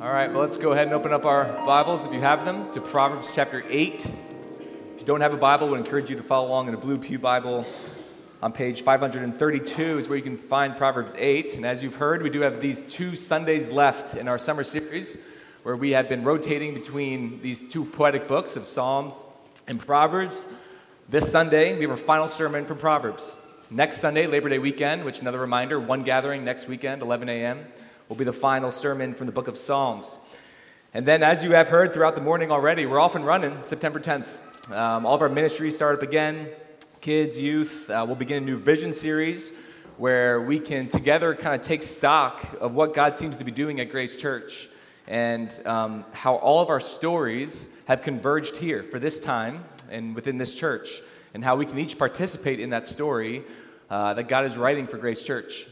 All 0.00 0.12
right, 0.12 0.30
well, 0.30 0.42
let's 0.42 0.56
go 0.56 0.70
ahead 0.70 0.86
and 0.86 0.94
open 0.94 1.12
up 1.12 1.24
our 1.24 1.44
Bibles, 1.66 2.06
if 2.06 2.12
you 2.12 2.20
have 2.20 2.44
them, 2.44 2.70
to 2.70 2.80
Proverbs 2.80 3.32
chapter 3.34 3.64
8. 3.68 4.06
If 4.06 5.00
you 5.00 5.04
don't 5.04 5.22
have 5.22 5.34
a 5.34 5.36
Bible, 5.36 5.66
I 5.66 5.70
would 5.72 5.80
encourage 5.80 6.08
you 6.08 6.14
to 6.14 6.22
follow 6.22 6.46
along 6.46 6.68
in 6.68 6.74
a 6.74 6.76
blue 6.76 6.98
Pew 6.98 7.18
Bible. 7.18 7.66
On 8.40 8.52
page 8.52 8.82
532 8.82 9.98
is 9.98 10.08
where 10.08 10.16
you 10.16 10.22
can 10.22 10.38
find 10.38 10.76
Proverbs 10.76 11.16
8. 11.18 11.56
And 11.56 11.66
as 11.66 11.82
you've 11.82 11.96
heard, 11.96 12.22
we 12.22 12.30
do 12.30 12.42
have 12.42 12.60
these 12.60 12.82
two 12.82 13.16
Sundays 13.16 13.70
left 13.70 14.14
in 14.14 14.28
our 14.28 14.38
summer 14.38 14.62
series 14.62 15.20
where 15.64 15.74
we 15.74 15.90
have 15.90 16.08
been 16.08 16.22
rotating 16.22 16.74
between 16.74 17.42
these 17.42 17.68
two 17.68 17.84
poetic 17.84 18.28
books 18.28 18.54
of 18.54 18.66
Psalms 18.66 19.26
and 19.66 19.84
Proverbs. 19.84 20.46
This 21.08 21.28
Sunday, 21.28 21.74
we 21.74 21.80
have 21.80 21.90
our 21.90 21.96
final 21.96 22.28
sermon 22.28 22.66
from 22.66 22.78
Proverbs. 22.78 23.36
Next 23.68 23.96
Sunday, 23.96 24.28
Labor 24.28 24.48
Day 24.48 24.60
weekend, 24.60 25.04
which 25.04 25.20
another 25.20 25.40
reminder, 25.40 25.80
one 25.80 26.04
gathering 26.04 26.44
next 26.44 26.68
weekend, 26.68 27.02
11 27.02 27.28
a.m 27.28 27.66
will 28.08 28.16
be 28.16 28.24
the 28.24 28.32
final 28.32 28.70
sermon 28.70 29.12
from 29.12 29.26
the 29.26 29.32
book 29.32 29.48
of 29.48 29.58
Psalms. 29.58 30.18
And 30.94 31.06
then, 31.06 31.22
as 31.22 31.44
you 31.44 31.52
have 31.52 31.68
heard 31.68 31.92
throughout 31.92 32.14
the 32.14 32.22
morning 32.22 32.50
already, 32.50 32.86
we're 32.86 32.98
off 32.98 33.14
and 33.14 33.26
running 33.26 33.62
September 33.64 34.00
10th. 34.00 34.26
Um, 34.72 35.04
all 35.04 35.14
of 35.14 35.20
our 35.20 35.28
ministries 35.28 35.76
start 35.76 35.96
up 35.96 36.02
again. 36.02 36.48
Kids, 37.02 37.38
youth, 37.38 37.90
uh, 37.90 38.04
we'll 38.06 38.16
begin 38.16 38.42
a 38.42 38.46
new 38.46 38.56
vision 38.56 38.94
series 38.94 39.52
where 39.98 40.40
we 40.40 40.58
can 40.58 40.88
together 40.88 41.34
kind 41.34 41.54
of 41.54 41.66
take 41.66 41.82
stock 41.82 42.56
of 42.60 42.74
what 42.74 42.94
God 42.94 43.16
seems 43.16 43.36
to 43.38 43.44
be 43.44 43.50
doing 43.50 43.78
at 43.80 43.90
Grace 43.90 44.16
Church 44.16 44.68
and 45.06 45.52
um, 45.66 46.04
how 46.12 46.36
all 46.36 46.62
of 46.62 46.70
our 46.70 46.80
stories 46.80 47.76
have 47.86 48.00
converged 48.00 48.56
here 48.56 48.82
for 48.84 48.98
this 48.98 49.20
time 49.20 49.64
and 49.90 50.14
within 50.14 50.38
this 50.38 50.54
church, 50.54 51.00
and 51.34 51.44
how 51.44 51.56
we 51.56 51.66
can 51.66 51.78
each 51.78 51.98
participate 51.98 52.58
in 52.58 52.70
that 52.70 52.86
story 52.86 53.42
uh, 53.90 54.14
that 54.14 54.28
God 54.28 54.46
is 54.46 54.56
writing 54.56 54.86
for 54.86 54.96
Grace 54.96 55.22
Church. 55.22 55.66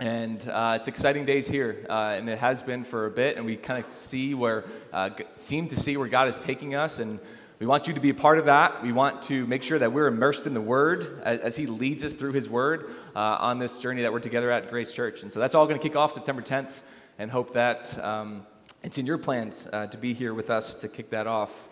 And 0.00 0.46
uh, 0.48 0.78
it's 0.78 0.88
exciting 0.88 1.24
days 1.24 1.46
here, 1.46 1.86
uh, 1.88 2.14
and 2.16 2.28
it 2.28 2.38
has 2.38 2.62
been 2.62 2.82
for 2.82 3.06
a 3.06 3.10
bit. 3.10 3.36
And 3.36 3.46
we 3.46 3.56
kind 3.56 3.84
of 3.84 3.92
see 3.92 4.34
where, 4.34 4.64
uh, 4.92 5.10
seem 5.36 5.68
to 5.68 5.76
see 5.76 5.96
where 5.96 6.08
God 6.08 6.26
is 6.26 6.38
taking 6.38 6.74
us, 6.74 6.98
and 6.98 7.20
we 7.60 7.66
want 7.66 7.86
you 7.86 7.94
to 7.94 8.00
be 8.00 8.10
a 8.10 8.14
part 8.14 8.38
of 8.38 8.46
that. 8.46 8.82
We 8.82 8.90
want 8.90 9.22
to 9.24 9.46
make 9.46 9.62
sure 9.62 9.78
that 9.78 9.92
we're 9.92 10.08
immersed 10.08 10.46
in 10.46 10.54
the 10.54 10.60
Word 10.60 11.22
as, 11.22 11.40
as 11.40 11.56
He 11.56 11.66
leads 11.66 12.02
us 12.02 12.12
through 12.12 12.32
His 12.32 12.48
Word 12.48 12.90
uh, 13.14 13.38
on 13.40 13.60
this 13.60 13.78
journey 13.78 14.02
that 14.02 14.12
we're 14.12 14.18
together 14.18 14.50
at 14.50 14.68
Grace 14.68 14.92
Church. 14.92 15.22
And 15.22 15.30
so 15.30 15.38
that's 15.38 15.54
all 15.54 15.64
going 15.66 15.78
to 15.78 15.82
kick 15.88 15.96
off 15.96 16.12
September 16.12 16.42
10th, 16.42 16.72
and 17.20 17.30
hope 17.30 17.52
that 17.52 17.96
um, 18.04 18.44
it's 18.82 18.98
in 18.98 19.06
your 19.06 19.18
plans 19.18 19.68
uh, 19.72 19.86
to 19.86 19.96
be 19.96 20.12
here 20.12 20.34
with 20.34 20.50
us 20.50 20.74
to 20.80 20.88
kick 20.88 21.10
that 21.10 21.28
off. 21.28 21.68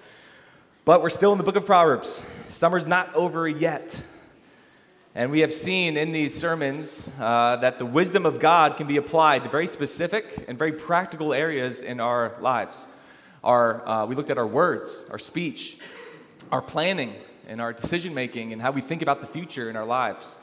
But 0.84 1.03
we're 1.03 1.11
still 1.11 1.33
in 1.33 1.39
the 1.39 1.45
book 1.45 1.57
of 1.57 1.67
Proverbs. 1.67 2.25
Summer's 2.48 2.86
not 2.86 3.12
over 3.17 3.48
yet. 3.48 4.01
And 5.15 5.31
we 5.31 5.41
have 5.41 5.53
seen 5.53 5.99
in 5.99 6.11
these 6.13 6.35
sermons 6.35 7.11
uh, 7.21 7.57
that 7.57 7.79
the 7.79 7.85
wisdom 7.85 8.25
of 8.25 8.41
God 8.41 8.79
can 8.79 8.87
be 8.87 8.97
applied 8.97 9.45
to 9.45 9.51
very 9.51 9.67
specific 9.67 10.47
and 10.49 10.59
very 10.59 10.73
practical 10.73 11.35
areas 11.35 11.83
in 11.83 12.01
our 12.01 12.35
lives. 12.41 12.89
Our, 13.45 13.87
uh, 13.87 14.07
we 14.07 14.15
looked 14.15 14.31
at 14.31 14.39
our 14.39 14.47
words, 14.47 15.05
our 15.11 15.19
speech, 15.19 15.79
our 16.51 16.63
planning, 16.63 17.15
and 17.47 17.61
our 17.61 17.75
decision 17.75 18.15
making, 18.15 18.55
and 18.55 18.63
how 18.63 18.71
we 18.71 18.81
think 18.81 19.03
about 19.03 19.21
the 19.21 19.27
future 19.27 19.69
in 19.69 19.77
our 19.77 19.85
lives. 19.85 20.35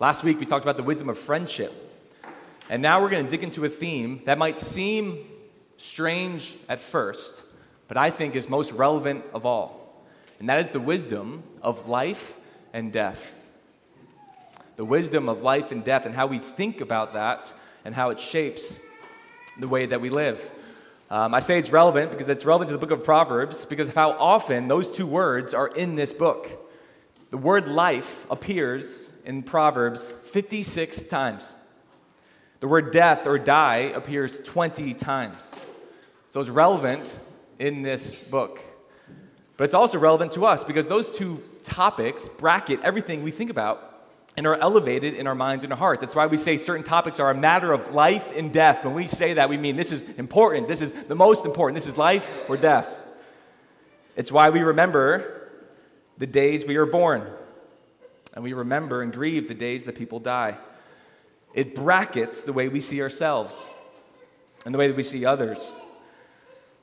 Last 0.00 0.24
week, 0.24 0.40
we 0.40 0.46
talked 0.46 0.64
about 0.64 0.76
the 0.76 0.82
wisdom 0.82 1.08
of 1.08 1.16
friendship. 1.16 1.72
And 2.68 2.82
now 2.82 3.00
we're 3.00 3.10
going 3.10 3.24
to 3.24 3.30
dig 3.30 3.44
into 3.44 3.64
a 3.66 3.68
theme 3.68 4.22
that 4.24 4.36
might 4.36 4.58
seem 4.58 5.16
strange 5.76 6.56
at 6.68 6.80
first, 6.80 7.42
but 7.86 7.96
I 7.96 8.10
think 8.10 8.34
is 8.34 8.48
most 8.48 8.72
relevant 8.72 9.24
of 9.32 9.46
all. 9.46 10.02
And 10.40 10.48
that 10.48 10.58
is 10.58 10.70
the 10.70 10.80
wisdom 10.80 11.44
of 11.62 11.86
life 11.86 12.36
and 12.72 12.92
death 12.92 13.36
the 14.78 14.84
wisdom 14.84 15.28
of 15.28 15.42
life 15.42 15.72
and 15.72 15.82
death 15.82 16.06
and 16.06 16.14
how 16.14 16.28
we 16.28 16.38
think 16.38 16.80
about 16.80 17.14
that 17.14 17.52
and 17.84 17.92
how 17.92 18.10
it 18.10 18.20
shapes 18.20 18.80
the 19.58 19.66
way 19.66 19.86
that 19.86 20.00
we 20.00 20.08
live. 20.08 20.52
Um, 21.10 21.34
I 21.34 21.40
say 21.40 21.58
it's 21.58 21.72
relevant 21.72 22.12
because 22.12 22.28
it's 22.28 22.44
relevant 22.44 22.68
to 22.68 22.74
the 22.74 22.78
book 22.78 22.96
of 22.96 23.02
Proverbs 23.04 23.64
because 23.64 23.88
of 23.88 23.96
how 23.96 24.12
often 24.12 24.68
those 24.68 24.88
two 24.88 25.06
words 25.06 25.52
are 25.52 25.66
in 25.66 25.96
this 25.96 26.12
book. 26.12 26.48
The 27.30 27.36
word 27.36 27.66
life 27.66 28.24
appears 28.30 29.10
in 29.24 29.42
Proverbs 29.42 30.12
56 30.12 31.08
times. 31.08 31.52
The 32.60 32.68
word 32.68 32.92
death 32.92 33.26
or 33.26 33.36
die 33.36 33.92
appears 33.96 34.38
20 34.44 34.94
times. 34.94 35.60
So 36.28 36.40
it's 36.40 36.50
relevant 36.50 37.16
in 37.58 37.82
this 37.82 38.22
book. 38.28 38.60
But 39.56 39.64
it's 39.64 39.74
also 39.74 39.98
relevant 39.98 40.30
to 40.32 40.46
us 40.46 40.62
because 40.62 40.86
those 40.86 41.10
two 41.10 41.42
topics 41.64 42.28
bracket 42.28 42.80
everything 42.82 43.24
we 43.24 43.32
think 43.32 43.50
about 43.50 43.87
and 44.38 44.46
are 44.46 44.54
elevated 44.54 45.14
in 45.14 45.26
our 45.26 45.34
minds 45.34 45.64
and 45.64 45.72
our 45.72 45.78
hearts. 45.78 46.00
That's 46.00 46.14
why 46.14 46.26
we 46.26 46.36
say 46.36 46.58
certain 46.58 46.84
topics 46.84 47.18
are 47.18 47.28
a 47.28 47.34
matter 47.34 47.72
of 47.72 47.92
life 47.92 48.32
and 48.36 48.52
death. 48.52 48.84
When 48.84 48.94
we 48.94 49.08
say 49.08 49.34
that, 49.34 49.48
we 49.48 49.56
mean 49.56 49.74
this 49.74 49.90
is 49.90 50.16
important, 50.16 50.68
this 50.68 50.80
is 50.80 50.92
the 50.92 51.16
most 51.16 51.44
important, 51.44 51.74
this 51.74 51.88
is 51.88 51.98
life 51.98 52.48
or 52.48 52.56
death. 52.56 52.88
It's 54.14 54.30
why 54.30 54.50
we 54.50 54.60
remember 54.60 55.50
the 56.18 56.26
days 56.28 56.64
we 56.64 56.76
are 56.76 56.86
born, 56.86 57.26
and 58.32 58.44
we 58.44 58.52
remember 58.52 59.02
and 59.02 59.12
grieve 59.12 59.48
the 59.48 59.54
days 59.54 59.86
that 59.86 59.96
people 59.96 60.20
die. 60.20 60.56
It 61.52 61.74
brackets 61.74 62.44
the 62.44 62.52
way 62.52 62.68
we 62.68 62.78
see 62.78 63.02
ourselves 63.02 63.68
and 64.64 64.72
the 64.72 64.78
way 64.78 64.86
that 64.86 64.96
we 64.96 65.02
see 65.02 65.26
others. 65.26 65.80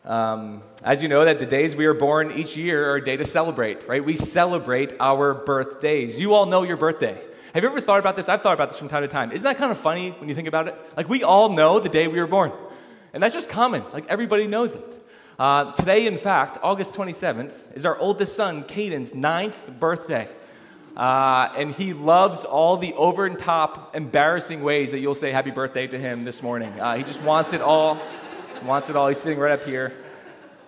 Um, 0.04 0.62
as 0.84 1.02
you 1.02 1.08
know, 1.08 1.24
that 1.24 1.40
the 1.40 1.46
days 1.46 1.74
we 1.74 1.86
are 1.86 1.94
born 1.94 2.34
each 2.34 2.58
year 2.58 2.92
are 2.92 2.98
a 2.98 3.06
day 3.06 3.16
to 3.16 3.24
celebrate, 3.24 3.88
right? 3.88 4.04
We 4.04 4.18
celebrate 4.18 4.92
our 5.00 5.34
birthdays. 5.34 6.20
You 6.20 6.34
all 6.34 6.48
know 6.48 6.64
your 6.64 6.76
birthday. 6.76 7.18
Have 7.56 7.64
you 7.64 7.70
ever 7.70 7.80
thought 7.80 8.00
about 8.00 8.18
this? 8.18 8.28
I've 8.28 8.42
thought 8.42 8.54
about 8.54 8.72
this 8.72 8.80
from 8.80 8.90
time 8.90 9.04
to 9.04 9.08
time. 9.08 9.32
Isn't 9.32 9.46
that 9.46 9.58
kind 9.58 9.72
of 9.72 9.78
funny 9.78 10.12
when 10.12 10.28
you 10.28 10.36
think 10.36 10.50
about 10.50 10.68
it? 10.68 10.76
Like, 10.98 11.08
we 11.08 11.24
all 11.24 11.48
know 11.48 11.80
the 11.80 11.88
day 11.88 12.06
we 12.10 12.20
were 12.20 12.28
born. 12.28 12.52
And 13.14 13.24
that's 13.24 13.34
just 13.34 13.50
common. 13.50 13.82
Like, 13.94 14.06
everybody 14.10 14.46
knows 14.46 14.76
it. 14.76 15.08
Uh, 15.40 15.72
today, 15.72 16.06
in 16.06 16.18
fact, 16.18 16.58
August 16.62 16.96
27th, 16.96 17.54
is 17.74 17.86
our 17.86 17.98
oldest 17.98 18.36
son, 18.36 18.66
Caden's 18.66 19.16
ninth 19.16 19.80
birthday. 19.80 20.28
Uh, 20.98 21.48
and 21.56 21.72
he 21.72 21.94
loves 21.94 22.44
all 22.44 22.76
the 22.76 22.94
over 22.96 23.26
and 23.26 23.40
top, 23.40 23.96
embarrassing 23.96 24.62
ways 24.62 24.92
that 24.92 25.00
you'll 25.00 25.16
say 25.16 25.32
happy 25.32 25.52
birthday 25.52 25.88
to 25.88 25.98
him 25.98 26.26
this 26.26 26.44
morning. 26.44 26.78
Uh, 26.78 26.98
he 26.98 27.04
just 27.04 27.22
wants 27.22 27.54
it 27.54 27.62
all. 27.62 27.98
wants 28.66 28.90
it 28.90 28.98
all. 28.98 29.08
He's 29.08 29.18
sitting 29.18 29.40
right 29.40 29.54
up 29.54 29.64
here. 29.64 29.94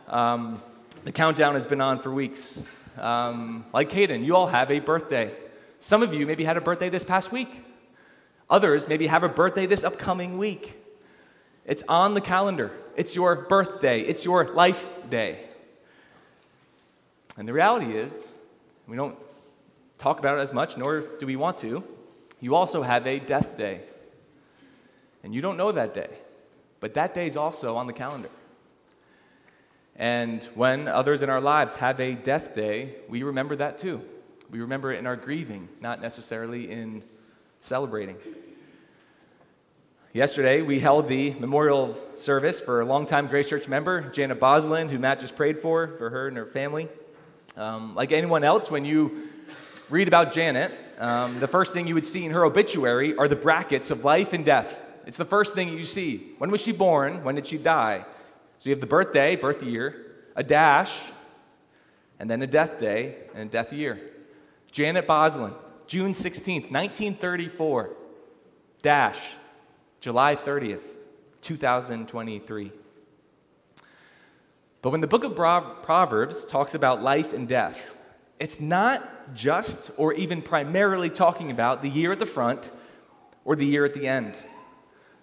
Um, 0.08 0.62
the 1.04 1.12
countdown 1.12 1.56
has 1.56 1.66
been 1.66 1.82
on 1.82 2.02
for 2.02 2.14
weeks. 2.14 2.66
Um, 2.98 3.66
like 3.74 3.90
Caden, 3.90 4.24
you 4.24 4.38
all 4.38 4.48
have 4.48 4.72
a 4.72 4.80
birthday. 4.80 5.36
Some 5.80 6.04
of 6.04 6.14
you 6.14 6.26
maybe 6.26 6.44
had 6.44 6.58
a 6.58 6.62
birthday 6.62 6.90
this 6.90 7.04
past 7.04 7.32
week. 7.32 7.64
Others 8.50 8.88
maybe 8.88 9.08
have 9.08 9.24
a 9.24 9.30
birthday 9.30 9.66
this 9.66 9.84
upcoming 9.84 10.38
week. 10.38 10.76
It's 11.66 11.84
on 11.84 12.14
the 12.14 12.22
calendar. 12.22 12.72
It's 12.96 13.16
your 13.16 13.36
birthday. 13.36 14.02
It's 14.02 14.24
your 14.24 14.54
life 14.54 14.86
day. 15.10 15.40
And 17.38 17.48
the 17.48 17.54
reality 17.54 17.92
is, 17.92 18.34
we 18.88 18.96
don't 18.96 19.16
talk 19.98 20.20
about 20.20 20.38
it 20.38 20.42
as 20.42 20.54
much, 20.54 20.78
nor 20.78 21.02
do 21.20 21.26
we 21.28 21.36
want 21.36 21.58
to. 21.60 21.84
You 22.40 22.56
also 22.56 22.82
have 22.82 23.06
a 23.06 23.20
death 23.20 23.58
day. 23.58 23.82
And 25.24 25.36
you 25.36 25.42
don't 25.42 25.58
know 25.58 25.72
that 25.72 25.94
day, 25.94 26.10
but 26.80 26.94
that 26.94 27.14
day 27.14 27.28
is 27.28 27.36
also 27.36 27.76
on 27.76 27.86
the 27.86 27.94
calendar. 27.94 28.30
And 29.96 30.44
when 30.56 30.88
others 30.88 31.22
in 31.22 31.30
our 31.30 31.42
lives 31.42 31.76
have 31.78 32.00
a 32.00 32.14
death 32.14 32.56
day, 32.56 32.96
we 33.10 33.24
remember 33.24 33.56
that 33.58 33.78
too. 33.78 34.02
We 34.50 34.62
remember 34.62 34.94
it 34.94 35.00
in 35.00 35.08
our 35.08 35.18
grieving, 35.18 35.68
not 35.82 36.02
necessarily 36.02 36.72
in 36.72 37.04
celebrating. 37.60 38.16
Yesterday, 40.14 40.62
we 40.62 40.80
held 40.80 41.10
the 41.10 41.32
memorial 41.32 41.98
service 42.14 42.62
for 42.62 42.80
a 42.80 42.86
longtime 42.86 43.28
Grace 43.28 43.50
Church 43.50 43.68
member, 43.68 44.10
Janet 44.12 44.40
Boslin, 44.40 44.88
who 44.88 45.00
Matt 45.00 45.20
just 45.20 45.36
prayed 45.36 45.60
for, 45.60 45.90
for 45.98 46.10
her 46.10 46.30
and 46.30 46.38
her 46.38 46.46
family. 46.46 46.88
Um, 47.58 47.94
like 47.94 48.14
anyone 48.14 48.46
else, 48.46 48.72
when 48.72 48.86
you 48.86 49.28
read 49.90 50.08
about 50.08 50.32
Janet, 50.32 50.72
um, 50.98 51.40
the 51.40 51.48
first 51.48 51.74
thing 51.74 51.86
you 51.86 51.96
would 51.96 52.08
see 52.08 52.26
in 52.26 52.32
her 52.32 52.46
obituary 52.46 53.18
are 53.18 53.28
the 53.28 53.36
brackets 53.36 53.92
of 53.92 54.06
life 54.06 54.32
and 54.32 54.46
death. 54.46 54.82
It's 55.06 55.18
the 55.18 55.26
first 55.26 55.56
thing 55.56 55.70
you 55.70 55.84
see. 55.84 56.34
When 56.38 56.52
was 56.52 56.62
she 56.62 56.72
born? 56.72 57.24
When 57.26 57.36
did 57.36 57.48
she 57.48 57.58
die? 57.58 58.06
So 58.60 58.70
you 58.70 58.76
have 58.76 58.82
the 58.82 58.88
birthday, 58.88 59.36
birth 59.36 59.62
year, 59.62 60.06
a 60.38 60.44
dash, 60.44 61.02
and 62.18 62.30
then 62.30 62.42
a 62.42 62.48
death 62.48 62.80
day 62.80 63.18
and 63.36 63.50
a 63.50 63.52
death 63.52 63.74
year. 63.74 64.00
Janet 64.78 65.08
Boslin, 65.08 65.56
June 65.88 66.14
16th, 66.14 66.70
1934, 66.70 67.90
dash, 68.84 69.18
July 70.02 70.36
30th, 70.36 70.84
2023. 71.42 72.72
But 74.84 74.92
when 74.92 75.02
the 75.02 75.08
book 75.08 75.24
of 75.24 75.34
Proverbs 75.36 76.46
talks 76.46 76.76
about 76.76 77.02
life 77.02 77.34
and 77.34 77.48
death, 77.48 78.00
it's 78.40 78.62
not 78.62 79.34
just 79.34 79.90
or 79.98 80.14
even 80.14 80.44
primarily 80.44 81.10
talking 81.10 81.50
about 81.50 81.82
the 81.82 81.90
year 81.90 82.12
at 82.12 82.20
the 82.20 82.28
front 82.28 82.70
or 83.46 83.56
the 83.56 83.66
year 83.66 83.84
at 83.84 83.96
the 83.96 84.08
end. 84.08 84.38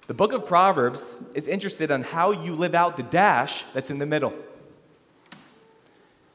The 0.08 0.14
book 0.14 0.32
of 0.32 0.46
Proverbs 0.46 1.28
is 1.36 1.46
interested 1.46 1.92
on 1.92 2.02
how 2.02 2.32
you 2.32 2.56
live 2.56 2.74
out 2.74 2.96
the 2.96 3.04
dash 3.04 3.62
that's 3.72 3.92
in 3.92 4.00
the 4.00 4.06
middle. 4.06 4.34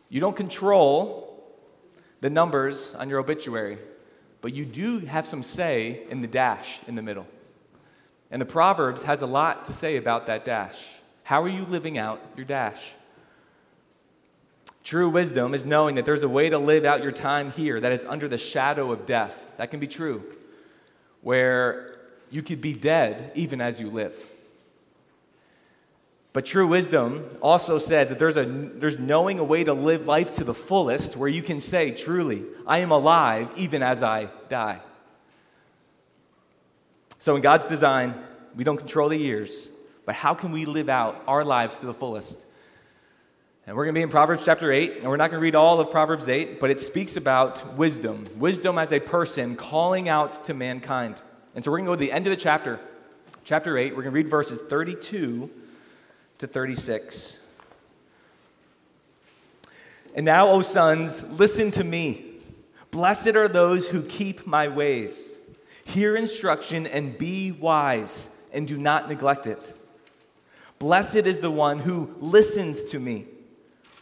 You 0.08 0.22
don't 0.22 0.38
control 0.38 1.26
the 2.22 2.30
numbers 2.30 2.96
on 2.96 3.10
your 3.10 3.20
obituary, 3.20 3.78
but 4.42 4.54
you 4.54 4.66
do 4.66 5.00
have 5.00 5.28
some 5.28 5.44
say 5.44 6.04
in 6.10 6.22
the 6.22 6.28
dash 6.28 6.80
in 6.88 6.96
the 6.96 7.02
middle. 7.02 7.28
And 8.32 8.42
the 8.42 8.46
Proverbs 8.46 9.04
has 9.04 9.22
a 9.22 9.28
lot 9.28 9.66
to 9.66 9.74
say 9.74 9.98
about 9.98 10.28
that 10.28 10.46
dash. 10.46 10.86
How 11.24 11.42
are 11.42 11.50
you 11.50 11.66
living 11.66 11.98
out 11.98 12.22
your 12.36 12.46
dash? 12.46 12.92
True 14.84 15.10
wisdom 15.10 15.54
is 15.54 15.66
knowing 15.66 15.96
that 15.96 16.06
there's 16.06 16.24
a 16.24 16.30
way 16.30 16.50
to 16.50 16.58
live 16.58 16.86
out 16.86 17.04
your 17.04 17.12
time 17.12 17.52
here 17.52 17.80
that 17.80 17.92
is 17.92 18.06
under 18.06 18.28
the 18.28 18.38
shadow 18.38 18.92
of 18.92 19.06
death. 19.06 19.54
That 19.58 19.72
can 19.72 19.80
be 19.80 19.88
true, 19.88 20.24
where 21.22 21.98
you 22.32 22.42
could 22.42 22.62
be 22.62 22.74
dead 22.74 23.32
even 23.36 23.62
as 23.62 23.80
you 23.80 23.90
live. 23.90 24.14
But 26.32 26.46
true 26.46 26.68
wisdom 26.68 27.26
also 27.42 27.80
says 27.80 28.10
that 28.10 28.20
there's, 28.20 28.38
a, 28.38 28.46
there's 28.46 29.00
knowing 29.00 29.40
a 29.40 29.44
way 29.44 29.64
to 29.64 29.74
live 29.74 30.06
life 30.06 30.34
to 30.34 30.44
the 30.44 30.54
fullest 30.54 31.18
where 31.18 31.30
you 31.30 31.42
can 31.42 31.60
say, 31.60 31.92
truly, 31.92 32.46
I 32.68 32.80
am 32.80 32.92
alive 32.92 33.50
even 33.56 33.82
as 33.82 34.04
I 34.04 34.30
die. 34.48 34.80
So, 37.18 37.36
in 37.36 37.42
God's 37.42 37.66
design, 37.66 38.14
we 38.56 38.64
don't 38.64 38.78
control 38.78 39.10
the 39.10 39.18
years, 39.18 39.70
but 40.06 40.16
how 40.16 40.34
can 40.34 40.52
we 40.52 40.66
live 40.66 40.88
out 40.88 41.22
our 41.28 41.44
lives 41.44 41.80
to 41.80 41.88
the 41.88 41.94
fullest? 41.94 42.46
And 43.66 43.76
we're 43.76 43.86
going 43.86 43.94
to 43.94 44.00
be 44.00 44.04
in 44.04 44.10
Proverbs 44.10 44.44
chapter 44.46 44.72
8, 44.72 44.98
and 44.98 45.10
we're 45.10 45.18
not 45.18 45.32
going 45.32 45.40
to 45.40 45.44
read 45.44 45.56
all 45.56 45.80
of 45.80 45.92
Proverbs 45.92 46.30
8, 46.30 46.60
but 46.60 46.70
it 46.70 46.80
speaks 46.80 47.18
about 47.18 47.76
wisdom. 47.76 48.26
Wisdom 48.38 48.78
as 48.78 48.92
a 48.92 49.00
person 49.00 49.56
calling 49.56 50.08
out 50.08 50.46
to 50.46 50.54
mankind. 50.54 51.22
And 51.56 51.64
so 51.64 51.72
we're 51.72 51.78
going 51.78 51.86
to 51.86 51.92
go 51.92 51.96
to 51.96 52.00
the 52.00 52.12
end 52.12 52.26
of 52.26 52.32
the 52.32 52.42
chapter, 52.42 52.80
chapter 53.44 53.78
8. 53.78 53.92
We're 53.92 54.04
going 54.04 54.14
to 54.14 54.18
read 54.18 54.30
verses 54.30 54.60
32 54.60 55.50
to 56.40 56.48
36. 56.48 57.46
And 60.16 60.26
now, 60.26 60.50
O 60.50 60.62
sons, 60.62 61.24
listen 61.32 61.72
to 61.72 61.84
me. 61.84 62.26
Blessed 62.92 63.36
are 63.36 63.48
those 63.48 63.88
who 63.88 64.02
keep 64.02 64.48
my 64.48 64.68
ways. 64.68 65.40
Hear 65.86 66.16
instruction 66.16 66.88
and 66.88 67.18
be 67.18 67.52
wise, 67.52 68.36
and 68.52 68.68
do 68.68 68.78
not 68.78 69.08
neglect 69.08 69.48
it. 69.48 69.74
Blessed 70.80 71.28
is 71.28 71.40
the 71.40 71.52
one 71.52 71.80
who 71.80 72.16
listens 72.20 72.86
to 72.86 73.00
me, 73.00 73.26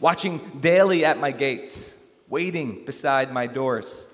watching 0.00 0.38
daily 0.60 1.04
at 1.04 1.18
my 1.18 1.32
gates, 1.32 1.94
waiting 2.28 2.84
beside 2.84 3.32
my 3.32 3.46
doors. 3.46 4.08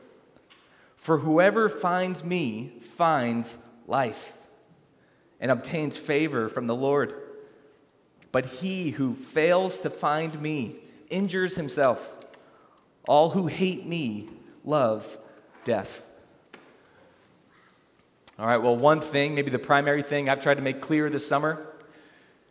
For 0.96 1.18
whoever 1.18 1.68
finds 1.68 2.24
me 2.24 2.72
finds 2.96 3.58
life 3.86 4.32
and 5.40 5.50
obtains 5.50 5.98
favor 5.98 6.48
from 6.48 6.66
the 6.66 6.74
Lord. 6.74 7.14
But 8.34 8.46
he 8.46 8.90
who 8.90 9.14
fails 9.14 9.78
to 9.78 9.90
find 9.90 10.42
me 10.42 10.74
injures 11.08 11.54
himself. 11.54 12.16
All 13.06 13.30
who 13.30 13.46
hate 13.46 13.86
me 13.86 14.28
love 14.64 15.06
death. 15.64 16.04
All 18.36 18.48
right, 18.48 18.60
well, 18.60 18.76
one 18.76 19.00
thing, 19.00 19.36
maybe 19.36 19.52
the 19.52 19.60
primary 19.60 20.02
thing 20.02 20.28
I've 20.28 20.40
tried 20.40 20.56
to 20.56 20.62
make 20.62 20.80
clear 20.80 21.08
this 21.08 21.24
summer 21.24 21.64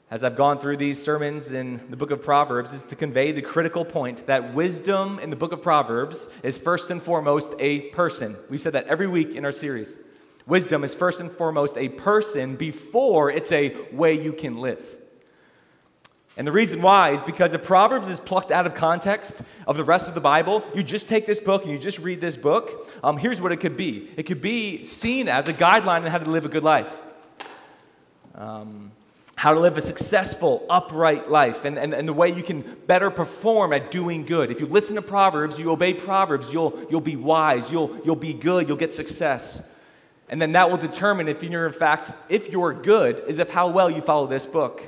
as 0.10 0.24
I've 0.24 0.38
gone 0.38 0.58
through 0.58 0.78
these 0.78 1.04
sermons 1.04 1.52
in 1.52 1.82
the 1.90 1.98
book 1.98 2.12
of 2.12 2.22
Proverbs 2.22 2.72
is 2.72 2.86
to 2.86 2.96
convey 2.96 3.34
the 3.34 3.42
critical 3.42 3.84
point 3.84 4.26
that 4.28 4.54
wisdom 4.54 5.20
in 5.20 5.32
the 5.32 5.36
book 5.36 5.52
of 5.52 5.62
Proverbs 5.62 6.30
is 6.44 6.58
first 6.58 6.92
and 6.92 7.04
foremost 7.04 7.54
a 7.60 7.90
person. 7.90 8.38
We've 8.50 8.62
said 8.62 8.72
that 8.72 8.88
every 8.88 9.08
week 9.08 9.36
in 9.36 9.44
our 9.44 9.52
series. 9.52 10.00
Wisdom 10.48 10.86
is 10.86 10.94
first 10.94 11.20
and 11.20 11.30
foremost 11.30 11.78
a 11.78 11.90
person 11.90 12.56
before 12.56 13.30
it's 13.30 13.52
a 13.52 13.76
way 13.92 14.14
you 14.14 14.32
can 14.32 14.62
live. 14.62 15.03
And 16.36 16.48
the 16.48 16.52
reason 16.52 16.82
why 16.82 17.12
is 17.12 17.22
because 17.22 17.54
if 17.54 17.64
Proverbs 17.64 18.08
is 18.08 18.20
plucked 18.20 18.50
out 18.50 18.66
of 18.66 18.74
context 18.74 19.44
of 19.68 19.78
the 19.78 19.84
rest 19.84 20.08
of 20.08 20.16
the 20.16 20.22
Bible, 20.22 20.64
you 20.74 20.82
just 20.82 21.08
take 21.08 21.28
this 21.28 21.40
book 21.40 21.64
and 21.64 21.72
you 21.72 21.78
just 21.78 22.00
read 22.00 22.22
this 22.22 22.38
book, 22.38 22.92
um, 23.04 23.18
here's 23.18 23.40
what 23.40 23.52
it 23.52 23.58
could 23.58 23.78
be 23.78 24.10
it 24.18 24.24
could 24.24 24.42
be 24.42 24.84
seen 24.84 25.28
as 25.28 25.48
a 25.48 25.54
guideline 25.54 26.02
on 26.02 26.08
how 26.08 26.18
to 26.18 26.30
live 26.30 26.46
a 26.46 26.50
good 26.50 26.64
life. 26.64 26.92
Um, 28.34 28.92
how 29.36 29.54
to 29.54 29.60
live 29.60 29.78
a 29.78 29.82
successful, 29.82 30.66
upright 30.70 31.30
life, 31.30 31.66
and, 31.66 31.78
and, 31.78 31.94
and 31.94 32.08
the 32.08 32.14
way 32.14 32.30
you 32.30 32.42
can 32.42 32.62
better 32.88 33.10
perform 33.10 33.74
at 33.74 33.92
doing 33.92 34.26
good. 34.26 34.50
If 34.50 34.60
you 34.60 34.68
listen 34.68 34.96
to 34.96 35.02
Proverbs, 35.02 35.60
you 35.60 35.70
obey 35.70 35.94
Proverbs, 35.94 36.54
you'll, 36.54 36.88
you'll 36.90 37.02
be 37.02 37.16
wise, 37.16 37.72
you'll, 37.72 38.00
you'll 38.06 38.16
be 38.16 38.34
good, 38.34 38.68
you'll 38.68 38.78
get 38.78 38.94
success. 38.94 39.70
And 40.30 40.42
then 40.42 40.54
that 40.54 40.70
will 40.70 40.78
determine 40.78 41.28
if 41.28 41.44
you're, 41.44 41.68
in 41.68 41.74
fact, 41.74 42.14
if 42.30 42.52
you're 42.52 42.74
good, 42.74 43.24
is 43.28 43.40
if 43.40 43.52
how 43.52 43.70
well 43.70 43.90
you 43.90 44.02
follow 44.02 44.28
this 44.28 44.46
book. 44.46 44.82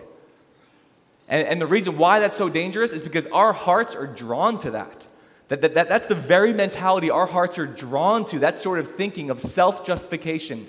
And, 1.28 1.48
and 1.48 1.62
the 1.62 1.66
reason 1.66 1.98
why 1.98 2.20
that's 2.20 2.36
so 2.36 2.50
dangerous 2.50 2.94
is 2.94 3.02
because 3.02 3.26
our 3.28 3.54
hearts 3.54 3.96
are 3.96 4.08
drawn 4.08 4.60
to 4.60 4.72
that. 4.72 5.06
That, 5.48 5.62
that, 5.62 5.76
that. 5.76 5.90
That's 5.90 6.08
the 6.08 6.16
very 6.16 6.54
mentality 6.54 7.10
our 7.10 7.26
hearts 7.26 7.58
are 7.58 7.66
drawn 7.68 8.26
to, 8.26 8.40
that 8.40 8.58
sort 8.58 8.80
of 8.80 8.96
thinking 8.96 9.30
of 9.30 9.40
self 9.40 9.86
justification. 9.86 10.68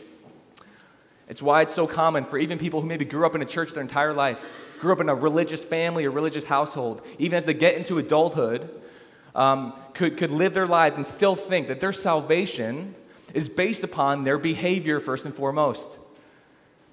It's 1.28 1.42
why 1.42 1.62
it's 1.62 1.74
so 1.74 1.86
common 1.86 2.24
for 2.24 2.38
even 2.38 2.58
people 2.58 2.80
who 2.80 2.86
maybe 2.86 3.04
grew 3.04 3.26
up 3.26 3.34
in 3.34 3.42
a 3.42 3.46
church 3.46 3.72
their 3.72 3.82
entire 3.82 4.12
life, 4.12 4.76
grew 4.80 4.92
up 4.92 5.00
in 5.00 5.08
a 5.08 5.14
religious 5.14 5.64
family 5.64 6.04
a 6.04 6.10
religious 6.10 6.44
household, 6.44 7.04
even 7.18 7.36
as 7.36 7.44
they 7.44 7.54
get 7.54 7.76
into 7.76 7.98
adulthood, 7.98 8.68
um, 9.34 9.72
could, 9.94 10.16
could 10.16 10.30
live 10.30 10.54
their 10.54 10.66
lives 10.66 10.96
and 10.96 11.04
still 11.04 11.34
think 11.34 11.68
that 11.68 11.80
their 11.80 11.92
salvation 11.92 12.94
is 13.34 13.48
based 13.48 13.82
upon 13.82 14.24
their 14.24 14.38
behavior 14.38 15.00
first 15.00 15.24
and 15.24 15.34
foremost. 15.34 15.98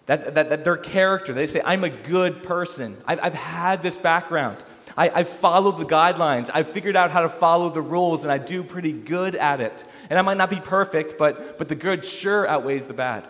That, 0.06 0.36
that, 0.36 0.50
that 0.50 0.64
their 0.66 0.78
character, 0.78 1.34
they 1.34 1.46
say, 1.46 1.62
I'm 1.64 1.84
a 1.84 1.90
good 1.90 2.44
person. 2.44 2.98
I've, 3.06 3.20
I've 3.24 3.34
had 3.34 3.82
this 3.82 3.96
background. 3.96 4.58
I, 4.98 5.10
I've 5.10 5.30
followed 5.30 5.78
the 5.78 5.86
guidelines. 5.86 6.50
I've 6.54 6.68
figured 6.68 6.96
out 6.96 7.12
how 7.12 7.22
to 7.22 7.30
follow 7.30 7.70
the 7.70 7.82
rules, 7.82 8.24
and 8.24 8.32
I 8.32 8.38
do 8.38 8.64
pretty 8.64 8.92
good 8.92 9.36
at 9.36 9.62
it. 9.62 9.84
And 10.10 10.20
I 10.20 10.22
might 10.22 10.38
not 10.38 10.50
be 10.50 10.60
perfect, 10.60 11.18
but, 11.18 11.58
but 11.58 11.70
the 11.70 11.76
good 11.76 12.06
sure 12.06 12.48
outweighs 12.48 12.88
the 12.88 12.94
bad. 12.94 13.28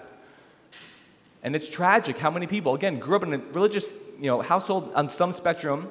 And 1.44 1.56
it's 1.56 1.68
tragic 1.70 2.18
how 2.18 2.32
many 2.32 2.48
people, 2.48 2.74
again, 2.74 3.00
grew 3.00 3.18
up 3.18 3.24
in 3.24 3.34
a 3.34 3.38
religious 3.38 3.94
you 4.18 4.28
know, 4.28 4.42
household 4.42 4.92
on 4.96 5.10
some 5.10 5.32
spectrum, 5.32 5.90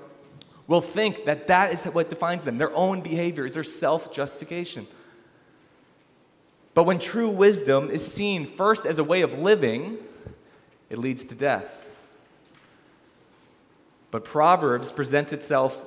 will 0.66 0.80
think 0.80 1.26
that 1.26 1.48
that 1.48 1.72
is 1.72 1.84
what 1.84 2.10
defines 2.10 2.44
them. 2.44 2.58
Their 2.58 2.74
own 2.74 3.02
behavior 3.02 3.44
is 3.44 3.54
their 3.54 3.62
self 3.62 4.12
justification. 4.12 4.86
But 6.74 6.84
when 6.84 6.98
true 6.98 7.28
wisdom 7.28 7.90
is 7.90 8.06
seen 8.10 8.46
first 8.46 8.86
as 8.86 8.98
a 8.98 9.04
way 9.04 9.20
of 9.20 9.38
living, 9.38 9.98
it 10.92 10.98
leads 10.98 11.24
to 11.24 11.34
death. 11.34 11.88
But 14.10 14.24
Proverbs 14.24 14.92
presents 14.92 15.32
itself 15.32 15.82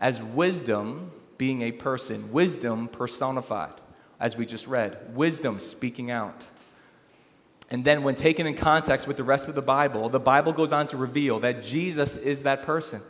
as 0.00 0.22
wisdom 0.22 1.12
being 1.36 1.60
a 1.60 1.72
person, 1.72 2.32
wisdom 2.32 2.88
personified, 2.88 3.74
as 4.18 4.38
we 4.38 4.46
just 4.46 4.66
read, 4.66 5.14
wisdom 5.14 5.60
speaking 5.60 6.10
out. 6.10 6.42
And 7.70 7.84
then, 7.84 8.02
when 8.02 8.14
taken 8.14 8.46
in 8.46 8.56
context 8.56 9.06
with 9.06 9.18
the 9.18 9.22
rest 9.22 9.48
of 9.48 9.54
the 9.54 9.62
Bible, 9.62 10.08
the 10.08 10.18
Bible 10.18 10.52
goes 10.52 10.72
on 10.72 10.88
to 10.88 10.96
reveal 10.96 11.38
that 11.40 11.62
Jesus 11.62 12.16
is 12.16 12.42
that 12.42 12.62
person. 12.62 13.02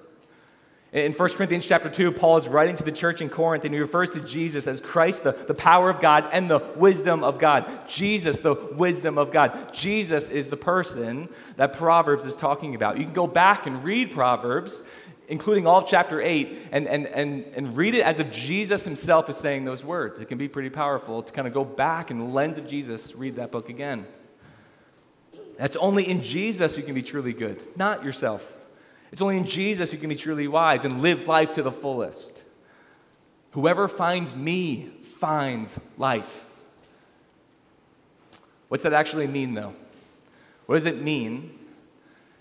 In 0.93 1.13
1 1.13 1.29
Corinthians 1.35 1.67
chapter 1.67 1.89
2, 1.89 2.11
Paul 2.11 2.39
is 2.39 2.49
writing 2.49 2.75
to 2.75 2.83
the 2.83 2.91
church 2.91 3.21
in 3.21 3.29
Corinth 3.29 3.65
and 3.65 3.73
he 3.73 3.79
refers 3.79 4.11
to 4.11 4.21
Jesus 4.21 4.67
as 4.67 4.81
Christ, 4.81 5.23
the, 5.23 5.31
the 5.31 5.55
power 5.55 5.89
of 5.89 6.01
God 6.01 6.29
and 6.33 6.51
the 6.51 6.59
wisdom 6.75 7.23
of 7.23 7.39
God. 7.39 7.89
Jesus, 7.89 8.39
the 8.39 8.55
wisdom 8.55 9.17
of 9.17 9.31
God. 9.31 9.73
Jesus 9.73 10.31
is 10.31 10.49
the 10.49 10.57
person 10.57 11.29
that 11.57 11.75
Proverbs 11.75 12.27
is 12.27 12.35
talking 12.35 12.75
about. 12.75 12.99
You 12.99 13.05
can 13.05 13.13
go 13.13 13.29
back 13.29 13.69
and 13.69 13.85
read 13.85 14.11
Proverbs, 14.11 14.83
including 15.29 15.65
all 15.65 15.79
of 15.79 15.87
chapter 15.89 16.21
8, 16.21 16.59
and, 16.73 16.89
and, 16.89 17.07
and, 17.07 17.45
and 17.55 17.77
read 17.77 17.95
it 17.95 18.05
as 18.05 18.19
if 18.19 18.33
Jesus 18.33 18.85
himself 18.85 19.31
is 19.31 19.37
saying 19.37 19.65
those 19.65 19.85
words. 19.85 20.19
It 20.19 20.27
can 20.27 20.39
be 20.39 20.49
pretty 20.49 20.71
powerful 20.71 21.23
to 21.23 21.33
kind 21.33 21.47
of 21.47 21.55
go 21.55 21.65
back 21.65 22.11
and 22.11 22.21
the 22.21 22.25
lens 22.25 22.59
of 22.59 22.67
Jesus, 22.67 23.15
read 23.15 23.37
that 23.37 23.53
book 23.53 23.69
again. 23.69 24.07
That's 25.57 25.77
only 25.77 26.09
in 26.09 26.21
Jesus 26.21 26.77
you 26.77 26.83
can 26.83 26.95
be 26.97 27.03
truly 27.05 27.33
good, 27.33 27.63
not 27.77 28.03
yourself. 28.03 28.57
It's 29.13 29.21
only 29.21 29.37
in 29.37 29.47
Jesus 29.47 29.93
you 29.93 29.99
can 29.99 30.09
be 30.09 30.17
truly 30.17 30.47
wise 30.47 30.85
and 30.85 31.03
live 31.03 31.27
life 31.27 31.53
to 31.53 31.63
the 31.63 31.73
fullest. 31.73 32.43
Whoever 33.53 33.89
finds 33.89 34.35
me 34.35 34.91
finds 35.19 35.81
life. 35.99 36.45
What's 38.69 38.85
that 38.85 38.93
actually 38.93 39.27
mean, 39.27 39.55
though? 39.55 39.75
What 40.67 40.77
does 40.77 40.87
it 40.87 41.03
mean 41.03 41.59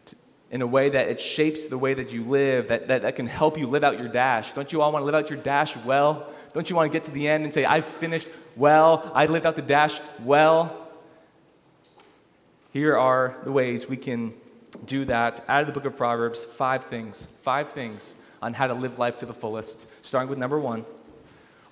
to, 0.05 0.15
in 0.51 0.61
a 0.61 0.67
way 0.67 0.89
that 0.89 1.07
it 1.07 1.19
shapes 1.19 1.65
the 1.65 1.77
way 1.77 1.95
that 1.95 2.11
you 2.11 2.23
live, 2.23 2.67
that, 2.67 2.87
that, 2.89 3.01
that 3.01 3.15
can 3.15 3.25
help 3.25 3.57
you 3.57 3.65
live 3.65 3.83
out 3.83 3.97
your 3.97 4.07
dash? 4.07 4.53
Don't 4.53 4.71
you 4.71 4.83
all 4.83 4.91
want 4.91 5.01
to 5.01 5.05
live 5.07 5.15
out 5.15 5.31
your 5.31 5.39
dash 5.39 5.75
well? 5.77 6.31
Don't 6.53 6.69
you 6.69 6.75
want 6.75 6.91
to 6.91 6.95
get 6.95 7.05
to 7.05 7.11
the 7.11 7.27
end 7.27 7.43
and 7.43 7.53
say, 7.53 7.65
I 7.65 7.81
finished 7.81 8.27
well, 8.55 9.11
I 9.15 9.25
lived 9.25 9.47
out 9.47 9.55
the 9.55 9.63
dash 9.63 9.99
well? 10.23 10.87
Here 12.71 12.95
are 12.95 13.35
the 13.43 13.51
ways 13.51 13.89
we 13.89 13.97
can 13.97 14.33
do 14.85 15.05
that 15.05 15.43
out 15.47 15.61
of 15.61 15.67
the 15.67 15.73
book 15.73 15.85
of 15.85 15.95
Proverbs 15.97 16.43
five 16.43 16.85
things, 16.85 17.25
five 17.43 17.71
things 17.71 18.13
on 18.41 18.53
how 18.53 18.67
to 18.67 18.73
live 18.73 18.99
life 18.99 19.17
to 19.17 19.25
the 19.25 19.33
fullest. 19.33 19.85
Starting 20.01 20.29
with 20.29 20.39
number 20.39 20.59
one 20.59 20.85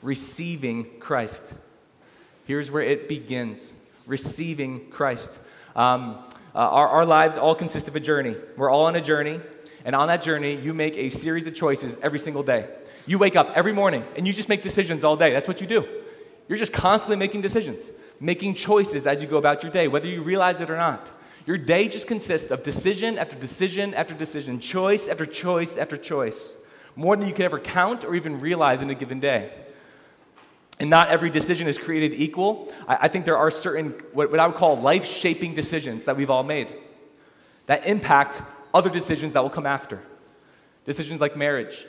receiving 0.01 0.85
Christ. 0.99 1.53
Here's 2.45 2.69
where 2.69 2.83
it 2.83 3.09
begins 3.09 3.73
receiving 4.05 4.89
Christ. 4.89 5.39
Um, 5.75 6.23
uh, 6.55 6.59
our, 6.59 6.87
our 6.87 7.05
lives 7.05 7.37
all 7.37 7.55
consist 7.55 7.87
of 7.87 7.95
a 7.95 7.99
journey. 7.99 8.35
We're 8.55 8.69
all 8.69 8.85
on 8.85 8.95
a 8.95 9.01
journey, 9.01 9.41
and 9.85 9.95
on 9.95 10.07
that 10.07 10.21
journey, 10.21 10.55
you 10.55 10.73
make 10.73 10.97
a 10.97 11.09
series 11.09 11.45
of 11.47 11.55
choices 11.55 11.97
every 12.01 12.19
single 12.19 12.43
day. 12.43 12.67
You 13.05 13.17
wake 13.17 13.35
up 13.35 13.51
every 13.55 13.73
morning 13.73 14.03
and 14.15 14.27
you 14.27 14.33
just 14.33 14.49
make 14.49 14.63
decisions 14.63 15.03
all 15.03 15.15
day. 15.15 15.31
That's 15.31 15.47
what 15.47 15.61
you 15.61 15.67
do. 15.67 15.87
You're 16.47 16.57
just 16.57 16.73
constantly 16.73 17.17
making 17.17 17.41
decisions, 17.41 17.89
making 18.19 18.55
choices 18.55 19.07
as 19.07 19.21
you 19.21 19.27
go 19.27 19.37
about 19.37 19.63
your 19.63 19.71
day, 19.71 19.87
whether 19.87 20.07
you 20.07 20.21
realize 20.21 20.61
it 20.61 20.69
or 20.69 20.77
not. 20.77 21.09
Your 21.47 21.57
day 21.57 21.87
just 21.87 22.07
consists 22.07 22.51
of 22.51 22.61
decision 22.61 23.17
after 23.17 23.37
decision 23.37 23.93
after 23.93 24.13
decision, 24.13 24.59
choice 24.59 25.07
after 25.07 25.25
choice 25.25 25.77
after 25.77 25.95
choice, 25.95 26.57
more 26.97 27.15
than 27.15 27.25
you 27.25 27.33
could 27.33 27.45
ever 27.45 27.57
count 27.57 28.03
or 28.03 28.15
even 28.15 28.41
realize 28.41 28.81
in 28.81 28.89
a 28.89 28.95
given 28.95 29.21
day. 29.21 29.49
And 30.77 30.89
not 30.89 31.07
every 31.07 31.29
decision 31.29 31.67
is 31.67 31.77
created 31.77 32.19
equal. 32.19 32.71
I, 32.85 32.97
I 33.03 33.07
think 33.07 33.23
there 33.23 33.37
are 33.37 33.49
certain, 33.49 33.91
what, 34.11 34.29
what 34.29 34.41
I 34.41 34.45
would 34.45 34.57
call 34.57 34.77
life 34.77 35.05
shaping 35.05 35.55
decisions 35.55 36.03
that 36.03 36.17
we've 36.17 36.29
all 36.29 36.43
made 36.43 36.71
that 37.67 37.85
impact 37.85 38.41
other 38.73 38.89
decisions 38.89 39.33
that 39.33 39.41
will 39.41 39.49
come 39.49 39.65
after. 39.65 40.01
Decisions 40.85 41.21
like 41.21 41.35
marriage, 41.35 41.85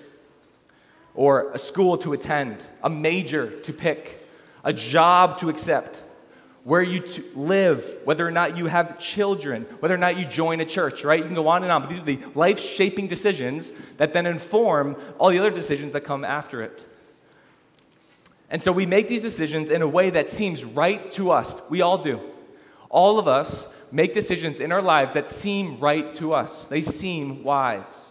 or 1.14 1.52
a 1.52 1.58
school 1.58 1.98
to 1.98 2.12
attend, 2.12 2.64
a 2.82 2.90
major 2.90 3.50
to 3.60 3.72
pick, 3.72 4.24
a 4.64 4.72
job 4.72 5.38
to 5.38 5.48
accept, 5.48 6.02
where 6.64 6.82
you 6.82 7.02
live, 7.34 7.88
whether 8.04 8.26
or 8.26 8.30
not 8.30 8.56
you 8.56 8.66
have 8.66 8.98
children, 8.98 9.62
whether 9.80 9.94
or 9.94 9.98
not 9.98 10.18
you 10.18 10.26
join 10.26 10.60
a 10.60 10.64
church, 10.64 11.04
right? 11.04 11.18
You 11.18 11.24
can 11.24 11.34
go 11.34 11.48
on 11.48 11.62
and 11.62 11.72
on, 11.72 11.82
but 11.82 11.90
these 11.90 12.00
are 12.00 12.04
the 12.04 12.20
life 12.34 12.58
shaping 12.60 13.08
decisions 13.08 13.72
that 13.96 14.12
then 14.12 14.26
inform 14.26 14.96
all 15.18 15.30
the 15.30 15.38
other 15.38 15.50
decisions 15.50 15.92
that 15.92 16.02
come 16.02 16.24
after 16.24 16.62
it. 16.62 16.84
And 18.50 18.62
so 18.62 18.72
we 18.72 18.86
make 18.86 19.08
these 19.08 19.22
decisions 19.22 19.70
in 19.70 19.82
a 19.82 19.88
way 19.88 20.10
that 20.10 20.28
seems 20.28 20.64
right 20.64 21.10
to 21.12 21.30
us. 21.30 21.68
We 21.70 21.82
all 21.82 21.98
do. 21.98 22.20
All 22.90 23.18
of 23.18 23.28
us 23.28 23.74
make 23.92 24.14
decisions 24.14 24.60
in 24.60 24.72
our 24.72 24.82
lives 24.82 25.12
that 25.14 25.28
seem 25.28 25.78
right 25.78 26.12
to 26.14 26.32
us, 26.32 26.66
they 26.66 26.82
seem 26.82 27.44
wise. 27.44 28.07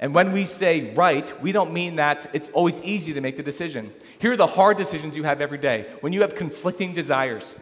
And 0.00 0.14
when 0.14 0.32
we 0.32 0.44
say 0.44 0.94
right, 0.94 1.42
we 1.42 1.50
don't 1.50 1.72
mean 1.72 1.96
that 1.96 2.30
it's 2.32 2.50
always 2.50 2.80
easy 2.82 3.12
to 3.14 3.20
make 3.20 3.36
the 3.36 3.42
decision. 3.42 3.92
Here 4.20 4.32
are 4.32 4.36
the 4.36 4.46
hard 4.46 4.76
decisions 4.76 5.16
you 5.16 5.24
have 5.24 5.40
every 5.40 5.58
day. 5.58 5.86
When 6.00 6.12
you 6.12 6.20
have 6.20 6.36
conflicting 6.36 6.94
desires, 6.94 7.58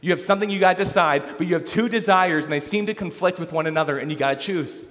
you 0.00 0.10
have 0.10 0.20
something 0.20 0.50
you 0.50 0.58
got 0.58 0.76
to 0.76 0.84
decide, 0.84 1.22
but 1.38 1.46
you 1.46 1.54
have 1.54 1.64
two 1.64 1.88
desires 1.88 2.44
and 2.44 2.52
they 2.52 2.60
seem 2.60 2.86
to 2.86 2.94
conflict 2.94 3.38
with 3.38 3.52
one 3.52 3.66
another 3.66 3.98
and 3.98 4.10
you 4.10 4.16
got 4.16 4.30
to 4.30 4.44
choose. 4.44 4.84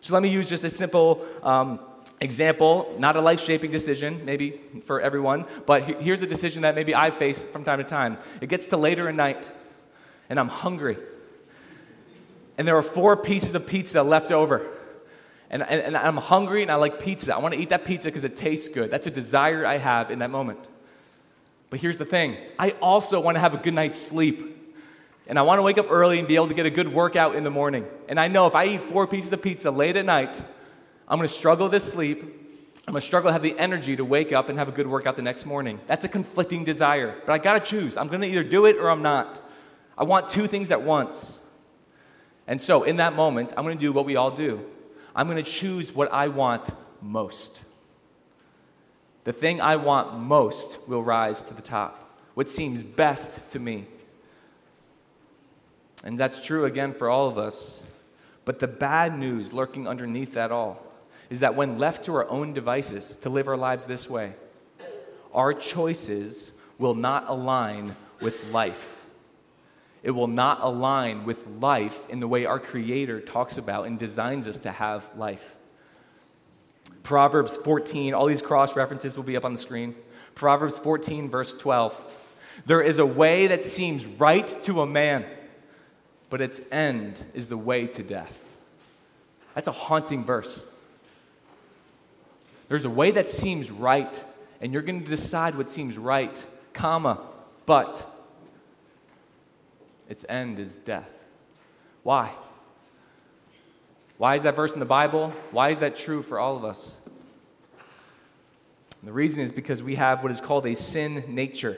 So 0.00 0.14
let 0.14 0.22
me 0.22 0.28
use 0.28 0.48
just 0.48 0.64
a 0.64 0.70
simple 0.70 1.26
um, 1.42 1.80
example, 2.20 2.94
not 2.98 3.16
a 3.16 3.20
life 3.20 3.40
shaping 3.40 3.70
decision, 3.70 4.24
maybe 4.24 4.60
for 4.84 5.00
everyone, 5.00 5.46
but 5.66 5.82
here's 6.02 6.22
a 6.22 6.26
decision 6.26 6.62
that 6.62 6.74
maybe 6.74 6.94
I 6.94 7.10
face 7.10 7.44
from 7.44 7.64
time 7.64 7.78
to 7.78 7.84
time. 7.84 8.18
It 8.40 8.48
gets 8.48 8.66
to 8.68 8.76
later 8.76 9.08
at 9.08 9.14
night 9.14 9.50
and 10.28 10.38
I'm 10.38 10.48
hungry. 10.48 10.96
And 12.56 12.68
there 12.68 12.76
are 12.76 12.82
four 12.82 13.16
pieces 13.16 13.54
of 13.54 13.66
pizza 13.66 14.02
left 14.02 14.30
over 14.30 14.66
and, 15.50 15.62
and, 15.62 15.82
and 15.82 15.96
I'm 15.96 16.16
hungry 16.16 16.62
and 16.62 16.70
I 16.70 16.76
like 16.76 17.00
pizza. 17.00 17.34
I 17.34 17.38
want 17.38 17.54
to 17.54 17.60
eat 17.60 17.70
that 17.70 17.84
pizza 17.84 18.08
because 18.08 18.24
it 18.24 18.36
tastes 18.36 18.68
good. 18.68 18.90
That's 18.90 19.08
a 19.08 19.10
desire 19.10 19.66
I 19.66 19.78
have 19.78 20.10
in 20.10 20.20
that 20.20 20.30
moment. 20.30 20.60
But 21.70 21.80
here's 21.80 21.98
the 21.98 22.04
thing 22.04 22.36
I 22.58 22.70
also 22.80 23.20
want 23.20 23.36
to 23.36 23.40
have 23.40 23.54
a 23.54 23.58
good 23.58 23.74
night's 23.74 24.00
sleep. 24.00 24.56
And 25.26 25.38
I 25.38 25.42
want 25.42 25.58
to 25.58 25.62
wake 25.62 25.78
up 25.78 25.86
early 25.90 26.18
and 26.18 26.26
be 26.26 26.34
able 26.34 26.48
to 26.48 26.54
get 26.54 26.66
a 26.66 26.70
good 26.70 26.88
workout 26.88 27.36
in 27.36 27.44
the 27.44 27.50
morning. 27.50 27.86
And 28.08 28.18
I 28.18 28.26
know 28.26 28.48
if 28.48 28.56
I 28.56 28.66
eat 28.66 28.80
four 28.80 29.06
pieces 29.06 29.32
of 29.32 29.40
pizza 29.40 29.70
late 29.70 29.96
at 29.96 30.04
night, 30.04 30.40
I'm 31.06 31.18
going 31.18 31.28
to 31.28 31.34
struggle 31.34 31.70
to 31.70 31.78
sleep. 31.78 32.22
I'm 32.22 32.92
going 32.92 33.00
to 33.00 33.06
struggle 33.06 33.28
to 33.28 33.32
have 33.32 33.42
the 33.42 33.56
energy 33.56 33.94
to 33.94 34.04
wake 34.04 34.32
up 34.32 34.48
and 34.48 34.58
have 34.58 34.68
a 34.68 34.72
good 34.72 34.88
workout 34.88 35.14
the 35.14 35.22
next 35.22 35.46
morning. 35.46 35.78
That's 35.86 36.04
a 36.04 36.08
conflicting 36.08 36.64
desire. 36.64 37.14
But 37.26 37.32
I 37.32 37.38
got 37.38 37.64
to 37.64 37.70
choose. 37.70 37.96
I'm 37.96 38.08
going 38.08 38.22
to 38.22 38.26
either 38.26 38.42
do 38.42 38.66
it 38.66 38.76
or 38.76 38.90
I'm 38.90 39.02
not. 39.02 39.40
I 39.96 40.02
want 40.02 40.28
two 40.28 40.48
things 40.48 40.72
at 40.72 40.82
once. 40.82 41.46
And 42.48 42.60
so 42.60 42.82
in 42.82 42.96
that 42.96 43.14
moment, 43.14 43.52
I'm 43.56 43.62
going 43.62 43.78
to 43.78 43.80
do 43.80 43.92
what 43.92 44.06
we 44.06 44.16
all 44.16 44.32
do 44.32 44.64
I'm 45.14 45.28
going 45.28 45.42
to 45.42 45.50
choose 45.50 45.94
what 45.94 46.12
I 46.12 46.28
want 46.28 46.70
most. 47.02 47.62
The 49.24 49.32
thing 49.32 49.60
I 49.60 49.76
want 49.76 50.18
most 50.18 50.88
will 50.88 51.02
rise 51.02 51.42
to 51.44 51.54
the 51.54 51.62
top, 51.62 52.18
what 52.34 52.48
seems 52.48 52.82
best 52.82 53.50
to 53.50 53.58
me. 53.58 53.86
And 56.04 56.18
that's 56.18 56.44
true 56.44 56.64
again 56.64 56.94
for 56.94 57.10
all 57.10 57.28
of 57.28 57.36
us. 57.36 57.86
But 58.44 58.58
the 58.58 58.68
bad 58.68 59.18
news 59.18 59.52
lurking 59.52 59.86
underneath 59.86 60.34
that 60.34 60.50
all 60.50 60.82
is 61.28 61.40
that 61.40 61.54
when 61.54 61.78
left 61.78 62.06
to 62.06 62.14
our 62.14 62.28
own 62.28 62.54
devices 62.54 63.16
to 63.18 63.28
live 63.28 63.46
our 63.46 63.56
lives 63.56 63.84
this 63.84 64.08
way, 64.08 64.32
our 65.32 65.52
choices 65.52 66.58
will 66.78 66.94
not 66.94 67.28
align 67.28 67.94
with 68.20 68.50
life. 68.50 68.99
It 70.02 70.12
will 70.12 70.28
not 70.28 70.60
align 70.62 71.24
with 71.24 71.46
life 71.46 72.08
in 72.08 72.20
the 72.20 72.28
way 72.28 72.46
our 72.46 72.58
Creator 72.58 73.20
talks 73.20 73.58
about 73.58 73.86
and 73.86 73.98
designs 73.98 74.46
us 74.46 74.60
to 74.60 74.70
have 74.70 75.08
life. 75.16 75.54
Proverbs 77.02 77.56
14, 77.56 78.14
all 78.14 78.26
these 78.26 78.42
cross 78.42 78.76
references 78.76 79.16
will 79.16 79.24
be 79.24 79.36
up 79.36 79.44
on 79.44 79.52
the 79.52 79.58
screen. 79.58 79.94
Proverbs 80.34 80.78
14, 80.78 81.28
verse 81.28 81.56
12. 81.58 82.16
There 82.66 82.80
is 82.80 82.98
a 82.98 83.06
way 83.06 83.48
that 83.48 83.62
seems 83.62 84.06
right 84.06 84.46
to 84.62 84.80
a 84.80 84.86
man, 84.86 85.24
but 86.28 86.40
its 86.40 86.60
end 86.70 87.22
is 87.34 87.48
the 87.48 87.56
way 87.56 87.86
to 87.86 88.02
death. 88.02 88.38
That's 89.54 89.68
a 89.68 89.72
haunting 89.72 90.24
verse. 90.24 90.66
There's 92.68 92.84
a 92.84 92.90
way 92.90 93.10
that 93.10 93.28
seems 93.28 93.70
right, 93.70 94.24
and 94.60 94.72
you're 94.72 94.82
going 94.82 95.02
to 95.02 95.10
decide 95.10 95.56
what 95.56 95.68
seems 95.70 95.98
right, 95.98 96.46
comma, 96.72 97.20
but 97.66 98.06
its 100.10 100.26
end 100.28 100.58
is 100.58 100.76
death. 100.76 101.08
Why? 102.02 102.32
Why 104.18 104.34
is 104.34 104.42
that 104.42 104.56
verse 104.56 104.74
in 104.74 104.80
the 104.80 104.84
Bible? 104.84 105.32
Why 105.50 105.70
is 105.70 105.78
that 105.80 105.96
true 105.96 106.22
for 106.22 106.38
all 106.38 106.56
of 106.56 106.64
us? 106.64 107.00
And 109.00 109.08
the 109.08 109.12
reason 109.12 109.40
is 109.40 109.52
because 109.52 109.82
we 109.82 109.94
have 109.94 110.22
what 110.22 110.32
is 110.32 110.40
called 110.40 110.66
a 110.66 110.74
sin 110.74 111.24
nature. 111.28 111.76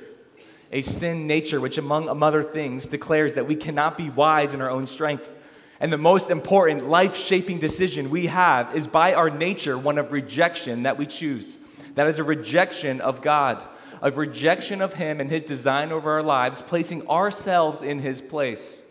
A 0.73 0.81
sin 0.81 1.27
nature, 1.27 1.61
which, 1.61 1.79
among 1.79 2.09
other 2.09 2.43
things, 2.43 2.87
declares 2.87 3.35
that 3.35 3.47
we 3.47 3.55
cannot 3.55 3.97
be 3.97 4.09
wise 4.11 4.55
in 4.55 4.61
our 4.61 4.71
own 4.71 4.87
strength. 4.87 5.31
And 5.79 5.93
the 5.93 5.99
most 5.99 6.31
important 6.31 6.89
life 6.89 7.15
shaping 7.17 7.59
decision 7.59 8.11
we 8.11 8.27
have 8.27 8.75
is 8.75 8.87
by 8.87 9.15
our 9.15 9.29
nature 9.29 9.77
one 9.77 9.99
of 9.99 10.11
rejection 10.11 10.85
that 10.85 10.97
we 10.97 11.07
choose. 11.07 11.59
That 11.95 12.07
is 12.07 12.19
a 12.19 12.25
rejection 12.25 13.01
of 13.03 13.21
God 13.21 13.63
of 14.03 14.19
rejection 14.19 14.83
of 14.83 14.95
Him 14.95 15.21
and 15.21 15.31
His 15.31 15.45
design 15.45 15.93
over 15.93 16.11
our 16.11 16.23
lives, 16.23 16.61
placing 16.61 17.09
ourselves 17.09 17.81
in 17.81 18.01
His 18.01 18.21
place. 18.21 18.85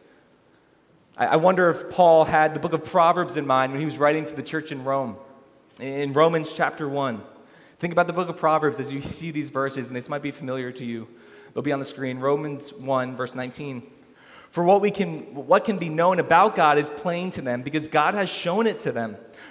I, 1.18 1.36
wonder 1.36 1.70
if 1.70 1.92
Paul 1.92 2.26
had 2.26 2.56
the 2.56 2.60
book 2.60 2.74
of 2.74 2.86
Proverbs 2.86 3.36
in 3.36 3.46
mind 3.46 3.74
when 3.74 3.80
he 3.80 3.86
was 3.86 4.00
writing 4.00 4.24
to 4.26 4.36
the 4.36 4.42
church 4.42 4.72
in 4.72 4.86
Rome. 4.86 5.18
In 5.80 6.14
Romans 6.14 6.54
chapter 6.54 6.88
1. 6.88 7.22
Think 7.80 7.92
about 7.92 8.08
the 8.08 8.14
book 8.14 8.30
of 8.30 8.38
Proverbs 8.38 8.80
as 8.80 8.94
you 8.94 9.02
see 9.02 9.30
these 9.30 9.50
verses, 9.50 9.88
and 9.88 9.96
this 9.96 10.08
might 10.08 10.22
be 10.22 10.32
familiar 10.32 10.72
to 10.72 10.86
you. 10.86 11.08
They'll 11.54 11.64
be 11.64 11.74
on 11.74 11.80
the 11.80 11.86
screen. 11.86 12.20
Romans 12.20 12.74
1, 12.74 13.18
verse 13.18 13.36
19. 13.36 13.86
For 14.52 14.64
what, 14.64 14.82
we 14.82 14.90
can, 14.90 15.36
what 15.36 15.66
can 15.66 15.78
be 15.78 15.90
known 15.90 16.20
about 16.20 16.56
God 16.56 16.78
is 16.78 16.90
plain 16.90 17.32
to 17.32 17.42
them 17.42 17.62
because 17.62 17.88
God 17.88 18.14
has 18.14 18.30
shown 18.30 18.66
it 18.66 18.80
to 18.82 18.92
them. 18.92 19.18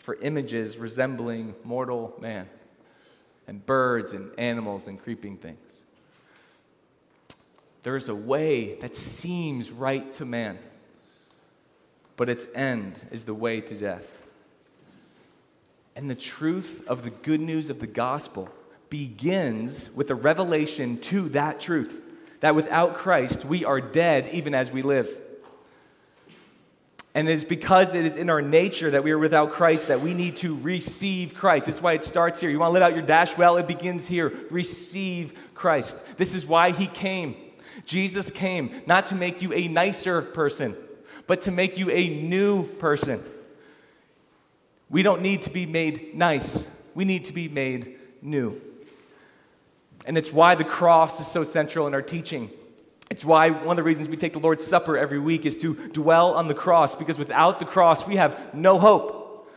for 0.00 0.16
images 0.16 0.78
resembling 0.78 1.54
mortal 1.64 2.14
man 2.20 2.48
and 3.46 3.64
birds 3.64 4.12
and 4.12 4.30
animals 4.38 4.88
and 4.88 5.00
creeping 5.00 5.36
things. 5.36 5.84
There 7.82 7.96
is 7.96 8.08
a 8.08 8.14
way 8.14 8.74
that 8.80 8.94
seems 8.94 9.70
right 9.70 10.10
to 10.12 10.24
man, 10.24 10.58
but 12.16 12.28
its 12.28 12.46
end 12.54 12.98
is 13.10 13.24
the 13.24 13.34
way 13.34 13.60
to 13.60 13.74
death. 13.74 14.22
And 15.96 16.10
the 16.10 16.14
truth 16.14 16.84
of 16.86 17.02
the 17.02 17.10
good 17.10 17.40
news 17.40 17.70
of 17.70 17.80
the 17.80 17.86
gospel 17.86 18.48
begins 18.88 19.90
with 19.94 20.10
a 20.10 20.14
revelation 20.14 20.98
to 20.98 21.28
that 21.30 21.60
truth 21.60 22.02
that 22.40 22.54
without 22.54 22.96
Christ 22.96 23.44
we 23.44 23.64
are 23.64 23.80
dead 23.80 24.28
even 24.32 24.54
as 24.54 24.70
we 24.70 24.82
live. 24.82 25.10
And 27.14 27.28
it 27.28 27.32
is 27.32 27.44
because 27.44 27.94
it 27.94 28.06
is 28.06 28.16
in 28.16 28.30
our 28.30 28.40
nature 28.40 28.90
that 28.90 29.02
we 29.02 29.10
are 29.10 29.18
without 29.18 29.50
Christ 29.52 29.88
that 29.88 30.00
we 30.00 30.14
need 30.14 30.36
to 30.36 30.56
receive 30.58 31.34
Christ. 31.34 31.66
That's 31.66 31.82
why 31.82 31.94
it 31.94 32.04
starts 32.04 32.40
here. 32.40 32.50
You 32.50 32.60
want 32.60 32.70
to 32.70 32.74
live 32.74 32.82
out 32.82 32.94
your 32.94 33.04
dash 33.04 33.36
well? 33.36 33.56
It 33.56 33.66
begins 33.66 34.06
here. 34.06 34.32
Receive 34.50 35.50
Christ. 35.54 36.16
This 36.18 36.34
is 36.34 36.46
why 36.46 36.70
he 36.70 36.86
came. 36.86 37.34
Jesus 37.84 38.30
came 38.30 38.82
not 38.86 39.08
to 39.08 39.14
make 39.14 39.42
you 39.42 39.52
a 39.52 39.66
nicer 39.66 40.22
person, 40.22 40.76
but 41.26 41.42
to 41.42 41.50
make 41.50 41.78
you 41.78 41.90
a 41.90 42.08
new 42.08 42.66
person. 42.66 43.22
We 44.88 45.02
don't 45.02 45.22
need 45.22 45.42
to 45.42 45.50
be 45.50 45.66
made 45.66 46.14
nice, 46.14 46.80
we 46.94 47.04
need 47.04 47.24
to 47.26 47.32
be 47.32 47.48
made 47.48 47.96
new. 48.22 48.60
And 50.06 50.16
it's 50.16 50.32
why 50.32 50.54
the 50.54 50.64
cross 50.64 51.20
is 51.20 51.26
so 51.26 51.44
central 51.44 51.86
in 51.86 51.94
our 51.94 52.02
teaching. 52.02 52.50
It's 53.10 53.24
why 53.24 53.50
one 53.50 53.70
of 53.70 53.76
the 53.76 53.82
reasons 53.82 54.08
we 54.08 54.16
take 54.16 54.34
the 54.34 54.38
Lord's 54.38 54.64
Supper 54.64 54.96
every 54.96 55.18
week 55.18 55.44
is 55.44 55.58
to 55.62 55.74
dwell 55.88 56.34
on 56.34 56.46
the 56.46 56.54
cross, 56.54 56.94
because 56.94 57.18
without 57.18 57.58
the 57.58 57.64
cross, 57.64 58.06
we 58.06 58.14
have 58.16 58.54
no 58.54 58.78
hope. 58.78 59.50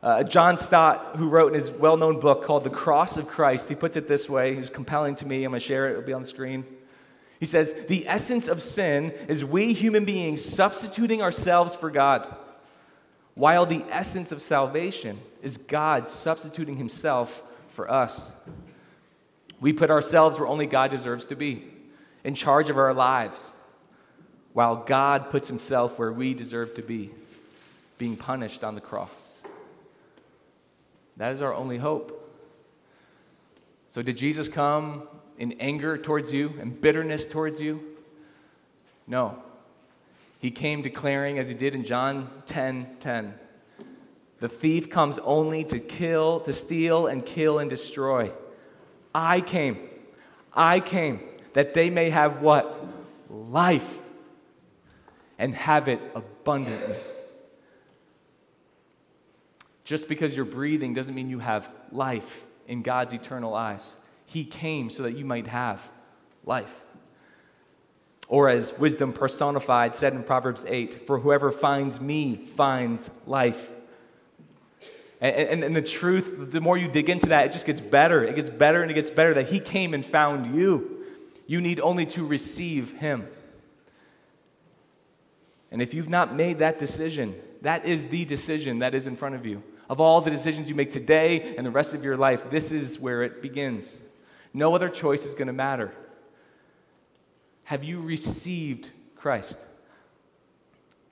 Uh, 0.00 0.22
John 0.22 0.56
Stott, 0.56 1.16
who 1.16 1.28
wrote 1.28 1.48
in 1.48 1.54
his 1.54 1.72
well 1.72 1.96
known 1.96 2.20
book 2.20 2.44
called 2.44 2.62
The 2.62 2.70
Cross 2.70 3.16
of 3.16 3.26
Christ, 3.26 3.68
he 3.68 3.74
puts 3.74 3.96
it 3.96 4.06
this 4.06 4.28
way. 4.28 4.54
He's 4.54 4.70
compelling 4.70 5.16
to 5.16 5.26
me. 5.26 5.42
I'm 5.42 5.50
going 5.50 5.58
to 5.58 5.66
share 5.66 5.88
it, 5.88 5.92
it'll 5.92 6.04
be 6.04 6.12
on 6.12 6.22
the 6.22 6.28
screen. 6.28 6.64
He 7.40 7.46
says, 7.46 7.72
The 7.88 8.06
essence 8.06 8.46
of 8.46 8.62
sin 8.62 9.10
is 9.26 9.44
we 9.44 9.72
human 9.72 10.04
beings 10.04 10.44
substituting 10.44 11.20
ourselves 11.20 11.74
for 11.74 11.90
God, 11.90 12.32
while 13.34 13.66
the 13.66 13.84
essence 13.90 14.30
of 14.30 14.40
salvation 14.40 15.18
is 15.42 15.56
God 15.56 16.06
substituting 16.06 16.76
himself 16.76 17.42
for 17.70 17.90
us. 17.90 18.36
We 19.60 19.72
put 19.72 19.90
ourselves 19.90 20.38
where 20.38 20.46
only 20.46 20.66
God 20.66 20.92
deserves 20.92 21.26
to 21.26 21.34
be, 21.34 21.64
in 22.24 22.34
charge 22.34 22.70
of 22.70 22.78
our 22.78 22.94
lives, 22.94 23.54
while 24.52 24.76
God 24.76 25.30
puts 25.30 25.48
himself 25.48 25.98
where 25.98 26.12
we 26.12 26.34
deserve 26.34 26.74
to 26.74 26.82
be, 26.82 27.10
being 27.96 28.16
punished 28.16 28.64
on 28.64 28.74
the 28.74 28.80
cross. 28.80 29.40
That 31.16 31.32
is 31.32 31.42
our 31.42 31.54
only 31.54 31.78
hope. 31.78 32.14
So, 33.88 34.02
did 34.02 34.16
Jesus 34.16 34.48
come 34.48 35.08
in 35.38 35.52
anger 35.52 35.96
towards 35.96 36.32
you 36.32 36.54
and 36.60 36.80
bitterness 36.80 37.26
towards 37.26 37.60
you? 37.60 37.82
No. 39.06 39.42
He 40.40 40.50
came 40.50 40.82
declaring, 40.82 41.38
as 41.38 41.48
he 41.48 41.54
did 41.54 41.74
in 41.74 41.84
John 41.84 42.30
10 42.46 42.96
10, 43.00 43.34
the 44.40 44.48
thief 44.48 44.88
comes 44.88 45.18
only 45.20 45.64
to 45.64 45.80
kill, 45.80 46.40
to 46.40 46.52
steal, 46.52 47.08
and 47.08 47.26
kill 47.26 47.58
and 47.58 47.68
destroy. 47.68 48.30
I 49.12 49.40
came. 49.40 49.78
I 50.54 50.78
came 50.80 51.20
that 51.58 51.74
they 51.74 51.90
may 51.90 52.08
have 52.08 52.40
what? 52.40 52.86
Life 53.28 53.98
and 55.40 55.52
have 55.56 55.88
it 55.88 56.00
abundantly. 56.14 56.94
Just 59.82 60.08
because 60.08 60.36
you're 60.36 60.44
breathing 60.44 60.94
doesn't 60.94 61.16
mean 61.16 61.28
you 61.28 61.40
have 61.40 61.68
life 61.90 62.46
in 62.68 62.82
God's 62.82 63.12
eternal 63.12 63.54
eyes. 63.54 63.96
He 64.24 64.44
came 64.44 64.88
so 64.88 65.02
that 65.02 65.16
you 65.16 65.24
might 65.24 65.48
have 65.48 65.90
life. 66.44 66.80
Or, 68.28 68.48
as 68.48 68.78
wisdom 68.78 69.12
personified 69.12 69.96
said 69.96 70.12
in 70.12 70.22
Proverbs 70.22 70.64
8, 70.64 71.08
for 71.08 71.18
whoever 71.18 71.50
finds 71.50 72.00
me 72.00 72.36
finds 72.36 73.10
life. 73.26 73.68
And, 75.20 75.34
and, 75.34 75.64
and, 75.64 75.74
the 75.74 75.82
truth, 75.82 76.52
the 76.52 76.60
more 76.60 76.78
you 76.78 76.86
dig 76.86 77.10
into 77.10 77.30
that, 77.30 77.46
it 77.46 77.50
just 77.50 77.66
gets 77.66 77.80
better. 77.80 78.22
It 78.22 78.36
gets 78.36 78.48
better 78.48 78.80
and 78.80 78.92
it 78.92 78.94
gets 78.94 79.10
better 79.10 79.34
that 79.34 79.48
He 79.48 79.58
came 79.58 79.92
and 79.92 80.06
found 80.06 80.54
you. 80.54 80.97
You 81.48 81.60
need 81.60 81.80
only 81.80 82.06
to 82.06 82.24
receive 82.24 82.92
Him. 82.98 83.26
And 85.72 85.82
if 85.82 85.92
you've 85.94 86.08
not 86.08 86.34
made 86.34 86.58
that 86.58 86.78
decision, 86.78 87.34
that 87.62 87.86
is 87.86 88.10
the 88.10 88.24
decision 88.24 88.78
that 88.80 88.94
is 88.94 89.06
in 89.06 89.16
front 89.16 89.34
of 89.34 89.44
you. 89.44 89.62
Of 89.90 90.00
all 90.00 90.20
the 90.20 90.30
decisions 90.30 90.68
you 90.68 90.74
make 90.74 90.90
today 90.90 91.56
and 91.56 91.66
the 91.66 91.70
rest 91.70 91.94
of 91.94 92.04
your 92.04 92.18
life, 92.18 92.50
this 92.50 92.70
is 92.70 93.00
where 93.00 93.22
it 93.22 93.40
begins. 93.40 94.02
No 94.52 94.74
other 94.74 94.90
choice 94.90 95.24
is 95.24 95.34
going 95.34 95.46
to 95.46 95.54
matter. 95.54 95.92
Have 97.64 97.82
you 97.82 98.00
received 98.00 98.90
Christ? 99.16 99.58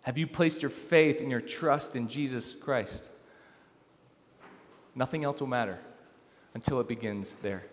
Have 0.02 0.18
you 0.18 0.26
placed 0.26 0.60
your 0.60 0.70
faith 0.70 1.20
and 1.20 1.30
your 1.30 1.40
trust 1.40 1.96
in 1.96 2.08
Jesus 2.08 2.54
Christ? 2.54 3.08
Nothing 4.94 5.24
else 5.24 5.40
will 5.40 5.48
matter 5.48 5.78
until 6.54 6.78
it 6.80 6.88
begins 6.88 7.34
there. 7.36 7.64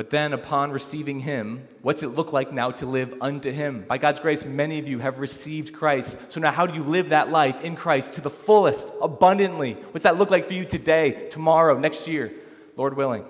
But 0.00 0.08
then, 0.08 0.32
upon 0.32 0.70
receiving 0.70 1.20
Him, 1.20 1.68
what's 1.82 2.02
it 2.02 2.08
look 2.08 2.32
like 2.32 2.54
now 2.54 2.70
to 2.70 2.86
live 2.86 3.14
unto 3.20 3.52
Him? 3.52 3.84
By 3.86 3.98
God's 3.98 4.18
grace, 4.18 4.46
many 4.46 4.78
of 4.78 4.88
you 4.88 4.98
have 4.98 5.18
received 5.18 5.74
Christ. 5.74 6.32
So 6.32 6.40
now, 6.40 6.52
how 6.52 6.66
do 6.66 6.72
you 6.72 6.82
live 6.82 7.10
that 7.10 7.30
life 7.30 7.62
in 7.62 7.76
Christ 7.76 8.14
to 8.14 8.22
the 8.22 8.30
fullest, 8.30 8.88
abundantly? 9.02 9.74
What's 9.74 10.04
that 10.04 10.16
look 10.16 10.30
like 10.30 10.46
for 10.46 10.54
you 10.54 10.64
today, 10.64 11.28
tomorrow, 11.28 11.78
next 11.78 12.08
year, 12.08 12.32
Lord 12.78 12.96
willing? 12.96 13.26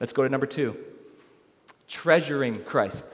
Let's 0.00 0.12
go 0.12 0.22
to 0.22 0.28
number 0.28 0.44
two 0.44 0.76
treasuring 1.88 2.62
Christ. 2.62 3.06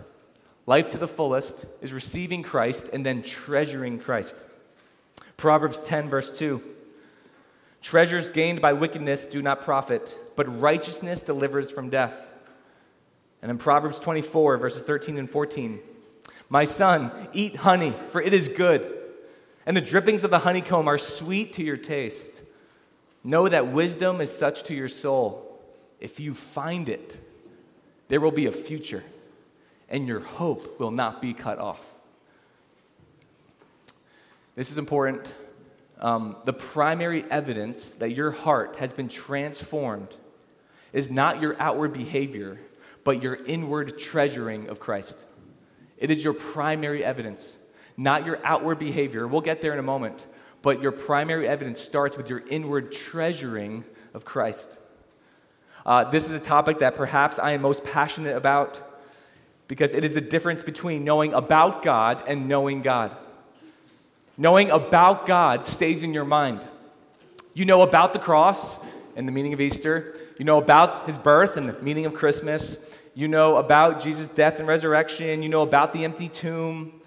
Life 0.66 0.88
to 0.88 0.98
the 0.98 1.06
fullest 1.06 1.66
is 1.80 1.92
receiving 1.92 2.42
Christ 2.42 2.88
and 2.92 3.06
then 3.06 3.22
treasuring 3.22 4.00
Christ. 4.00 4.37
Proverbs 5.37 5.84
10, 5.84 6.11
verse 6.11 6.37
2. 6.37 6.61
Treasures 7.80 8.30
gained 8.30 8.61
by 8.61 8.72
wickedness 8.72 9.24
do 9.24 9.40
not 9.40 9.61
profit, 9.61 10.18
but 10.34 10.61
righteousness 10.61 11.22
delivers 11.22 11.70
from 11.70 11.90
death. 11.90 12.24
And 13.42 13.48
then 13.48 13.59
Proverbs 13.59 13.98
24, 13.98 14.59
verses 14.59 14.83
13 14.83 15.18
and 15.18 15.31
14. 15.31 15.81
My 16.48 16.64
son, 16.64 17.12
eat 17.33 17.57
honey, 17.57 17.94
for 18.11 18.22
it 18.22 18.33
is 18.33 18.48
good, 18.48 18.94
and 19.66 19.77
the 19.77 19.83
drippings 19.83 20.24
of 20.24 20.31
the 20.31 20.38
honeycomb 20.38 20.88
are 20.88 20.98
sweet 20.98 21.53
to 21.55 21.62
your 21.62 21.77
taste. 21.77 22.42
Know 23.22 23.48
that 23.48 23.68
wisdom 23.68 24.20
is 24.20 24.37
such 24.37 24.62
to 24.64 24.74
your 24.74 24.88
soul. 24.88 25.61
If 26.01 26.20
you 26.20 26.33
find 26.33 26.88
it, 26.88 27.18
there 28.09 28.20
will 28.20 28.31
be 28.31 28.46
a 28.46 28.53
future, 28.53 29.05
and 29.90 30.07
your 30.07 30.20
hope 30.20 30.81
will 30.81 30.90
not 30.90 31.20
be 31.20 31.35
cut 31.35 31.59
off. 31.59 31.85
This 34.55 34.72
is 34.72 34.79
important. 34.79 35.33
Um, 36.01 36.37
the 36.44 36.53
primary 36.53 37.24
evidence 37.31 37.94
that 37.94 38.11
your 38.11 38.31
heart 38.31 38.77
has 38.77 38.92
been 38.92 39.09
transformed 39.09 40.09
is 40.92 41.11
not 41.11 41.42
your 41.42 41.61
outward 41.61 41.92
behavior 41.92 42.59
but 43.08 43.22
your 43.22 43.36
inward 43.46 43.98
treasuring 43.98 44.68
of 44.68 44.78
Christ. 44.78 45.24
It 45.96 46.10
is 46.10 46.22
your 46.22 46.34
primary 46.34 47.02
evidence, 47.02 47.58
not 47.96 48.26
your 48.26 48.38
outward 48.44 48.78
behavior. 48.78 49.26
We'll 49.26 49.40
get 49.40 49.62
there 49.62 49.72
in 49.72 49.78
a 49.78 49.82
moment, 49.82 50.26
but 50.60 50.82
your 50.82 50.92
primary 50.92 51.48
evidence 51.48 51.80
starts 51.80 52.18
with 52.18 52.28
your 52.28 52.42
inward 52.50 52.92
treasuring 52.92 53.86
of 54.12 54.26
Christ. 54.26 54.78
Uh, 55.86 56.04
this 56.10 56.28
is 56.28 56.38
a 56.38 56.44
topic 56.44 56.80
that 56.80 56.96
perhaps 56.96 57.38
I 57.38 57.52
am 57.52 57.62
most 57.62 57.82
passionate 57.82 58.36
about 58.36 58.78
because 59.68 59.94
it 59.94 60.04
is 60.04 60.12
the 60.12 60.20
difference 60.20 60.62
between 60.62 61.02
knowing 61.02 61.32
about 61.32 61.82
God 61.82 62.22
and 62.26 62.46
knowing 62.46 62.82
God. 62.82 63.16
Knowing 64.36 64.70
about 64.70 65.24
God 65.24 65.64
stays 65.64 66.02
in 66.02 66.12
your 66.12 66.26
mind. 66.26 66.60
You 67.54 67.64
know 67.64 67.80
about 67.80 68.12
the 68.12 68.18
cross 68.18 68.86
and 69.16 69.26
the 69.26 69.32
meaning 69.32 69.54
of 69.54 69.62
Easter. 69.62 70.14
You 70.38 70.44
know 70.44 70.58
about 70.58 71.06
his 71.06 71.16
birth 71.16 71.56
and 71.56 71.70
the 71.70 71.82
meaning 71.82 72.04
of 72.04 72.12
Christmas. 72.12 72.84
You 73.18 73.26
know 73.26 73.57
about 73.57 73.98
Jesus' 73.98 74.28
death 74.28 74.61
and 74.61 74.68
resurrection. 74.68 75.42
You 75.42 75.48
know 75.48 75.62
about 75.62 75.92
the 75.92 76.04
empty 76.04 76.28
tomb. 76.28 77.00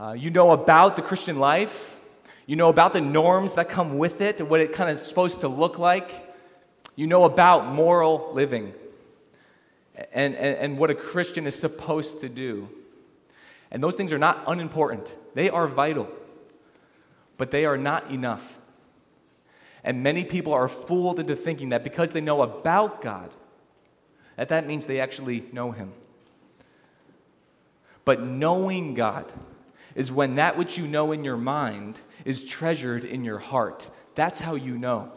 Uh, 0.00 0.12
you 0.12 0.30
know 0.30 0.52
about 0.52 0.96
the 0.96 1.02
Christian 1.02 1.38
life. 1.38 2.00
You 2.46 2.56
know 2.56 2.70
about 2.70 2.94
the 2.94 3.02
norms 3.02 3.52
that 3.56 3.68
come 3.68 3.98
with 3.98 4.22
it 4.22 4.40
what 4.48 4.60
it 4.60 4.72
kind 4.72 4.88
of 4.88 4.98
supposed 4.98 5.42
to 5.42 5.48
look 5.48 5.78
like. 5.78 6.10
You 6.96 7.06
know 7.06 7.24
about 7.24 7.66
moral 7.66 8.30
living 8.32 8.72
and, 10.14 10.34
and, 10.34 10.56
and 10.56 10.78
what 10.78 10.88
a 10.88 10.94
Christian 10.94 11.46
is 11.46 11.54
supposed 11.54 12.22
to 12.22 12.30
do. 12.30 12.70
And 13.70 13.82
those 13.82 13.94
things 13.94 14.10
are 14.10 14.18
not 14.18 14.42
unimportant, 14.46 15.14
they 15.34 15.50
are 15.50 15.68
vital, 15.68 16.08
but 17.36 17.50
they 17.50 17.66
are 17.66 17.76
not 17.76 18.10
enough. 18.10 18.58
And 19.84 20.02
many 20.02 20.24
people 20.24 20.54
are 20.54 20.66
fooled 20.66 21.20
into 21.20 21.36
thinking 21.36 21.68
that 21.68 21.84
because 21.84 22.12
they 22.12 22.22
know 22.22 22.40
about 22.40 23.02
God, 23.02 23.28
that 24.36 24.48
that 24.48 24.66
means 24.66 24.86
they 24.86 25.00
actually 25.00 25.44
know 25.52 25.72
Him. 25.72 25.92
But 28.04 28.22
knowing 28.22 28.94
God 28.94 29.32
is 29.94 30.10
when 30.10 30.34
that 30.34 30.56
which 30.56 30.78
you 30.78 30.86
know 30.86 31.12
in 31.12 31.24
your 31.24 31.36
mind 31.36 32.00
is 32.24 32.44
treasured 32.44 33.04
in 33.04 33.24
your 33.24 33.38
heart. 33.38 33.90
That's 34.14 34.40
how 34.40 34.54
you 34.54 34.76
know. 34.76 35.12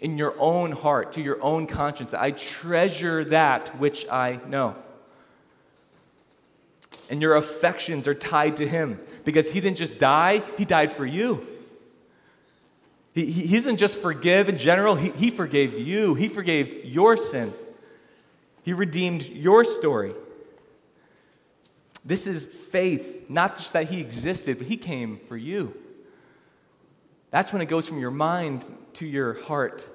In 0.00 0.18
your 0.18 0.34
own 0.38 0.72
heart, 0.72 1.14
to 1.14 1.22
your 1.22 1.42
own 1.42 1.66
conscience, 1.66 2.14
I 2.14 2.30
treasure 2.32 3.24
that 3.26 3.78
which 3.78 4.08
I 4.08 4.40
know. 4.46 4.76
And 7.10 7.22
your 7.22 7.36
affections 7.36 8.06
are 8.06 8.14
tied 8.14 8.58
to 8.58 8.68
Him 8.68 9.00
because 9.24 9.50
He 9.50 9.60
didn't 9.60 9.78
just 9.78 9.98
die, 9.98 10.42
He 10.56 10.64
died 10.64 10.92
for 10.92 11.06
you. 11.06 11.46
He, 13.14 13.24
he 13.26 13.56
doesn't 13.56 13.78
just 13.78 13.98
forgive 13.98 14.48
in 14.48 14.58
general, 14.58 14.94
he, 14.94 15.10
he 15.10 15.30
forgave 15.30 15.76
you, 15.78 16.14
He 16.14 16.28
forgave 16.28 16.84
your 16.84 17.16
sin. 17.16 17.52
He 18.62 18.72
redeemed 18.72 19.26
your 19.28 19.64
story. 19.64 20.14
This 22.04 22.26
is 22.26 22.44
faith, 22.46 23.28
not 23.28 23.56
just 23.56 23.72
that 23.74 23.88
He 23.88 24.00
existed, 24.00 24.58
but 24.58 24.66
He 24.66 24.76
came 24.76 25.18
for 25.18 25.36
you. 25.36 25.74
That's 27.30 27.52
when 27.52 27.60
it 27.60 27.66
goes 27.66 27.86
from 27.86 27.98
your 27.98 28.10
mind 28.10 28.64
to 28.94 29.06
your 29.06 29.42
heart. 29.42 29.86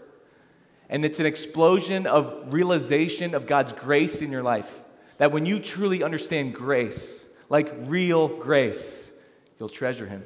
And 0.89 1.04
it's 1.04 1.19
an 1.19 1.26
explosion 1.26 2.06
of 2.06 2.54
realization 2.54 3.34
of 3.34 3.47
God's 3.47 3.73
grace 3.73 4.21
in 4.21 4.32
your 4.32 4.43
life. 4.43 4.80
That 5.17 5.32
when 5.32 5.45
you 5.45 5.60
truly 5.60 6.04
understand 6.04 6.54
grace, 6.54 7.34
like 7.49 7.73
real 7.86 8.28
grace, 8.28 9.12
you'll 9.60 9.69
treasure 9.69 10.06
Him. 10.06 10.23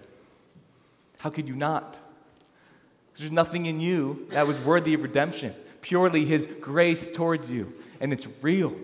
How 1.19 1.29
could 1.29 1.47
you 1.47 1.55
not? 1.55 1.97
There's 3.15 3.31
nothing 3.31 3.65
in 3.65 3.79
you 3.79 4.27
that 4.31 4.45
was 4.45 4.59
worthy 4.59 4.93
of 4.93 5.03
redemption, 5.03 5.55
purely 5.81 6.25
His 6.25 6.47
grace 6.59 7.15
towards 7.15 7.49
you 7.49 7.73
and 7.99 8.13
it's 8.13 8.27
real. 8.41 8.75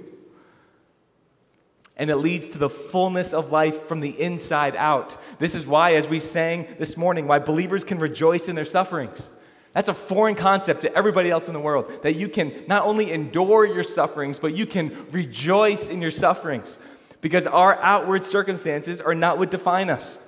and 1.95 2.09
it 2.09 2.15
leads 2.17 2.49
to 2.49 2.57
the 2.57 2.69
fullness 2.69 3.33
of 3.33 3.51
life 3.51 3.83
from 3.87 3.99
the 3.99 4.09
inside 4.09 4.75
out. 4.75 5.17
This 5.39 5.53
is 5.55 5.67
why, 5.67 5.93
as 5.93 6.07
we 6.07 6.19
sang 6.19 6.67
this 6.79 6.97
morning, 6.97 7.27
why 7.27 7.39
believers 7.39 7.83
can 7.83 7.99
rejoice 7.99 8.49
in 8.49 8.55
their 8.55 8.65
sufferings. 8.65 9.29
That's 9.73 9.89
a 9.89 9.93
foreign 9.93 10.35
concept 10.35 10.81
to 10.81 10.95
everybody 10.95 11.29
else 11.29 11.47
in 11.47 11.53
the 11.53 11.59
world 11.59 11.91
that 12.03 12.15
you 12.15 12.27
can 12.29 12.65
not 12.67 12.85
only 12.85 13.11
endure 13.11 13.65
your 13.65 13.83
sufferings, 13.83 14.39
but 14.39 14.55
you 14.55 14.65
can 14.65 15.11
rejoice 15.11 15.89
in 15.89 16.01
your 16.01 16.11
sufferings 16.11 16.79
because 17.21 17.47
our 17.47 17.79
outward 17.81 18.23
circumstances 18.23 18.99
are 18.99 19.15
not 19.15 19.37
what 19.37 19.51
define 19.51 19.89
us. 19.89 20.27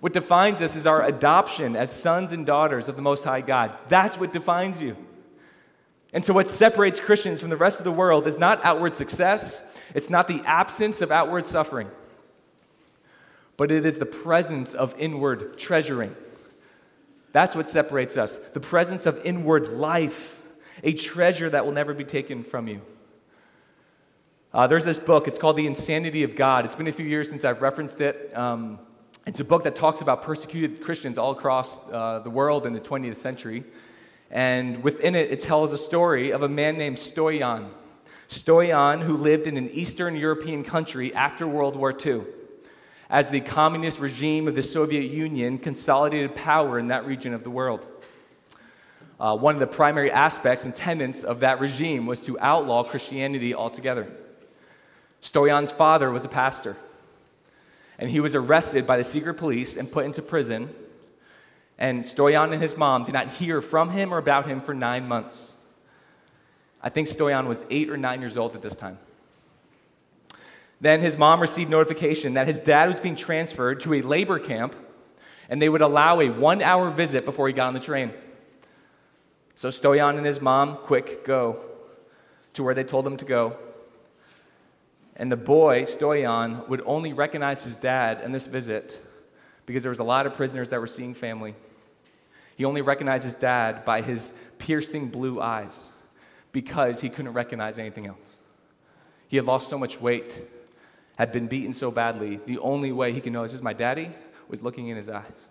What 0.00 0.12
defines 0.12 0.62
us 0.62 0.76
is 0.76 0.86
our 0.86 1.04
adoption 1.04 1.74
as 1.74 1.90
sons 1.90 2.32
and 2.32 2.44
daughters 2.46 2.88
of 2.88 2.96
the 2.96 3.02
Most 3.02 3.24
High 3.24 3.40
God. 3.40 3.72
That's 3.88 4.18
what 4.18 4.32
defines 4.32 4.82
you. 4.82 4.96
And 6.16 6.24
so, 6.24 6.32
what 6.32 6.48
separates 6.48 6.98
Christians 6.98 7.42
from 7.42 7.50
the 7.50 7.58
rest 7.58 7.78
of 7.78 7.84
the 7.84 7.92
world 7.92 8.26
is 8.26 8.38
not 8.38 8.64
outward 8.64 8.96
success, 8.96 9.78
it's 9.94 10.08
not 10.08 10.28
the 10.28 10.40
absence 10.46 11.02
of 11.02 11.12
outward 11.12 11.44
suffering, 11.44 11.90
but 13.58 13.70
it 13.70 13.84
is 13.84 13.98
the 13.98 14.06
presence 14.06 14.72
of 14.72 14.94
inward 14.98 15.58
treasuring. 15.58 16.16
That's 17.32 17.54
what 17.54 17.68
separates 17.68 18.16
us 18.16 18.36
the 18.36 18.60
presence 18.60 19.04
of 19.04 19.20
inward 19.26 19.68
life, 19.68 20.40
a 20.82 20.94
treasure 20.94 21.50
that 21.50 21.66
will 21.66 21.74
never 21.74 21.92
be 21.92 22.04
taken 22.04 22.44
from 22.44 22.66
you. 22.66 22.80
Uh, 24.54 24.66
there's 24.66 24.86
this 24.86 24.98
book, 24.98 25.28
it's 25.28 25.38
called 25.38 25.58
The 25.58 25.66
Insanity 25.66 26.22
of 26.22 26.34
God. 26.34 26.64
It's 26.64 26.74
been 26.74 26.88
a 26.88 26.92
few 26.92 27.04
years 27.04 27.28
since 27.28 27.44
I've 27.44 27.60
referenced 27.60 28.00
it. 28.00 28.34
Um, 28.34 28.78
it's 29.26 29.40
a 29.40 29.44
book 29.44 29.64
that 29.64 29.76
talks 29.76 30.00
about 30.00 30.22
persecuted 30.22 30.80
Christians 30.80 31.18
all 31.18 31.32
across 31.32 31.86
uh, 31.90 32.20
the 32.20 32.30
world 32.30 32.64
in 32.64 32.72
the 32.72 32.80
20th 32.80 33.16
century. 33.16 33.64
And 34.30 34.82
within 34.82 35.14
it, 35.14 35.30
it 35.30 35.40
tells 35.40 35.72
a 35.72 35.78
story 35.78 36.30
of 36.30 36.42
a 36.42 36.48
man 36.48 36.78
named 36.78 36.96
Stoyan. 36.96 37.68
Stoyan, 38.28 39.02
who 39.02 39.16
lived 39.16 39.46
in 39.46 39.56
an 39.56 39.70
Eastern 39.70 40.16
European 40.16 40.64
country 40.64 41.14
after 41.14 41.46
World 41.46 41.76
War 41.76 41.96
II 42.04 42.22
as 43.08 43.30
the 43.30 43.40
communist 43.40 44.00
regime 44.00 44.48
of 44.48 44.54
the 44.54 44.62
Soviet 44.62 45.10
Union 45.10 45.58
consolidated 45.58 46.34
power 46.34 46.78
in 46.78 46.88
that 46.88 47.06
region 47.06 47.32
of 47.32 47.44
the 47.44 47.50
world. 47.50 47.86
Uh, 49.18 49.36
one 49.36 49.54
of 49.54 49.60
the 49.60 49.66
primary 49.66 50.10
aspects 50.10 50.64
and 50.64 50.74
tenets 50.74 51.24
of 51.24 51.40
that 51.40 51.60
regime 51.60 52.04
was 52.06 52.20
to 52.20 52.38
outlaw 52.40 52.82
Christianity 52.82 53.54
altogether. 53.54 54.10
Stoyan's 55.22 55.72
father 55.72 56.10
was 56.10 56.24
a 56.24 56.28
pastor, 56.28 56.76
and 57.98 58.10
he 58.10 58.20
was 58.20 58.34
arrested 58.34 58.86
by 58.86 58.96
the 58.96 59.04
secret 59.04 59.34
police 59.34 59.76
and 59.76 59.90
put 59.90 60.04
into 60.04 60.20
prison. 60.20 60.68
And 61.78 62.02
Stoyan 62.02 62.52
and 62.52 62.62
his 62.62 62.76
mom 62.76 63.04
did 63.04 63.12
not 63.12 63.28
hear 63.28 63.60
from 63.60 63.90
him 63.90 64.12
or 64.12 64.18
about 64.18 64.46
him 64.46 64.60
for 64.60 64.74
nine 64.74 65.06
months. 65.06 65.54
I 66.82 66.88
think 66.88 67.08
Stoyan 67.08 67.46
was 67.46 67.62
eight 67.70 67.90
or 67.90 67.96
nine 67.96 68.20
years 68.20 68.36
old 68.36 68.54
at 68.54 68.62
this 68.62 68.76
time. 68.76 68.98
Then 70.80 71.00
his 71.00 71.16
mom 71.16 71.40
received 71.40 71.70
notification 71.70 72.34
that 72.34 72.46
his 72.46 72.60
dad 72.60 72.88
was 72.88 73.00
being 73.00 73.16
transferred 73.16 73.80
to 73.80 73.94
a 73.94 74.02
labor 74.02 74.38
camp 74.38 74.74
and 75.48 75.60
they 75.60 75.68
would 75.68 75.80
allow 75.80 76.20
a 76.20 76.28
one 76.28 76.62
hour 76.62 76.90
visit 76.90 77.24
before 77.24 77.46
he 77.46 77.54
got 77.54 77.68
on 77.68 77.74
the 77.74 77.80
train. 77.80 78.12
So 79.54 79.70
Stoyan 79.70 80.16
and 80.16 80.26
his 80.26 80.40
mom, 80.40 80.76
quick, 80.76 81.24
go 81.24 81.60
to 82.52 82.62
where 82.62 82.74
they 82.74 82.84
told 82.84 83.06
him 83.06 83.16
to 83.18 83.24
go. 83.24 83.56
And 85.16 85.32
the 85.32 85.36
boy, 85.36 85.82
Stoyan, 85.82 86.68
would 86.68 86.82
only 86.84 87.14
recognize 87.14 87.64
his 87.64 87.76
dad 87.76 88.20
in 88.20 88.32
this 88.32 88.46
visit 88.46 89.00
because 89.64 89.82
there 89.82 89.90
was 89.90 89.98
a 89.98 90.04
lot 90.04 90.26
of 90.26 90.34
prisoners 90.34 90.68
that 90.70 90.80
were 90.80 90.86
seeing 90.86 91.14
family. 91.14 91.54
He 92.56 92.64
only 92.64 92.82
recognized 92.82 93.24
his 93.24 93.34
dad 93.34 93.84
by 93.84 94.00
his 94.00 94.36
piercing 94.58 95.08
blue 95.08 95.40
eyes 95.40 95.92
because 96.52 97.00
he 97.00 97.08
couldn't 97.08 97.32
recognize 97.32 97.78
anything 97.78 98.06
else. 98.06 98.36
He 99.28 99.36
had 99.36 99.46
lost 99.46 99.68
so 99.68 99.78
much 99.78 100.00
weight 100.00 100.40
had 101.16 101.32
been 101.32 101.46
beaten 101.46 101.72
so 101.72 101.90
badly, 101.90 102.40
the 102.44 102.58
only 102.58 102.92
way 102.92 103.12
he 103.12 103.20
could 103.20 103.32
know 103.32 103.42
this 103.42 103.54
is 103.54 103.62
my 103.62 103.72
daddy 103.72 104.10
was 104.48 104.62
looking 104.62 104.88
in 104.88 104.96
his 104.96 105.08
eyes. 105.08 105.46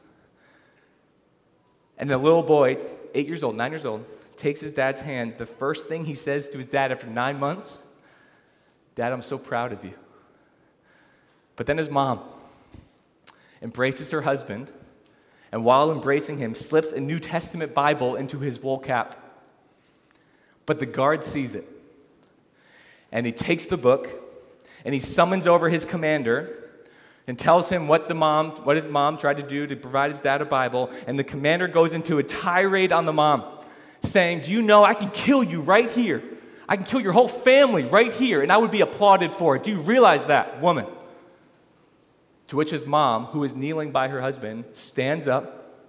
And 1.98 2.10
the 2.10 2.18
little 2.18 2.44
boy, 2.44 2.78
eight 3.14 3.28
years 3.28 3.44
old, 3.44 3.56
nine 3.56 3.72
years 3.72 3.86
old, 3.86 4.06
takes 4.38 4.62
his 4.62 4.74
dad's 4.74 5.02
hand. 5.02 5.36
The 5.38 5.46
first 5.46 5.88
thing 5.88 6.06
he 6.06 6.14
says 6.14 6.48
to 6.50 6.58
his 6.58 6.68
dad 6.68 6.92
after 6.92 7.08
nine 7.08 7.40
months, 7.40 7.82
Dad, 8.96 9.12
I'm 9.12 9.22
so 9.22 9.38
proud 9.38 9.74
of 9.74 9.84
you. 9.84 9.94
But 11.58 11.68
then 11.68 11.78
his 11.78 11.90
mom 11.90 12.22
embraces 13.62 14.12
her 14.12 14.22
husband, 14.22 14.72
and 15.56 15.64
while 15.64 15.90
embracing 15.90 16.38
him, 16.38 16.54
slips 16.54 16.92
a 16.92 17.00
New 17.00 17.18
Testament 17.18 17.74
Bible 17.74 18.18
into 18.18 18.40
his 18.40 18.62
wool 18.62 18.78
cap. 18.78 19.18
But 20.66 20.80
the 20.80 20.86
guard 20.86 21.24
sees 21.24 21.56
it, 21.56 21.64
and 23.10 23.26
he 23.26 23.32
takes 23.32 23.64
the 23.64 23.78
book 23.78 24.10
and 24.84 24.94
he 24.94 25.00
summons 25.00 25.48
over 25.48 25.70
his 25.70 25.86
commander 25.86 26.58
and 27.26 27.40
tells 27.40 27.70
him 27.70 27.88
what 27.88 28.10
the 28.10 28.14
mom 28.14 28.66
what 28.66 28.76
his 28.76 28.90
mom 28.90 29.18
tried 29.18 29.38
to 29.38 29.44
do 29.44 29.66
to 29.66 29.78
provide 29.78 30.12
his 30.12 30.20
dad 30.20 30.42
a 30.42 30.46
bible 30.46 30.92
and 31.08 31.18
the 31.18 31.24
commander 31.24 31.70
goes 31.70 31.94
into 31.94 32.18
a 32.18 32.24
tirade 32.24 32.92
on 32.92 33.06
the 33.06 33.14
mom 33.14 33.44
saying 34.02 34.42
do 34.42 34.52
you 34.52 34.62
know 34.62 34.84
i 34.84 34.94
can 34.94 35.10
kill 35.10 35.42
you 35.42 35.62
right 35.62 35.90
here? 35.92 36.22
I 36.68 36.76
can 36.76 36.86
kill 36.86 37.00
your 37.00 37.14
whole 37.14 37.30
family 37.30 37.86
right 37.86 38.12
here 38.12 38.42
and 38.42 38.52
i 38.52 38.58
would 38.58 38.72
be 38.72 38.82
applauded 38.82 39.32
for 39.32 39.56
it. 39.56 39.64
Do 39.64 39.72
you 39.72 39.80
realize 39.80 40.26
that 40.26 40.62
woman 40.62 40.86
to 42.48 42.56
which 42.56 42.70
his 42.70 42.86
mom 42.86 43.26
who 43.26 43.44
is 43.44 43.56
kneeling 43.56 43.92
by 43.92 44.08
her 44.08 44.22
husband 44.22 44.66
stands 44.74 45.28
up 45.28 45.84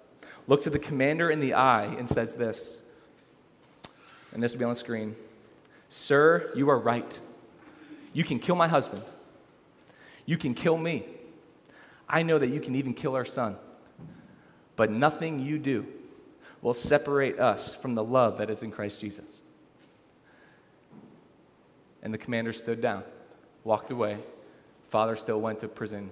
looks 0.47 0.67
at 0.67 0.73
the 0.73 0.79
commander 0.79 1.31
in 1.31 1.41
the 1.41 1.55
eye 1.55 1.85
and 1.85 2.09
says 2.09 2.35
this 2.35 2.85
and 4.33 4.43
this 4.43 4.53
will 4.53 4.59
be 4.59 4.65
on 4.65 4.71
the 4.71 4.77
screen 4.77 5.17
sir 5.89 6.51
you 6.55 6.69
are 6.69 6.79
right 6.79 7.19
you 8.17 8.25
can 8.25 8.39
kill 8.39 8.57
my 8.57 8.67
husband. 8.67 9.03
You 10.25 10.39
can 10.39 10.55
kill 10.55 10.79
me. 10.79 11.05
I 12.09 12.23
know 12.23 12.39
that 12.39 12.49
you 12.49 12.61
can 12.61 12.75
even 12.75 12.95
kill 12.95 13.15
our 13.15 13.27
son. 13.27 13.59
But 14.75 14.91
nothing 14.91 15.39
you 15.39 15.59
do 15.59 15.87
will 16.63 16.73
separate 16.73 17.39
us 17.39 17.75
from 17.75 17.95
the 17.95 18.03
love 18.03 18.39
that 18.39 18.49
is 18.49 18.63
in 18.63 18.71
Christ 18.71 19.03
Jesus. 19.03 19.43
And 22.03 22.15
the 22.15 22.17
commander 22.17 22.55
stood 22.55 22.81
down, 22.81 23.05
walked 23.65 23.91
away. 23.91 24.17
Father 24.89 25.15
still 25.15 25.43
went 25.43 25.61
to 25.61 25.69
prison, 25.69 26.09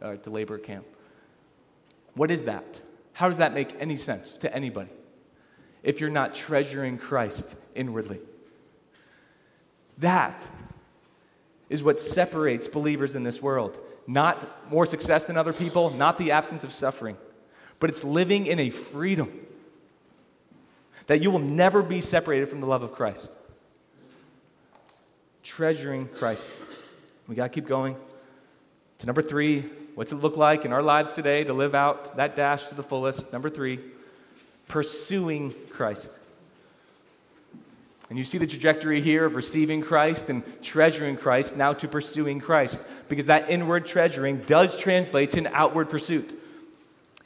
uh, 0.00 0.16
to 0.16 0.30
labor 0.30 0.58
camp. 0.58 0.86
What 2.14 2.30
is 2.30 2.44
that? 2.44 2.80
How 3.12 3.28
does 3.28 3.38
that 3.38 3.54
make 3.54 3.74
any 3.80 3.96
sense 3.96 4.32
to 4.38 4.54
anybody 4.54 4.90
if 5.82 6.00
you're 6.00 6.10
not 6.10 6.34
treasuring 6.34 6.98
Christ 6.98 7.56
inwardly? 7.74 8.20
That 9.98 10.48
is 11.68 11.82
what 11.82 12.00
separates 12.00 12.68
believers 12.68 13.14
in 13.14 13.22
this 13.22 13.40
world. 13.40 13.78
Not 14.06 14.70
more 14.70 14.84
success 14.84 15.26
than 15.26 15.36
other 15.36 15.52
people, 15.52 15.90
not 15.90 16.18
the 16.18 16.32
absence 16.32 16.64
of 16.64 16.72
suffering, 16.72 17.16
but 17.78 17.88
it's 17.88 18.04
living 18.04 18.46
in 18.46 18.58
a 18.58 18.70
freedom 18.70 19.46
that 21.06 21.22
you 21.22 21.30
will 21.30 21.38
never 21.38 21.82
be 21.82 22.00
separated 22.00 22.48
from 22.48 22.60
the 22.60 22.66
love 22.66 22.82
of 22.82 22.92
Christ. 22.92 23.30
Treasuring 25.42 26.08
Christ. 26.08 26.52
We 27.28 27.34
got 27.34 27.44
to 27.44 27.48
keep 27.48 27.66
going. 27.66 27.96
To 28.98 29.06
number 29.06 29.22
three, 29.22 29.64
what's 29.94 30.12
it 30.12 30.16
look 30.16 30.36
like 30.36 30.64
in 30.64 30.72
our 30.72 30.82
lives 30.82 31.12
today 31.12 31.44
to 31.44 31.52
live 31.52 31.74
out 31.74 32.16
that 32.16 32.36
dash 32.36 32.64
to 32.64 32.74
the 32.74 32.82
fullest? 32.82 33.32
Number 33.32 33.50
three, 33.50 33.80
pursuing 34.68 35.54
Christ. 35.70 36.18
And 38.10 38.18
you 38.18 38.24
see 38.24 38.38
the 38.38 38.46
trajectory 38.46 39.00
here 39.00 39.24
of 39.24 39.34
receiving 39.34 39.80
Christ 39.80 40.28
and 40.28 40.42
treasuring 40.62 41.16
Christ, 41.16 41.56
now 41.56 41.72
to 41.72 41.88
pursuing 41.88 42.38
Christ, 42.38 42.86
because 43.08 43.26
that 43.26 43.50
inward 43.50 43.86
treasuring 43.86 44.38
does 44.42 44.76
translate 44.76 45.30
to 45.32 45.38
an 45.38 45.48
outward 45.48 45.88
pursuit. 45.88 46.38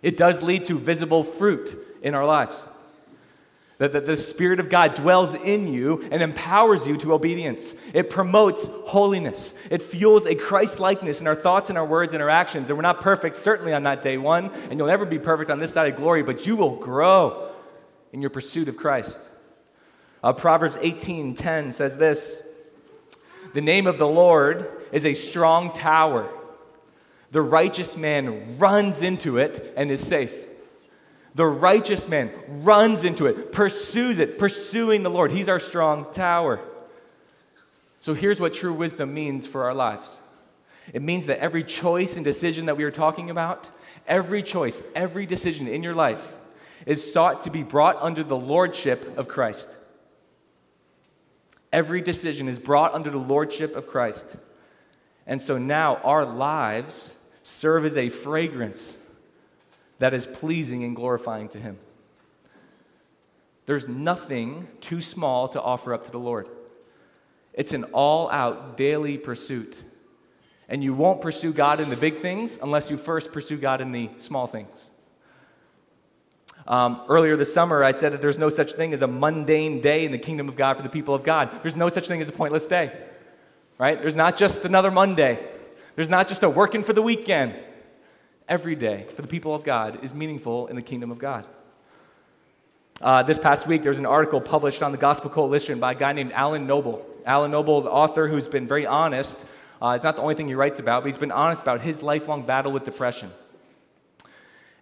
It 0.02 0.16
does 0.16 0.42
lead 0.42 0.64
to 0.64 0.78
visible 0.78 1.24
fruit 1.24 1.76
in 2.02 2.14
our 2.14 2.24
lives. 2.24 2.66
That 3.78 3.92
the, 3.92 4.00
the 4.00 4.16
Spirit 4.16 4.58
of 4.58 4.68
God 4.68 4.94
dwells 4.94 5.36
in 5.36 5.72
you 5.72 6.06
and 6.10 6.20
empowers 6.20 6.86
you 6.86 6.96
to 6.98 7.14
obedience. 7.14 7.76
It 7.94 8.10
promotes 8.10 8.66
holiness. 8.66 9.62
It 9.70 9.82
fuels 9.82 10.26
a 10.26 10.34
Christ 10.34 10.80
likeness 10.80 11.20
in 11.20 11.28
our 11.28 11.36
thoughts 11.36 11.70
and 11.70 11.78
our 11.78 11.86
words 11.86 12.12
and 12.12 12.20
our 12.20 12.28
actions. 12.28 12.68
And 12.68 12.76
we're 12.76 12.82
not 12.82 13.00
perfect, 13.00 13.36
certainly 13.36 13.72
on 13.72 13.84
that 13.84 14.02
day 14.02 14.18
one, 14.18 14.46
and 14.68 14.78
you'll 14.78 14.88
never 14.88 15.06
be 15.06 15.20
perfect 15.20 15.48
on 15.48 15.60
this 15.60 15.72
side 15.72 15.92
of 15.92 15.96
glory, 15.96 16.24
but 16.24 16.44
you 16.44 16.56
will 16.56 16.74
grow 16.74 17.52
in 18.12 18.20
your 18.20 18.30
pursuit 18.30 18.66
of 18.66 18.76
Christ. 18.76 19.28
Uh, 20.24 20.32
Proverbs 20.32 20.76
18:10 20.78 21.70
says 21.72 21.96
this: 21.98 22.42
"The 23.54 23.60
name 23.60 23.86
of 23.86 23.98
the 23.98 24.08
Lord 24.08 24.68
is 24.90 25.06
a 25.06 25.14
strong 25.14 25.72
tower. 25.72 26.28
The 27.30 27.42
righteous 27.42 27.96
man 27.96 28.58
runs 28.58 29.02
into 29.02 29.38
it 29.38 29.72
and 29.76 29.88
is 29.92 30.04
safe." 30.04 30.47
The 31.38 31.46
righteous 31.46 32.08
man 32.08 32.32
runs 32.48 33.04
into 33.04 33.26
it, 33.26 33.52
pursues 33.52 34.18
it, 34.18 34.40
pursuing 34.40 35.04
the 35.04 35.08
Lord. 35.08 35.30
He's 35.30 35.48
our 35.48 35.60
strong 35.60 36.12
tower. 36.12 36.58
So 38.00 38.12
here's 38.12 38.40
what 38.40 38.54
true 38.54 38.72
wisdom 38.72 39.14
means 39.14 39.46
for 39.46 39.62
our 39.62 39.72
lives. 39.72 40.20
It 40.92 41.00
means 41.00 41.26
that 41.26 41.38
every 41.38 41.62
choice 41.62 42.16
and 42.16 42.24
decision 42.24 42.66
that 42.66 42.76
we 42.76 42.82
are 42.82 42.90
talking 42.90 43.30
about, 43.30 43.70
every 44.08 44.42
choice, 44.42 44.82
every 44.96 45.26
decision 45.26 45.68
in 45.68 45.84
your 45.84 45.94
life 45.94 46.32
is 46.86 47.12
sought 47.12 47.42
to 47.42 47.50
be 47.50 47.62
brought 47.62 48.02
under 48.02 48.24
the 48.24 48.36
lordship 48.36 49.16
of 49.16 49.28
Christ. 49.28 49.78
Every 51.72 52.00
decision 52.00 52.48
is 52.48 52.58
brought 52.58 52.94
under 52.94 53.10
the 53.10 53.16
lordship 53.16 53.76
of 53.76 53.86
Christ. 53.86 54.34
And 55.24 55.40
so 55.40 55.56
now 55.56 55.98
our 55.98 56.26
lives 56.26 57.16
serve 57.44 57.84
as 57.84 57.96
a 57.96 58.08
fragrance 58.08 59.04
that 59.98 60.14
is 60.14 60.26
pleasing 60.26 60.84
and 60.84 60.94
glorifying 60.94 61.48
to 61.50 61.58
Him. 61.58 61.78
There's 63.66 63.86
nothing 63.86 64.66
too 64.80 65.00
small 65.00 65.48
to 65.48 65.60
offer 65.60 65.92
up 65.92 66.04
to 66.04 66.10
the 66.10 66.18
Lord. 66.18 66.48
It's 67.52 67.74
an 67.74 67.84
all 67.92 68.30
out 68.30 68.76
daily 68.76 69.18
pursuit. 69.18 69.76
And 70.68 70.84
you 70.84 70.94
won't 70.94 71.20
pursue 71.20 71.52
God 71.52 71.80
in 71.80 71.90
the 71.90 71.96
big 71.96 72.20
things 72.20 72.58
unless 72.62 72.90
you 72.90 72.96
first 72.96 73.32
pursue 73.32 73.56
God 73.56 73.80
in 73.80 73.92
the 73.92 74.10
small 74.18 74.46
things. 74.46 74.90
Um, 76.66 77.00
earlier 77.08 77.34
this 77.34 77.52
summer, 77.52 77.82
I 77.82 77.92
said 77.92 78.12
that 78.12 78.20
there's 78.20 78.38
no 78.38 78.50
such 78.50 78.72
thing 78.72 78.92
as 78.92 79.00
a 79.00 79.06
mundane 79.06 79.80
day 79.80 80.04
in 80.04 80.12
the 80.12 80.18
kingdom 80.18 80.48
of 80.48 80.56
God 80.56 80.76
for 80.76 80.82
the 80.82 80.90
people 80.90 81.14
of 81.14 81.22
God. 81.22 81.50
There's 81.62 81.76
no 81.76 81.88
such 81.88 82.06
thing 82.06 82.20
as 82.20 82.28
a 82.28 82.32
pointless 82.32 82.68
day, 82.68 82.92
right? 83.78 84.00
There's 84.00 84.16
not 84.16 84.36
just 84.36 84.64
another 84.66 84.90
Monday, 84.90 85.38
there's 85.96 86.10
not 86.10 86.28
just 86.28 86.42
a 86.42 86.50
working 86.50 86.82
for 86.82 86.92
the 86.92 87.02
weekend. 87.02 87.64
Every 88.48 88.74
day 88.76 89.06
for 89.14 89.20
the 89.20 89.28
people 89.28 89.54
of 89.54 89.62
God 89.62 90.02
is 90.02 90.14
meaningful 90.14 90.68
in 90.68 90.76
the 90.76 90.82
kingdom 90.82 91.10
of 91.10 91.18
God. 91.18 91.44
Uh, 93.02 93.22
this 93.22 93.38
past 93.38 93.66
week, 93.66 93.82
there 93.82 93.90
was 93.90 93.98
an 93.98 94.06
article 94.06 94.40
published 94.40 94.82
on 94.82 94.90
the 94.90 94.96
Gospel 94.98 95.30
Coalition 95.30 95.78
by 95.78 95.92
a 95.92 95.94
guy 95.94 96.12
named 96.14 96.32
Alan 96.32 96.66
Noble. 96.66 97.04
Alan 97.26 97.50
Noble, 97.50 97.82
the 97.82 97.90
author 97.90 98.26
who's 98.26 98.48
been 98.48 98.66
very 98.66 98.86
honest. 98.86 99.44
Uh, 99.82 99.92
it's 99.96 100.02
not 100.02 100.16
the 100.16 100.22
only 100.22 100.34
thing 100.34 100.48
he 100.48 100.54
writes 100.54 100.80
about, 100.80 101.02
but 101.02 101.08
he's 101.08 101.18
been 101.18 101.30
honest 101.30 101.60
about 101.60 101.82
his 101.82 102.02
lifelong 102.02 102.46
battle 102.46 102.72
with 102.72 102.84
depression. 102.84 103.30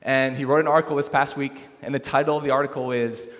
And 0.01 0.37
he 0.37 0.45
wrote 0.45 0.61
an 0.61 0.69
article 0.69 0.95
this 0.95 1.09
past 1.09 1.37
week, 1.37 1.67
and 1.83 1.93
the 1.93 1.99
title 1.99 2.37
of 2.37 2.45
the 2.45 2.51
article 2.51 2.93
is 2.93 3.31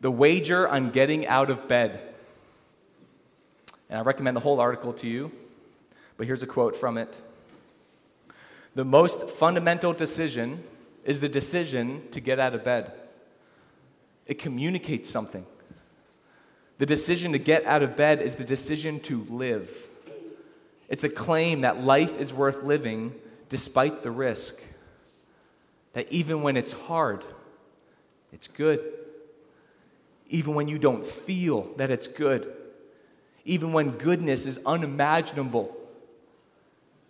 The 0.00 0.10
Wager 0.10 0.68
on 0.68 0.92
Getting 0.92 1.26
Out 1.26 1.50
of 1.50 1.66
Bed. 1.66 2.00
And 3.90 3.98
I 3.98 4.02
recommend 4.02 4.36
the 4.36 4.40
whole 4.40 4.60
article 4.60 4.92
to 4.94 5.08
you, 5.08 5.32
but 6.16 6.26
here's 6.26 6.44
a 6.44 6.46
quote 6.46 6.76
from 6.76 6.96
it 6.96 7.18
The 8.74 8.84
most 8.84 9.30
fundamental 9.30 9.92
decision 9.92 10.62
is 11.04 11.20
the 11.20 11.28
decision 11.28 12.02
to 12.10 12.20
get 12.20 12.38
out 12.38 12.54
of 12.54 12.64
bed 12.64 12.92
it 14.26 14.38
communicates 14.38 15.10
something. 15.10 15.44
The 16.78 16.86
decision 16.86 17.32
to 17.32 17.38
get 17.38 17.64
out 17.66 17.82
of 17.82 17.96
bed 17.96 18.20
is 18.20 18.34
the 18.36 18.44
decision 18.44 19.00
to 19.00 19.24
live. 19.30 19.88
It's 20.88 21.04
a 21.04 21.08
claim 21.08 21.62
that 21.62 21.82
life 21.82 22.18
is 22.18 22.32
worth 22.32 22.62
living 22.62 23.14
despite 23.48 24.02
the 24.02 24.10
risk. 24.10 24.62
That 25.92 26.10
even 26.10 26.42
when 26.42 26.56
it's 26.56 26.72
hard, 26.72 27.24
it's 28.32 28.48
good. 28.48 28.80
Even 30.28 30.54
when 30.54 30.68
you 30.68 30.78
don't 30.78 31.04
feel 31.04 31.62
that 31.76 31.90
it's 31.90 32.08
good. 32.08 32.52
Even 33.44 33.72
when 33.72 33.90
goodness 33.90 34.46
is 34.46 34.64
unimaginable, 34.64 35.76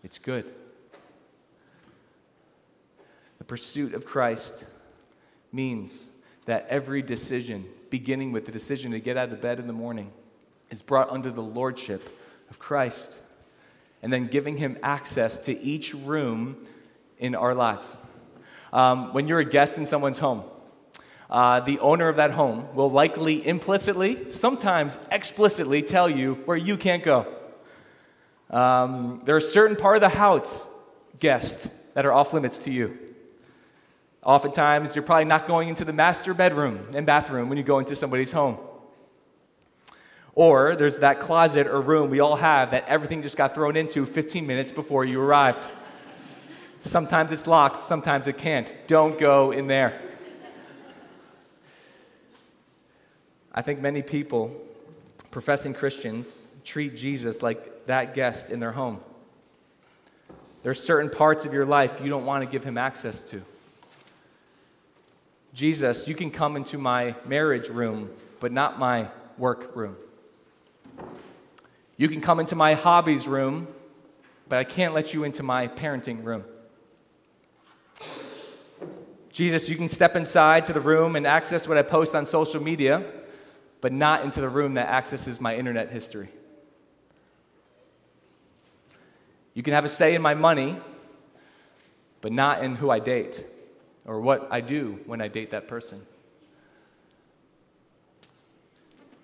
it's 0.03 0.18
good. 0.18 0.53
The 3.44 3.48
pursuit 3.48 3.92
of 3.92 4.07
Christ 4.07 4.64
means 5.52 6.07
that 6.46 6.66
every 6.70 7.02
decision, 7.02 7.66
beginning 7.90 8.33
with 8.33 8.46
the 8.46 8.52
decision 8.52 8.92
to 8.92 9.00
get 9.00 9.18
out 9.18 9.30
of 9.33 9.42
bed 9.42 9.59
in 9.59 9.66
the 9.66 9.74
morning, 9.74 10.11
is 10.70 10.80
brought 10.80 11.11
under 11.11 11.30
the 11.30 11.42
lordship 11.42 12.09
of 12.48 12.59
Christ, 12.59 13.18
and 14.02 14.11
then 14.11 14.28
giving 14.28 14.57
him 14.57 14.78
access 14.83 15.44
to 15.44 15.61
each 15.61 15.92
room 15.92 16.57
in 17.18 17.35
our 17.35 17.54
lives. 17.54 17.98
Um, 18.72 19.12
when 19.12 19.28
you're 19.28 19.40
a 19.40 19.44
guest 19.44 19.76
in 19.76 19.85
someone's 19.85 20.20
home, 20.20 20.42
uh, 21.28 21.61
the 21.61 21.80
owner 21.80 22.09
of 22.09 22.16
that 22.16 22.30
home 22.30 22.74
will 22.74 22.90
likely 22.90 23.46
implicitly, 23.46 24.30
sometimes 24.30 24.98
explicitly, 25.12 25.83
tell 25.83 26.09
you 26.09 26.37
where 26.46 26.57
you 26.57 26.78
can't 26.78 27.04
go. 27.04 27.26
Um, 28.48 29.20
there 29.26 29.37
are 29.37 29.40
certain 29.40 29.76
part 29.76 29.96
of 29.96 30.00
the 30.00 30.09
house 30.09 30.66
guests 31.18 31.66
that 31.92 32.07
are 32.07 32.12
off 32.14 32.33
limits 32.33 32.61
to 32.61 32.70
you. 32.70 33.00
Oftentimes, 34.25 34.97
you're 34.97 35.05
probably 35.05 35.27
not 35.27 35.47
going 35.47 35.69
into 35.69 35.85
the 35.85 35.93
master 35.93 36.33
bedroom 36.33 36.89
and 36.95 37.05
bathroom 37.05 37.51
when 37.51 37.59
you 37.59 37.65
go 37.65 37.79
into 37.79 37.95
somebody's 37.95 38.33
home. 38.33 38.59
Or 40.35 40.75
there's 40.75 40.99
that 40.99 41.21
closet 41.21 41.67
or 41.67 41.81
room 41.81 42.11
we 42.11 42.21
all 42.21 42.37
have 42.37 42.71
that 42.73 42.87
everything 42.89 43.23
just 43.23 43.37
got 43.37 43.55
thrown 43.55 43.77
into 43.77 44.07
15 44.07 44.47
minutes 44.47 44.73
before 44.73 45.05
you 45.05 45.21
arrived. 45.21 45.69
Sometimes 46.81 47.33
it's 47.33 47.47
locked, 47.47 47.79
sometimes 47.79 48.27
it 48.27 48.39
can't. 48.39 48.75
Don't 48.87 49.19
go 49.19 49.53
in 49.53 49.67
there. 49.67 50.01
I 53.53 53.63
think 53.63 53.81
many 53.81 54.03
people, 54.03 54.53
professing 55.31 55.75
Christians, 55.75 56.49
treat 56.65 56.97
Jesus 56.97 57.43
like 57.43 57.87
that 57.87 58.15
guest 58.15 58.51
in 58.51 58.59
their 58.59 58.73
home. 58.73 59.01
There's 60.63 60.83
certain 60.83 61.11
parts 61.11 61.45
of 61.45 61.53
your 61.53 61.67
life 61.67 62.01
you 62.03 62.09
don't 62.09 62.25
want 62.25 62.43
to 62.43 62.51
give 62.51 62.65
him 62.65 62.79
access 62.79 63.23
to. 63.25 63.43
Jesus, 65.55 66.09
you 66.09 66.17
can 66.17 66.33
come 66.33 66.57
into 66.57 66.79
my 66.79 67.14
marriage 67.25 67.69
room, 67.69 68.11
but 68.40 68.51
not 68.51 68.77
my 68.77 69.09
work 69.38 69.77
room. 69.77 69.97
You 71.97 72.09
can 72.09 72.21
come 72.21 72.40
into 72.40 72.57
my 72.57 72.75
hobbies 72.75 73.29
room, 73.29 73.69
but 74.49 74.59
I 74.59 74.64
can't 74.64 74.95
let 74.95 75.14
you 75.14 75.23
into 75.23 75.45
my 75.45 75.69
parenting 75.69 76.25
room. 76.25 76.45
Jesus, 79.31 79.69
you 79.69 79.77
can 79.77 79.88
step 79.88 80.17
inside 80.17 80.64
to 80.64 80.73
the 80.73 80.81
room 80.81 81.14
and 81.14 81.25
access 81.25 81.69
what 81.69 81.79
I 81.79 81.83
post 81.83 82.17
on 82.17 82.27
social 82.27 82.61
media, 82.61 83.05
but 83.81 83.93
not 83.93 84.25
into 84.25 84.40
the 84.40 84.49
room 84.49 84.75
that 84.75 84.88
accesses 84.88 85.40
my 85.40 85.55
internet 85.55 85.88
history. 85.90 86.31
You 89.55 89.62
can 89.62 89.73
have 89.73 89.85
a 89.85 89.88
say 89.88 90.17
in 90.17 90.23
my 90.23 90.35
money, 90.35 90.77
but 92.21 92.33
not 92.33 92.64
in 92.64 92.75
who 92.75 92.90
I 92.90 92.99
date 92.99 93.45
or 94.07 94.21
what 94.21 94.49
I 94.51 94.61
do 94.61 95.01
when 95.07 95.21
I 95.21 95.29
date 95.29 95.51
that 95.51 95.69
person. 95.69 96.05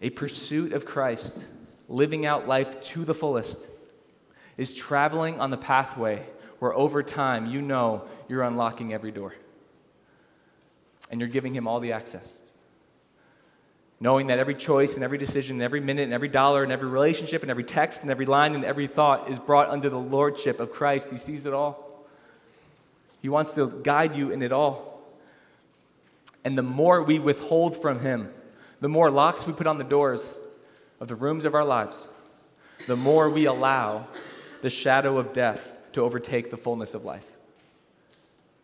A 0.02 0.10
pursuit 0.10 0.72
of 0.72 0.86
Christ, 0.86 1.44
living 1.88 2.24
out 2.24 2.48
life 2.48 2.80
to 2.82 3.04
the 3.04 3.14
fullest, 3.14 3.68
is 4.56 4.74
traveling 4.74 5.40
on 5.40 5.50
the 5.50 5.56
pathway 5.56 6.24
where 6.58 6.74
over 6.74 7.02
time 7.02 7.46
you 7.46 7.60
know 7.60 8.02
you're 8.28 8.42
unlocking 8.42 8.92
every 8.92 9.10
door 9.10 9.34
and 11.10 11.20
you're 11.20 11.28
giving 11.28 11.54
Him 11.54 11.66
all 11.66 11.80
the 11.80 11.92
access. 11.92 12.36
Knowing 13.98 14.28
that 14.28 14.38
every 14.38 14.54
choice 14.54 14.94
and 14.94 15.04
every 15.04 15.18
decision, 15.18 15.56
and 15.56 15.62
every 15.62 15.80
minute 15.80 16.04
and 16.04 16.14
every 16.14 16.28
dollar 16.28 16.62
and 16.62 16.72
every 16.72 16.88
relationship 16.88 17.42
and 17.42 17.50
every 17.50 17.64
text 17.64 18.00
and 18.00 18.10
every 18.10 18.24
line 18.24 18.54
and 18.54 18.64
every 18.64 18.86
thought 18.86 19.28
is 19.28 19.38
brought 19.38 19.68
under 19.68 19.90
the 19.90 19.98
lordship 19.98 20.58
of 20.58 20.72
Christ. 20.72 21.10
He 21.10 21.18
sees 21.18 21.44
it 21.44 21.52
all. 21.52 21.89
He 23.20 23.28
wants 23.28 23.52
to 23.54 23.80
guide 23.82 24.16
you 24.16 24.30
in 24.30 24.42
it 24.42 24.52
all. 24.52 25.02
And 26.44 26.56
the 26.56 26.62
more 26.62 27.02
we 27.02 27.18
withhold 27.18 27.80
from 27.80 28.00
Him, 28.00 28.32
the 28.80 28.88
more 28.88 29.10
locks 29.10 29.46
we 29.46 29.52
put 29.52 29.66
on 29.66 29.78
the 29.78 29.84
doors 29.84 30.38
of 31.00 31.08
the 31.08 31.14
rooms 31.14 31.44
of 31.44 31.54
our 31.54 31.64
lives, 31.64 32.08
the 32.86 32.96
more 32.96 33.28
we 33.28 33.44
allow 33.44 34.06
the 34.62 34.70
shadow 34.70 35.18
of 35.18 35.32
death 35.32 35.74
to 35.92 36.02
overtake 36.02 36.50
the 36.50 36.56
fullness 36.56 36.94
of 36.94 37.04
life. 37.04 37.26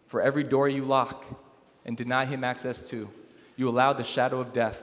For 0.07 0.23
every 0.23 0.45
door 0.45 0.69
you 0.69 0.85
lock 0.85 1.25
and 1.85 1.97
deny 1.97 2.25
Him 2.25 2.45
access 2.45 2.89
to, 2.91 3.11
you 3.57 3.69
allow 3.69 3.93
the 3.93 4.05
shadow 4.05 4.41
of 4.41 4.53
death 4.53 4.83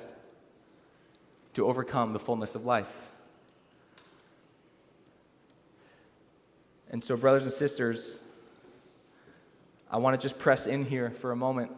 to 1.54 1.66
overcome 1.66 2.14
the 2.14 2.20
fullness 2.20 2.56
of 2.56 2.66
life. 2.66 3.12
And 6.92 7.04
so, 7.04 7.18
brothers 7.18 7.44
and 7.44 7.52
sisters, 7.52 8.23
I 9.94 9.98
want 9.98 10.20
to 10.20 10.28
just 10.28 10.40
press 10.40 10.66
in 10.66 10.86
here 10.86 11.12
for 11.12 11.32
a 11.32 11.36
moment. 11.36 11.72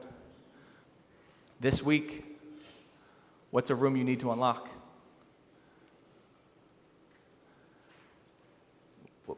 This 1.60 1.84
week, 1.84 2.24
what's 3.52 3.70
a 3.70 3.76
room 3.76 3.98
you 3.98 4.06
need 4.06 4.22
to 4.22 4.32
unlock? 4.32 4.70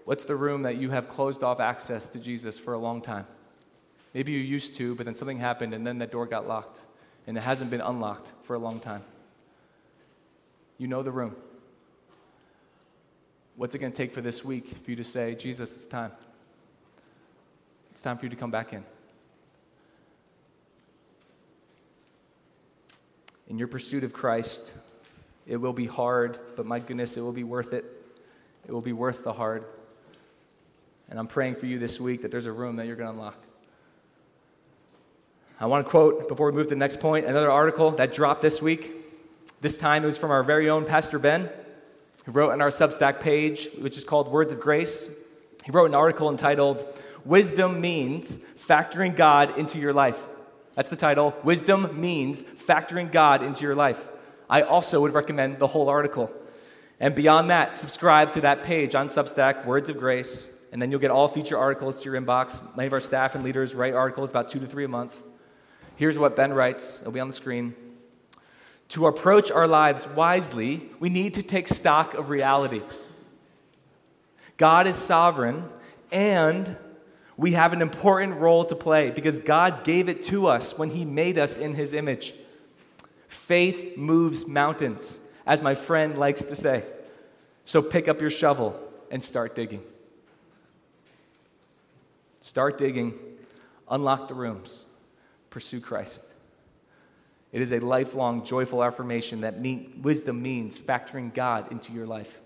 What's 0.06 0.26
the 0.26 0.36
room 0.36 0.62
that 0.62 0.78
you 0.78 0.92
have 0.92 1.10
closed 1.10 1.44
off 1.44 1.60
access 1.60 2.10
to 2.12 2.20
Jesus 2.20 2.60
for 2.60 2.74
a 2.74 2.78
long 2.78 3.02
time? 3.02 3.26
Maybe 4.14 4.32
you 4.34 4.40
used 4.40 4.76
to, 4.76 4.94
but 4.94 5.08
then 5.08 5.16
something 5.16 5.40
happened 5.40 5.74
and 5.74 5.86
then 5.86 5.98
that 5.98 6.12
door 6.12 6.28
got 6.28 6.48
locked 6.48 6.82
and 7.26 7.36
it 7.36 7.42
hasn't 7.42 7.72
been 7.72 7.82
unlocked 7.82 8.32
for 8.44 8.54
a 8.54 8.60
long 8.60 8.80
time. 8.80 9.04
You 10.78 10.88
know 10.88 11.02
the 11.02 11.12
room. 11.12 11.36
What's 13.56 13.74
it 13.74 13.80
going 13.80 13.92
to 13.92 13.98
take 13.98 14.14
for 14.14 14.22
this 14.22 14.46
week 14.46 14.68
for 14.84 14.92
you 14.92 14.98
to 14.98 15.04
say, 15.04 15.34
Jesus, 15.34 15.76
it's 15.76 15.88
time? 15.88 16.12
It's 17.98 18.04
time 18.04 18.16
for 18.16 18.26
you 18.26 18.30
to 18.30 18.36
come 18.36 18.52
back 18.52 18.74
in. 18.74 18.84
In 23.48 23.58
your 23.58 23.68
pursuit 23.68 24.04
of 24.04 24.14
Christ, 24.14 24.76
it 25.48 25.58
will 25.58 25.74
be 25.74 25.88
hard, 25.88 26.38
but 26.56 26.68
my 26.68 26.78
goodness, 26.78 27.18
it 27.18 27.22
will 27.22 27.34
be 27.34 27.44
worth 27.44 27.74
it. 27.74 27.86
It 28.68 28.72
will 28.72 28.82
be 28.82 28.94
worth 28.94 29.24
the 29.24 29.34
hard. 29.34 29.64
And 31.10 31.18
I'm 31.18 31.26
praying 31.26 31.56
for 31.56 31.66
you 31.66 31.80
this 31.80 32.00
week 32.00 32.22
that 32.22 32.30
there's 32.30 32.46
a 32.46 32.52
room 32.52 32.76
that 32.76 32.86
you're 32.86 32.96
going 32.96 33.08
to 33.08 33.14
unlock. 33.14 33.44
I 35.60 35.66
want 35.66 35.84
to 35.84 35.90
quote, 35.90 36.28
before 36.28 36.52
we 36.52 36.56
move 36.56 36.68
to 36.68 36.76
the 36.76 36.80
next 36.80 37.00
point, 37.00 37.26
another 37.26 37.50
article 37.50 37.90
that 37.90 38.14
dropped 38.14 38.44
this 38.44 38.62
week. 38.62 38.94
This 39.62 39.76
time 39.76 40.04
it 40.04 40.06
was 40.06 40.20
from 40.20 40.30
our 40.30 40.44
very 40.44 40.70
own 40.70 40.86
Pastor 40.86 41.18
Ben, 41.18 41.50
who 42.26 42.32
wrote 42.32 42.52
on 42.52 42.62
our 42.62 42.70
Substack 42.70 43.22
page, 43.22 43.70
which 43.80 43.98
is 43.98 44.04
called 44.04 44.28
Words 44.28 44.54
of 44.54 44.60
Grace. 44.60 45.18
He 45.66 45.72
wrote 45.72 45.88
an 45.88 45.96
article 45.96 46.30
entitled, 46.30 46.86
Wisdom 47.28 47.82
Means 47.82 48.38
Factoring 48.38 49.14
God 49.14 49.58
into 49.58 49.80
Your 49.80 49.92
Life. 49.92 50.18
That's 50.76 50.88
the 50.88 50.96
title. 50.96 51.36
Wisdom 51.44 52.00
Means 52.00 52.42
Factoring 52.42 53.12
God 53.12 53.44
into 53.44 53.64
Your 53.64 53.76
Life. 53.76 54.00
I 54.50 54.62
also 54.62 55.02
would 55.02 55.14
recommend 55.14 55.60
the 55.60 55.68
whole 55.68 55.90
article. 55.90 56.32
And 57.02 57.14
beyond 57.14 57.50
that, 57.50 57.76
subscribe 57.76 58.32
to 58.32 58.42
that 58.42 58.64
page 58.64 58.96
on 58.96 59.10
Substack, 59.10 59.66
Words 59.66 59.90
of 59.90 59.98
Grace, 59.98 60.58
and 60.72 60.82
then 60.82 60.90
you'll 60.90 61.02
get 61.02 61.12
all 61.12 61.28
future 61.28 61.58
articles 61.58 62.02
to 62.02 62.10
your 62.10 62.20
inbox. 62.20 62.76
Many 62.78 62.88
of 62.88 62.94
our 62.94 63.02
staff 63.02 63.36
and 63.36 63.44
leaders 63.44 63.76
write 63.76 63.94
articles, 63.94 64.30
about 64.30 64.48
two 64.48 64.60
to 64.60 64.66
three 64.66 64.86
a 64.86 64.88
month. 64.88 65.22
Here's 65.98 66.18
what 66.18 66.38
Ben 66.38 66.54
writes, 66.54 67.02
it'll 67.02 67.12
be 67.12 67.20
on 67.20 67.28
the 67.28 67.34
screen. 67.34 67.76
To 68.90 69.08
approach 69.08 69.52
our 69.52 69.68
lives 69.68 70.08
wisely, 70.08 70.90
we 71.02 71.10
need 71.10 71.34
to 71.34 71.44
take 71.44 71.68
stock 71.68 72.14
of 72.14 72.30
reality. 72.30 72.82
God 74.56 74.88
is 74.88 74.96
sovereign, 74.96 75.66
and 76.10 76.78
we 77.38 77.52
have 77.52 77.72
an 77.72 77.84
important 77.84 78.40
role 78.40 78.66
to 78.66 78.76
play 78.76 79.12
because 79.12 79.38
God 79.38 79.84
gave 79.84 80.10
it 80.10 80.24
to 80.24 80.48
us 80.48 80.78
when 80.78 80.90
He 80.90 81.06
made 81.06 81.38
us 81.38 81.58
in 81.58 81.76
His 81.76 81.94
image. 81.94 82.34
Faith 83.28 83.96
moves 83.98 84.48
mountains, 84.48 85.22
as 85.46 85.62
my 85.62 85.76
friend 85.76 86.18
likes 86.18 86.44
to 86.46 86.56
say. 86.56 86.84
So 87.64 87.82
pick 87.82 88.08
up 88.08 88.20
your 88.20 88.32
shovel 88.32 88.80
and 89.12 89.24
start 89.24 89.56
digging. 89.56 89.84
Start 92.42 92.78
digging, 92.78 93.14
unlock 93.90 94.28
the 94.28 94.34
rooms, 94.34 94.86
pursue 95.50 95.80
Christ. 95.80 96.26
It 97.52 97.62
is 97.62 97.72
a 97.72 97.80
lifelong, 97.80 98.44
joyful 98.44 98.84
affirmation 98.84 99.42
that 99.42 99.60
mean, 99.60 100.00
wisdom 100.02 100.42
means 100.42 100.80
factoring 100.80 101.34
God 101.34 101.72
into 101.72 101.94
your 101.94 102.08
life. 102.08 102.40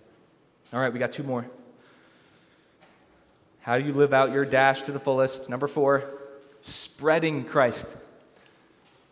All 0.73 0.79
right, 0.79 0.91
we 0.91 0.99
got 0.99 1.11
two 1.11 1.23
more. 1.23 1.45
How 3.61 3.77
do 3.77 3.85
you 3.85 3.93
live 3.93 4.11
out 4.11 4.31
your 4.31 4.45
dash 4.45 4.81
to 4.83 4.91
the 4.91 4.99
fullest? 4.99 5.49
Number 5.49 5.67
four, 5.67 6.09
spreading 6.61 7.45
Christ. 7.45 7.95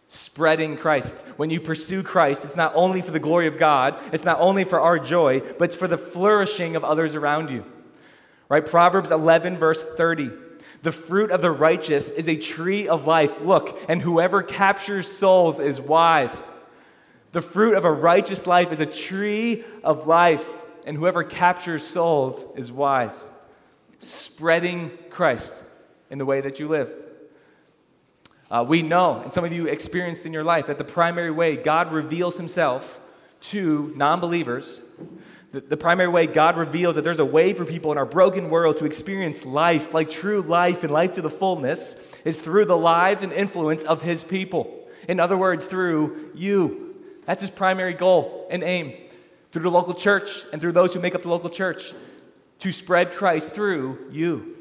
Spreading 0.08 0.76
Christ. 0.76 1.28
When 1.38 1.52
you 1.52 1.62
pursue 1.62 2.02
Christ, 2.02 2.44
it's 2.44 2.56
not 2.56 2.74
only 2.74 3.02
for 3.02 3.12
the 3.12 3.20
glory 3.20 3.46
of 3.46 3.60
God, 3.60 4.02
it's 4.12 4.26
not 4.26 4.40
only 4.40 4.64
for 4.64 4.80
our 4.80 4.98
joy, 4.98 5.40
but 5.40 5.66
it's 5.66 5.76
for 5.76 5.88
the 5.88 6.00
flourishing 6.00 6.76
of 6.76 6.84
others 6.84 7.14
around 7.14 7.52
you. 7.52 7.64
Right? 8.50 8.66
Proverbs 8.66 9.12
11, 9.12 9.58
verse 9.58 9.84
30. 9.84 10.32
The 10.82 10.92
fruit 10.92 11.30
of 11.30 11.44
the 11.44 11.52
righteous 11.52 12.10
is 12.10 12.28
a 12.28 12.36
tree 12.36 12.88
of 12.88 13.06
life. 13.06 13.42
Look, 13.42 13.80
and 13.88 14.02
whoever 14.02 14.42
captures 14.42 15.08
souls 15.08 15.60
is 15.60 15.80
wise. 15.80 16.42
The 17.32 17.42
fruit 17.42 17.76
of 17.76 17.86
a 17.86 17.92
righteous 17.92 18.48
life 18.48 18.72
is 18.72 18.80
a 18.80 18.88
tree 18.88 19.64
of 19.84 20.08
life, 20.08 20.48
and 20.88 20.98
whoever 20.98 21.24
captures 21.24 21.86
souls 21.86 22.44
is 22.56 22.72
wise. 22.72 23.30
Spreading 24.00 24.92
Christ 25.10 25.64
in 26.10 26.18
the 26.18 26.26
way 26.26 26.42
that 26.42 26.60
you 26.60 26.68
live. 26.68 26.92
Uh, 28.50 28.66
we 28.68 28.82
know, 28.82 29.22
and 29.22 29.32
some 29.32 29.46
of 29.46 29.54
you 29.54 29.68
experienced 29.68 30.26
in 30.26 30.34
your 30.34 30.44
life, 30.44 30.68
that 30.68 30.78
the 30.78 30.84
primary 30.84 31.30
way 31.30 31.56
God 31.56 31.92
reveals 31.92 32.38
himself 32.38 33.00
to 33.42 33.94
non 33.96 34.20
believers 34.20 34.84
the, 35.52 35.62
the 35.62 35.78
primary 35.78 36.10
way 36.10 36.28
God 36.28 36.58
reveals 36.58 36.96
that 36.96 37.04
there's 37.04 37.20
a 37.20 37.26
way 37.26 37.54
for 37.54 37.66
people 37.66 37.92
in 37.92 37.98
our 37.98 38.06
broken 38.06 38.50
world 38.50 38.78
to 38.78 38.86
experience 38.86 39.46
life, 39.46 39.94
like 39.94 40.10
true 40.10 40.42
life 40.42 40.84
and 40.84 40.92
life 40.92 41.14
to 41.14 41.22
the 41.22 41.30
fullness, 41.30 42.14
is 42.24 42.40
through 42.40 42.66
the 42.66 42.78
lives 42.78 43.24
and 43.24 43.32
influence 43.32 43.84
of 43.84 44.02
His 44.02 44.24
people. 44.24 44.88
In 45.08 45.20
other 45.20 45.38
words, 45.38 45.66
through 45.66 46.32
you. 46.36 46.96
That's 47.26 47.42
His 47.42 47.50
primary 47.50 47.94
goal 47.94 48.48
and 48.52 48.64
aim. 48.64 48.94
Through 49.52 49.64
the 49.64 49.72
local 49.72 49.96
church 49.96 50.44
and 50.52 50.62
through 50.62 50.74
those 50.74 50.94
who 50.94 51.00
make 51.00 51.16
up 51.16 51.24
the 51.24 51.30
local 51.30 51.50
church, 51.50 51.94
to 52.60 52.72
spread 52.72 53.14
Christ 53.14 53.52
through 53.52 54.10
you. 54.12 54.56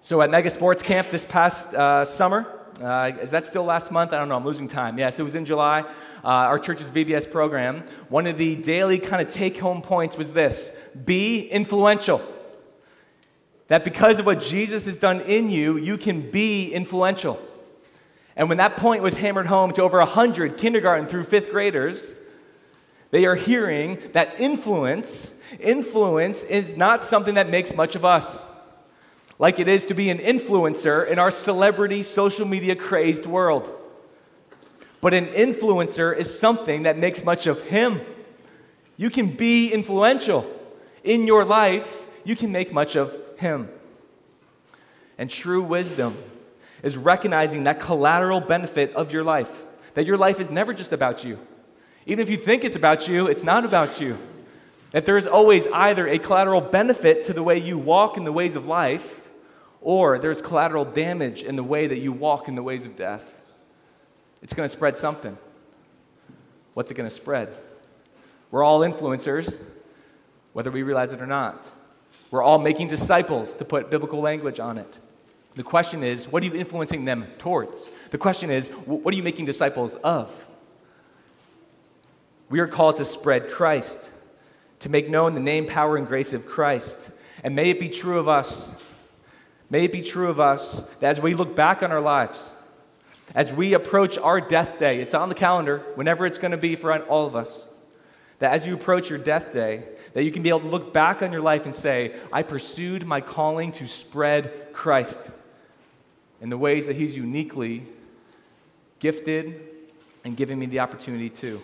So 0.00 0.22
at 0.22 0.30
Mega 0.30 0.50
Sports 0.50 0.82
Camp 0.82 1.10
this 1.10 1.24
past 1.24 1.74
uh, 1.74 2.04
summer, 2.04 2.46
uh, 2.82 3.12
is 3.20 3.30
that 3.30 3.46
still 3.46 3.64
last 3.64 3.92
month? 3.92 4.12
I 4.12 4.18
don't 4.18 4.28
know. 4.28 4.36
I'm 4.36 4.44
losing 4.44 4.68
time. 4.68 4.98
Yes, 4.98 5.18
it 5.18 5.22
was 5.22 5.34
in 5.34 5.44
July 5.44 5.84
uh, 6.22 6.28
our 6.28 6.58
church's 6.58 6.90
VBS 6.90 7.30
program, 7.30 7.82
one 8.08 8.26
of 8.26 8.36
the 8.36 8.56
daily 8.56 8.98
kind 8.98 9.26
of 9.26 9.32
take 9.32 9.58
home 9.58 9.82
points 9.82 10.16
was 10.16 10.32
this 10.32 10.78
be 11.04 11.48
influential. 11.48 12.20
That 13.68 13.84
because 13.84 14.18
of 14.18 14.26
what 14.26 14.40
Jesus 14.40 14.86
has 14.86 14.98
done 14.98 15.20
in 15.22 15.50
you, 15.50 15.76
you 15.76 15.96
can 15.96 16.30
be 16.30 16.72
influential. 16.72 17.40
And 18.36 18.48
when 18.48 18.58
that 18.58 18.76
point 18.76 19.02
was 19.02 19.16
hammered 19.16 19.46
home 19.46 19.72
to 19.74 19.82
over 19.82 19.98
100 19.98 20.58
kindergarten 20.58 21.06
through 21.06 21.24
fifth 21.24 21.50
graders, 21.50 22.14
they 23.10 23.26
are 23.26 23.34
hearing 23.34 23.98
that 24.12 24.40
influence, 24.40 25.39
influence 25.58 26.44
is 26.44 26.76
not 26.76 27.02
something 27.02 27.34
that 27.34 27.48
makes 27.48 27.74
much 27.74 27.96
of 27.96 28.04
us. 28.04 28.48
Like 29.38 29.58
it 29.58 29.68
is 29.68 29.86
to 29.86 29.94
be 29.94 30.10
an 30.10 30.18
influencer 30.18 31.08
in 31.08 31.18
our 31.18 31.30
celebrity, 31.30 32.02
social 32.02 32.46
media 32.46 32.76
crazed 32.76 33.26
world. 33.26 33.74
But 35.00 35.14
an 35.14 35.26
influencer 35.26 36.14
is 36.14 36.38
something 36.38 36.82
that 36.82 36.98
makes 36.98 37.24
much 37.24 37.46
of 37.46 37.62
him. 37.62 38.00
You 38.96 39.08
can 39.08 39.28
be 39.28 39.72
influential 39.72 40.44
in 41.02 41.26
your 41.26 41.44
life, 41.44 42.06
you 42.22 42.36
can 42.36 42.52
make 42.52 42.72
much 42.72 42.96
of 42.96 43.16
him. 43.38 43.70
And 45.16 45.30
true 45.30 45.62
wisdom 45.62 46.16
is 46.82 46.96
recognizing 46.96 47.64
that 47.64 47.80
collateral 47.80 48.40
benefit 48.40 48.94
of 48.94 49.12
your 49.12 49.24
life, 49.24 49.50
that 49.94 50.06
your 50.06 50.18
life 50.18 50.38
is 50.38 50.50
never 50.50 50.74
just 50.74 50.92
about 50.92 51.24
you. 51.24 51.38
Even 52.06 52.22
if 52.22 52.30
you 52.30 52.36
think 52.36 52.64
it's 52.64 52.76
about 52.76 53.08
you, 53.08 53.26
it's 53.26 53.42
not 53.42 53.64
about 53.64 54.00
you. 54.00 54.18
That 54.90 55.06
there 55.06 55.16
is 55.16 55.26
always 55.26 55.66
either 55.68 56.08
a 56.08 56.18
collateral 56.18 56.60
benefit 56.60 57.24
to 57.24 57.32
the 57.32 57.42
way 57.42 57.58
you 57.58 57.78
walk 57.78 58.16
in 58.16 58.24
the 58.24 58.32
ways 58.32 58.56
of 58.56 58.66
life, 58.66 59.28
or 59.80 60.18
there's 60.18 60.42
collateral 60.42 60.84
damage 60.84 61.42
in 61.42 61.56
the 61.56 61.62
way 61.62 61.86
that 61.86 62.00
you 62.00 62.12
walk 62.12 62.48
in 62.48 62.54
the 62.54 62.62
ways 62.62 62.84
of 62.84 62.96
death. 62.96 63.40
It's 64.42 64.52
going 64.52 64.68
to 64.68 64.72
spread 64.72 64.96
something. 64.96 65.38
What's 66.74 66.90
it 66.90 66.94
going 66.94 67.08
to 67.08 67.14
spread? 67.14 67.54
We're 68.50 68.64
all 68.64 68.80
influencers, 68.80 69.62
whether 70.52 70.70
we 70.70 70.82
realize 70.82 71.12
it 71.12 71.20
or 71.20 71.26
not. 71.26 71.70
We're 72.30 72.42
all 72.42 72.58
making 72.58 72.88
disciples, 72.88 73.54
to 73.56 73.64
put 73.64 73.90
biblical 73.90 74.20
language 74.20 74.60
on 74.60 74.78
it. 74.78 74.98
The 75.54 75.62
question 75.62 76.04
is, 76.04 76.30
what 76.30 76.42
are 76.42 76.46
you 76.46 76.54
influencing 76.54 77.04
them 77.04 77.26
towards? 77.38 77.90
The 78.10 78.18
question 78.18 78.50
is, 78.50 78.68
what 78.68 79.12
are 79.12 79.16
you 79.16 79.22
making 79.22 79.46
disciples 79.46 79.96
of? 79.96 80.32
We 82.48 82.60
are 82.60 82.68
called 82.68 82.96
to 82.96 83.04
spread 83.04 83.50
Christ, 83.50 84.12
to 84.80 84.88
make 84.88 85.08
known 85.08 85.34
the 85.34 85.40
name, 85.40 85.66
power, 85.66 85.96
and 85.96 86.06
grace 86.06 86.32
of 86.32 86.46
Christ. 86.46 87.10
And 87.42 87.54
may 87.54 87.70
it 87.70 87.80
be 87.80 87.88
true 87.88 88.18
of 88.18 88.28
us, 88.28 88.82
may 89.70 89.84
it 89.84 89.92
be 89.92 90.02
true 90.02 90.28
of 90.28 90.40
us 90.40 90.84
that 90.98 91.10
as 91.10 91.20
we 91.20 91.34
look 91.34 91.54
back 91.54 91.82
on 91.82 91.92
our 91.92 92.00
lives, 92.00 92.54
as 93.34 93.52
we 93.52 93.74
approach 93.74 94.18
our 94.18 94.40
death 94.40 94.78
day, 94.78 95.00
it's 95.00 95.14
on 95.14 95.28
the 95.28 95.34
calendar, 95.34 95.78
whenever 95.94 96.26
it's 96.26 96.38
going 96.38 96.50
to 96.50 96.56
be 96.56 96.74
for 96.74 96.98
all 97.04 97.26
of 97.26 97.36
us, 97.36 97.68
that 98.40 98.52
as 98.52 98.66
you 98.66 98.74
approach 98.74 99.08
your 99.08 99.18
death 99.18 99.52
day, 99.52 99.84
that 100.14 100.24
you 100.24 100.32
can 100.32 100.42
be 100.42 100.48
able 100.48 100.60
to 100.60 100.66
look 100.66 100.92
back 100.92 101.22
on 101.22 101.30
your 101.30 101.40
life 101.40 101.64
and 101.64 101.74
say, 101.74 102.14
I 102.32 102.42
pursued 102.42 103.06
my 103.06 103.20
calling 103.20 103.70
to 103.72 103.86
spread 103.86 104.72
Christ 104.72 105.30
in 106.40 106.48
the 106.48 106.58
ways 106.58 106.86
that 106.86 106.96
He's 106.96 107.16
uniquely 107.16 107.86
gifted 108.98 109.60
and 110.24 110.36
given 110.36 110.58
me 110.58 110.66
the 110.66 110.80
opportunity 110.80 111.30
to. 111.30 111.62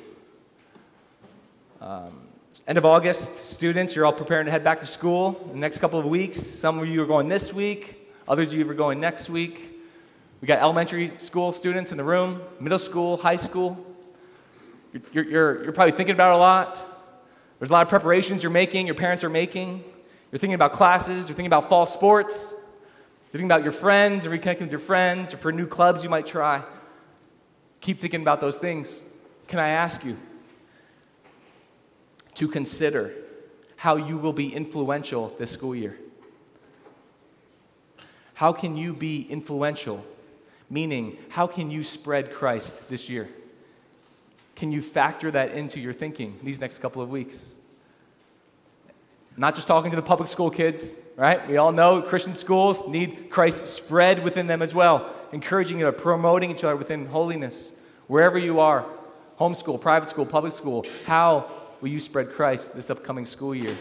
Um, 1.80 2.25
end 2.66 2.78
of 2.78 2.86
August, 2.86 3.50
students, 3.50 3.94
you're 3.94 4.06
all 4.06 4.12
preparing 4.12 4.46
to 4.46 4.50
head 4.50 4.64
back 4.64 4.80
to 4.80 4.86
school 4.86 5.40
in 5.44 5.52
the 5.52 5.58
next 5.58 5.78
couple 5.78 5.98
of 5.98 6.06
weeks. 6.06 6.40
Some 6.40 6.78
of 6.78 6.88
you 6.88 7.02
are 7.02 7.06
going 7.06 7.28
this 7.28 7.52
week, 7.52 8.10
others 8.26 8.48
of 8.48 8.58
you 8.58 8.70
are 8.70 8.74
going 8.74 9.00
next 9.00 9.28
week. 9.28 9.72
We 10.40 10.46
got 10.46 10.58
elementary 10.58 11.10
school 11.18 11.52
students 11.52 11.92
in 11.92 11.98
the 11.98 12.04
room, 12.04 12.40
middle 12.60 12.78
school, 12.78 13.16
high 13.16 13.36
school. 13.36 13.84
You're, 15.12 15.24
you're, 15.24 15.64
you're 15.64 15.72
probably 15.72 15.92
thinking 15.92 16.14
about 16.14 16.32
a 16.32 16.38
lot. 16.38 16.80
There's 17.58 17.70
a 17.70 17.72
lot 17.72 17.82
of 17.82 17.88
preparations 17.88 18.42
you're 18.42 18.52
making, 18.52 18.86
your 18.86 18.94
parents 18.94 19.24
are 19.24 19.30
making. 19.30 19.84
You're 20.32 20.38
thinking 20.38 20.54
about 20.54 20.72
classes, 20.72 21.28
you're 21.28 21.36
thinking 21.36 21.46
about 21.46 21.68
fall 21.68 21.86
sports, 21.86 22.52
you're 22.52 23.32
thinking 23.32 23.46
about 23.46 23.62
your 23.62 23.72
friends, 23.72 24.26
or 24.26 24.30
reconnecting 24.30 24.62
with 24.62 24.70
your 24.70 24.80
friends, 24.80 25.32
or 25.32 25.36
for 25.36 25.52
new 25.52 25.66
clubs 25.66 26.02
you 26.02 26.10
might 26.10 26.26
try. 26.26 26.62
Keep 27.80 28.00
thinking 28.00 28.22
about 28.22 28.40
those 28.40 28.58
things. 28.58 29.00
Can 29.46 29.60
I 29.60 29.68
ask 29.68 30.04
you 30.04 30.16
to 32.36 32.48
consider 32.48 33.12
how 33.76 33.96
you 33.96 34.16
will 34.16 34.32
be 34.32 34.54
influential 34.54 35.34
this 35.38 35.50
school 35.50 35.74
year? 35.74 35.98
How 38.34 38.52
can 38.52 38.76
you 38.76 38.94
be 38.94 39.22
influential 39.22 40.04
Meaning, 40.68 41.16
how 41.28 41.46
can 41.46 41.70
you 41.70 41.84
spread 41.84 42.32
Christ 42.32 42.88
this 42.88 43.08
year? 43.08 43.28
Can 44.56 44.72
you 44.72 44.82
factor 44.82 45.30
that 45.30 45.52
into 45.52 45.78
your 45.78 45.92
thinking 45.92 46.38
these 46.42 46.60
next 46.60 46.78
couple 46.78 47.02
of 47.02 47.10
weeks? 47.10 47.52
Not 49.36 49.54
just 49.54 49.68
talking 49.68 49.90
to 49.90 49.96
the 49.96 50.02
public 50.02 50.28
school 50.28 50.50
kids, 50.50 50.98
right? 51.16 51.46
We 51.46 51.58
all 51.58 51.70
know 51.70 52.02
Christian 52.02 52.34
schools 52.34 52.88
need 52.88 53.30
Christ 53.30 53.66
spread 53.66 54.24
within 54.24 54.46
them 54.46 54.62
as 54.62 54.74
well, 54.74 55.12
encouraging 55.32 55.78
you, 55.78 55.92
promoting 55.92 56.50
each 56.50 56.64
other 56.64 56.74
within 56.74 57.06
holiness. 57.06 57.72
Wherever 58.08 58.38
you 58.38 58.60
are, 58.60 58.86
homeschool, 59.38 59.80
private 59.80 60.08
school, 60.08 60.26
public 60.26 60.52
school, 60.52 60.86
how 61.04 61.50
will 61.80 61.88
you 61.88 62.00
spread 62.00 62.32
Christ 62.32 62.74
this 62.74 62.90
upcoming 62.90 63.24
school 63.24 63.54
year? 63.54 63.76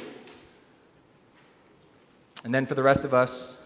And 2.43 2.53
then 2.53 2.65
for 2.65 2.75
the 2.75 2.83
rest 2.83 3.03
of 3.03 3.13
us, 3.13 3.61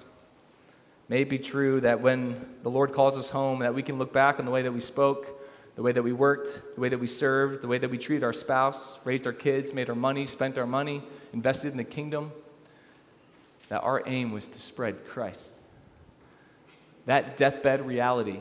may 1.10 1.24
it 1.24 1.30
be 1.30 1.40
true 1.40 1.82
that 1.82 2.00
when 2.02 2.46
the 2.64 2.70
Lord 2.70 2.94
calls 2.94 3.18
us 3.18 3.30
home, 3.30 3.60
that 3.60 3.76
we 3.76 3.84
can 3.84 3.98
look 3.98 4.14
back 4.14 4.40
on 4.40 4.46
the 4.46 4.52
way 4.52 4.62
that 4.62 4.72
we 4.72 4.80
spoke, 4.80 5.28
the 5.76 5.82
way 5.82 5.92
that 5.92 6.04
we 6.04 6.14
worked, 6.14 6.62
the 6.76 6.82
way 6.82 6.90
that 6.90 7.00
we 7.00 7.08
served, 7.08 7.62
the 7.62 7.68
way 7.68 7.78
that 7.78 7.90
we 7.90 7.98
treated 7.98 8.24
our 8.24 8.34
spouse, 8.34 8.98
raised 9.04 9.26
our 9.26 9.34
kids, 9.34 9.74
made 9.74 9.90
our 9.90 9.96
money, 9.96 10.26
spent 10.26 10.58
our 10.58 10.68
money, 10.68 11.04
invested 11.34 11.72
in 11.72 11.78
the 11.78 11.84
kingdom, 11.84 12.32
that 13.70 13.82
our 13.82 14.04
aim 14.06 14.32
was 14.32 14.48
to 14.48 14.60
spread 14.60 15.08
Christ. 15.08 15.54
That 17.06 17.38
deathbed 17.38 17.86
reality 17.86 18.40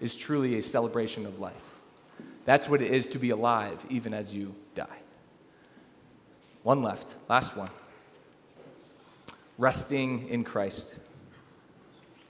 is 0.00 0.14
truly 0.16 0.58
a 0.58 0.62
celebration 0.62 1.24
of 1.24 1.38
life. 1.38 1.54
That's 2.44 2.68
what 2.68 2.82
it 2.82 2.90
is 2.90 3.06
to 3.08 3.18
be 3.18 3.30
alive, 3.30 3.84
even 3.88 4.12
as 4.12 4.34
you 4.34 4.54
die. 4.74 5.01
One 6.62 6.82
left, 6.82 7.14
last 7.28 7.56
one. 7.56 7.70
Resting 9.58 10.28
in 10.28 10.44
Christ. 10.44 10.94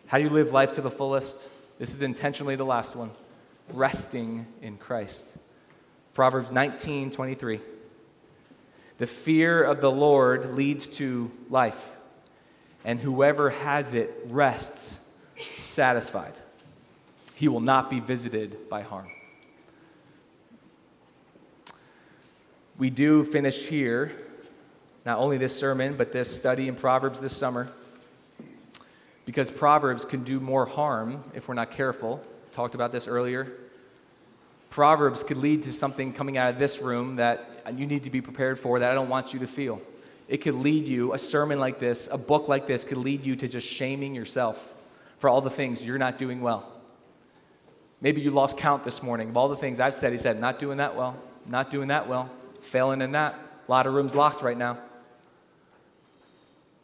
How 0.07 0.18
do 0.18 0.24
you 0.24 0.30
live 0.30 0.53
life 0.53 0.74
to 0.74 0.80
the 0.80 0.91
fullest? 0.91 1.49
This 1.78 1.95
is 1.95 2.03
intentionally 2.03 2.57
the 2.57 2.64
last 2.64 2.97
one. 2.97 3.11
Resting 3.72 4.47
in 4.61 4.76
Christ. 4.76 5.37
Proverbs 6.14 6.53
19 6.53 7.11
23. 7.11 7.61
The 8.99 9.07
fear 9.07 9.62
of 9.62 9.80
the 9.80 9.91
Lord 9.91 10.55
leads 10.55 10.87
to 10.99 11.30
life, 11.51 11.97
and 12.85 13.01
whoever 13.01 13.51
has 13.51 13.95
it 13.95 14.12
rests 14.26 15.01
satisfied. 15.57 16.35
He 17.35 17.49
will 17.49 17.61
not 17.61 17.91
be 17.91 18.01
visited 18.01 18.68
by 18.68 18.83
harm. 18.83 19.09
We 22.83 22.91
do 22.91 23.24
finish 23.24 23.68
here, 23.68 24.11
not 25.07 25.20
only 25.20 25.39
this 25.39 25.57
sermon, 25.57 25.95
but 25.97 26.11
this 26.11 26.37
study 26.37 26.66
in 26.66 26.74
Proverbs 26.74 27.20
this 27.20 27.33
summer, 27.33 27.68
because 29.24 29.53
Proverbs 29.53 30.05
can 30.05 30.24
do 30.24 30.41
more 30.41 30.66
harm 30.66 31.22
if 31.33 31.47
we're 31.47 31.55
not 31.55 31.70
careful. 31.70 32.20
Talked 32.51 32.74
about 32.74 32.91
this 32.91 33.07
earlier. 33.07 33.53
Proverbs 34.68 35.22
could 35.22 35.37
lead 35.37 35.62
to 35.62 35.72
something 35.72 36.12
coming 36.12 36.37
out 36.37 36.53
of 36.53 36.59
this 36.59 36.83
room 36.83 37.14
that 37.14 37.49
you 37.72 37.87
need 37.87 38.03
to 38.03 38.11
be 38.11 38.20
prepared 38.20 38.59
for 38.59 38.80
that 38.80 38.91
I 38.91 38.95
don't 38.95 39.09
want 39.09 39.33
you 39.33 39.39
to 39.39 39.47
feel. 39.47 39.80
It 40.26 40.39
could 40.39 40.57
lead 40.57 40.85
you, 40.85 41.14
a 41.14 41.18
sermon 41.18 41.61
like 41.61 41.78
this, 41.78 42.09
a 42.11 42.18
book 42.18 42.49
like 42.49 42.66
this, 42.66 42.83
could 42.83 42.99
lead 42.99 43.24
you 43.24 43.37
to 43.37 43.47
just 43.47 43.68
shaming 43.68 44.12
yourself 44.12 44.74
for 45.20 45.30
all 45.30 45.41
the 45.41 45.51
things 45.51 45.85
you're 45.85 45.99
not 45.99 46.18
doing 46.18 46.41
well. 46.41 46.68
Maybe 48.01 48.22
you 48.22 48.33
lost 48.33 48.59
count 48.59 48.83
this 48.83 49.05
morning 49.05 49.28
of 49.28 49.37
all 49.37 49.49
the 49.49 49.55
things 49.55 49.78
I've 49.78 49.95
said. 49.95 50.11
He 50.11 50.18
said, 50.18 50.41
not 50.41 50.59
doing 50.59 50.78
that 50.78 50.97
well, 50.97 51.16
not 51.47 51.70
doing 51.70 51.87
that 51.87 52.09
well 52.09 52.28
failing 52.62 53.02
in 53.02 53.12
that. 53.12 53.34
A 53.68 53.70
lot 53.70 53.86
of 53.86 53.94
rooms 53.94 54.14
locked 54.14 54.42
right 54.42 54.56
now. 54.56 54.78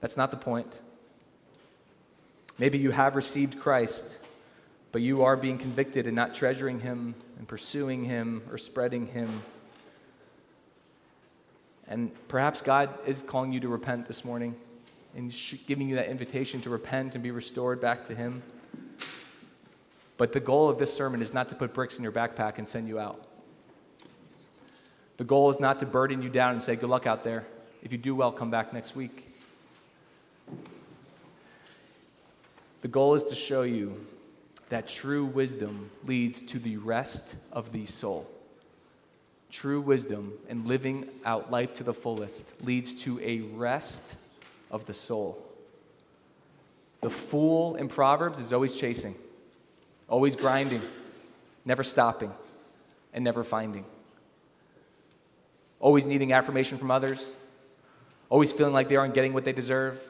That's 0.00 0.16
not 0.16 0.30
the 0.30 0.36
point. 0.36 0.80
Maybe 2.58 2.78
you 2.78 2.90
have 2.90 3.16
received 3.16 3.58
Christ, 3.58 4.18
but 4.92 5.02
you 5.02 5.22
are 5.24 5.36
being 5.36 5.58
convicted 5.58 6.06
and 6.06 6.14
not 6.16 6.34
treasuring 6.34 6.80
Him 6.80 7.14
and 7.38 7.46
pursuing 7.46 8.04
Him 8.04 8.42
or 8.50 8.58
spreading 8.58 9.06
Him. 9.06 9.42
And 11.86 12.10
perhaps 12.28 12.60
God 12.60 12.90
is 13.06 13.22
calling 13.22 13.52
you 13.52 13.60
to 13.60 13.68
repent 13.68 14.06
this 14.06 14.24
morning 14.24 14.54
and 15.16 15.34
giving 15.66 15.88
you 15.88 15.96
that 15.96 16.08
invitation 16.08 16.60
to 16.62 16.70
repent 16.70 17.14
and 17.14 17.22
be 17.22 17.30
restored 17.30 17.80
back 17.80 18.04
to 18.04 18.14
Him. 18.14 18.42
But 20.16 20.32
the 20.32 20.40
goal 20.40 20.68
of 20.68 20.78
this 20.78 20.92
sermon 20.92 21.22
is 21.22 21.32
not 21.32 21.48
to 21.50 21.54
put 21.54 21.72
bricks 21.72 21.96
in 21.96 22.02
your 22.02 22.12
backpack 22.12 22.58
and 22.58 22.68
send 22.68 22.88
you 22.88 22.98
out. 22.98 23.27
The 25.18 25.24
goal 25.24 25.50
is 25.50 25.60
not 25.60 25.80
to 25.80 25.86
burden 25.86 26.22
you 26.22 26.30
down 26.30 26.52
and 26.52 26.62
say, 26.62 26.76
Good 26.76 26.88
luck 26.88 27.06
out 27.06 27.24
there. 27.24 27.44
If 27.82 27.92
you 27.92 27.98
do 27.98 28.14
well, 28.14 28.32
come 28.32 28.50
back 28.50 28.72
next 28.72 28.96
week. 28.96 29.28
The 32.82 32.88
goal 32.88 33.14
is 33.14 33.24
to 33.24 33.34
show 33.34 33.62
you 33.62 34.06
that 34.68 34.86
true 34.86 35.24
wisdom 35.24 35.90
leads 36.04 36.42
to 36.44 36.58
the 36.58 36.76
rest 36.76 37.36
of 37.52 37.72
the 37.72 37.84
soul. 37.84 38.30
True 39.50 39.80
wisdom 39.80 40.34
and 40.48 40.66
living 40.66 41.08
out 41.24 41.50
life 41.50 41.74
to 41.74 41.84
the 41.84 41.94
fullest 41.94 42.64
leads 42.64 43.02
to 43.02 43.18
a 43.20 43.40
rest 43.40 44.14
of 44.70 44.86
the 44.86 44.94
soul. 44.94 45.44
The 47.00 47.10
fool 47.10 47.74
in 47.76 47.88
Proverbs 47.88 48.38
is 48.38 48.52
always 48.52 48.76
chasing, 48.76 49.14
always 50.08 50.36
grinding, 50.36 50.82
never 51.64 51.82
stopping, 51.82 52.32
and 53.12 53.24
never 53.24 53.42
finding 53.42 53.84
always 55.80 56.06
needing 56.06 56.32
affirmation 56.32 56.78
from 56.78 56.90
others, 56.90 57.34
always 58.28 58.52
feeling 58.52 58.72
like 58.72 58.88
they 58.88 58.96
aren't 58.96 59.14
getting 59.14 59.32
what 59.32 59.44
they 59.44 59.52
deserve. 59.52 60.00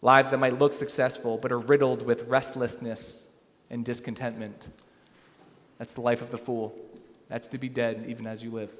Lives 0.00 0.30
that 0.30 0.38
might 0.38 0.58
look 0.58 0.74
successful 0.74 1.38
but 1.38 1.52
are 1.52 1.58
riddled 1.58 2.04
with 2.04 2.26
restlessness 2.26 3.30
and 3.70 3.84
discontentment. 3.84 4.68
That's 5.78 5.92
the 5.92 6.00
life 6.00 6.22
of 6.22 6.30
the 6.30 6.38
fool. 6.38 6.74
That's 7.28 7.48
to 7.48 7.58
be 7.58 7.68
dead 7.68 8.04
even 8.08 8.26
as 8.26 8.42
you 8.42 8.50
live. 8.50 8.70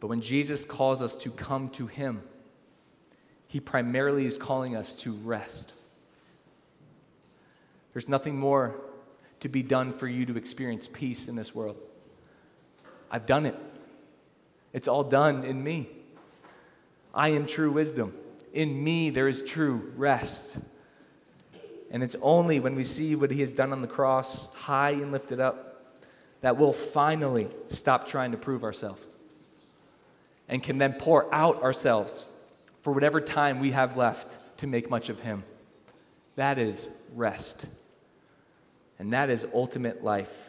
But 0.00 0.08
when 0.08 0.20
Jesus 0.20 0.64
calls 0.64 1.00
us 1.00 1.16
to 1.16 1.30
come 1.30 1.68
to 1.70 1.86
Him, 1.86 2.22
He 3.48 3.60
primarily 3.60 4.26
is 4.26 4.36
calling 4.36 4.76
us 4.76 4.96
to 4.96 5.12
rest. 5.12 5.72
There's 7.92 8.08
nothing 8.08 8.38
more 8.38 8.74
to 9.40 9.48
be 9.48 9.62
done 9.62 9.92
for 9.92 10.06
you 10.06 10.26
to 10.26 10.36
experience 10.36 10.88
peace 10.88 11.28
in 11.28 11.36
this 11.36 11.54
world. 11.54 11.76
I've 13.16 13.24
done 13.24 13.46
it. 13.46 13.56
It's 14.74 14.88
all 14.88 15.02
done 15.02 15.44
in 15.44 15.64
me. 15.64 15.88
I 17.14 17.30
am 17.30 17.46
true 17.46 17.72
wisdom. 17.72 18.12
In 18.52 18.84
me, 18.84 19.08
there 19.08 19.26
is 19.26 19.42
true 19.42 19.90
rest. 19.96 20.58
And 21.90 22.02
it's 22.02 22.14
only 22.20 22.60
when 22.60 22.74
we 22.74 22.84
see 22.84 23.16
what 23.16 23.30
he 23.30 23.40
has 23.40 23.54
done 23.54 23.72
on 23.72 23.80
the 23.80 23.88
cross, 23.88 24.52
high 24.52 24.90
and 24.90 25.12
lifted 25.12 25.40
up, 25.40 25.82
that 26.42 26.58
we'll 26.58 26.74
finally 26.74 27.48
stop 27.68 28.06
trying 28.06 28.32
to 28.32 28.36
prove 28.36 28.62
ourselves 28.62 29.16
and 30.46 30.62
can 30.62 30.76
then 30.76 30.92
pour 30.92 31.34
out 31.34 31.62
ourselves 31.62 32.30
for 32.82 32.92
whatever 32.92 33.18
time 33.22 33.60
we 33.60 33.70
have 33.70 33.96
left 33.96 34.36
to 34.58 34.66
make 34.66 34.90
much 34.90 35.08
of 35.08 35.20
him. 35.20 35.42
That 36.34 36.58
is 36.58 36.86
rest. 37.14 37.64
And 38.98 39.14
that 39.14 39.30
is 39.30 39.46
ultimate 39.54 40.04
life 40.04 40.45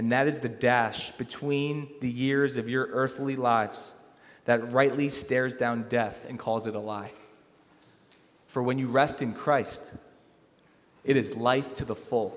and 0.00 0.12
that 0.12 0.28
is 0.28 0.38
the 0.38 0.48
dash 0.48 1.10
between 1.18 1.86
the 2.00 2.10
years 2.10 2.56
of 2.56 2.70
your 2.70 2.86
earthly 2.86 3.36
lives 3.36 3.92
that 4.46 4.72
rightly 4.72 5.10
stares 5.10 5.58
down 5.58 5.84
death 5.90 6.24
and 6.26 6.38
calls 6.38 6.66
it 6.66 6.74
a 6.74 6.78
lie. 6.78 7.10
For 8.48 8.62
when 8.62 8.78
you 8.78 8.88
rest 8.88 9.20
in 9.20 9.34
Christ, 9.34 9.92
it 11.04 11.18
is 11.18 11.36
life 11.36 11.74
to 11.74 11.84
the 11.84 11.94
full. 11.94 12.34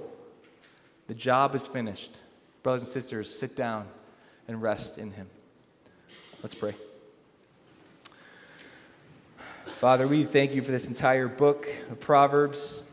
The 1.08 1.14
job 1.14 1.56
is 1.56 1.66
finished. 1.66 2.20
Brothers 2.64 2.82
and 2.82 2.92
sisters, 2.92 3.34
sit 3.34 3.56
down 3.56 3.88
and 4.50 4.62
rest 4.62 4.98
in 4.98 5.14
Him. 5.14 5.28
Let's 6.42 6.56
pray. 6.56 6.76
Father, 9.68 10.06
we 10.06 10.26
thank 10.26 10.54
you 10.54 10.62
for 10.64 10.72
this 10.72 10.90
entire 10.90 11.30
book 11.30 11.70
of 11.90 12.02
Proverbs. 12.02 12.84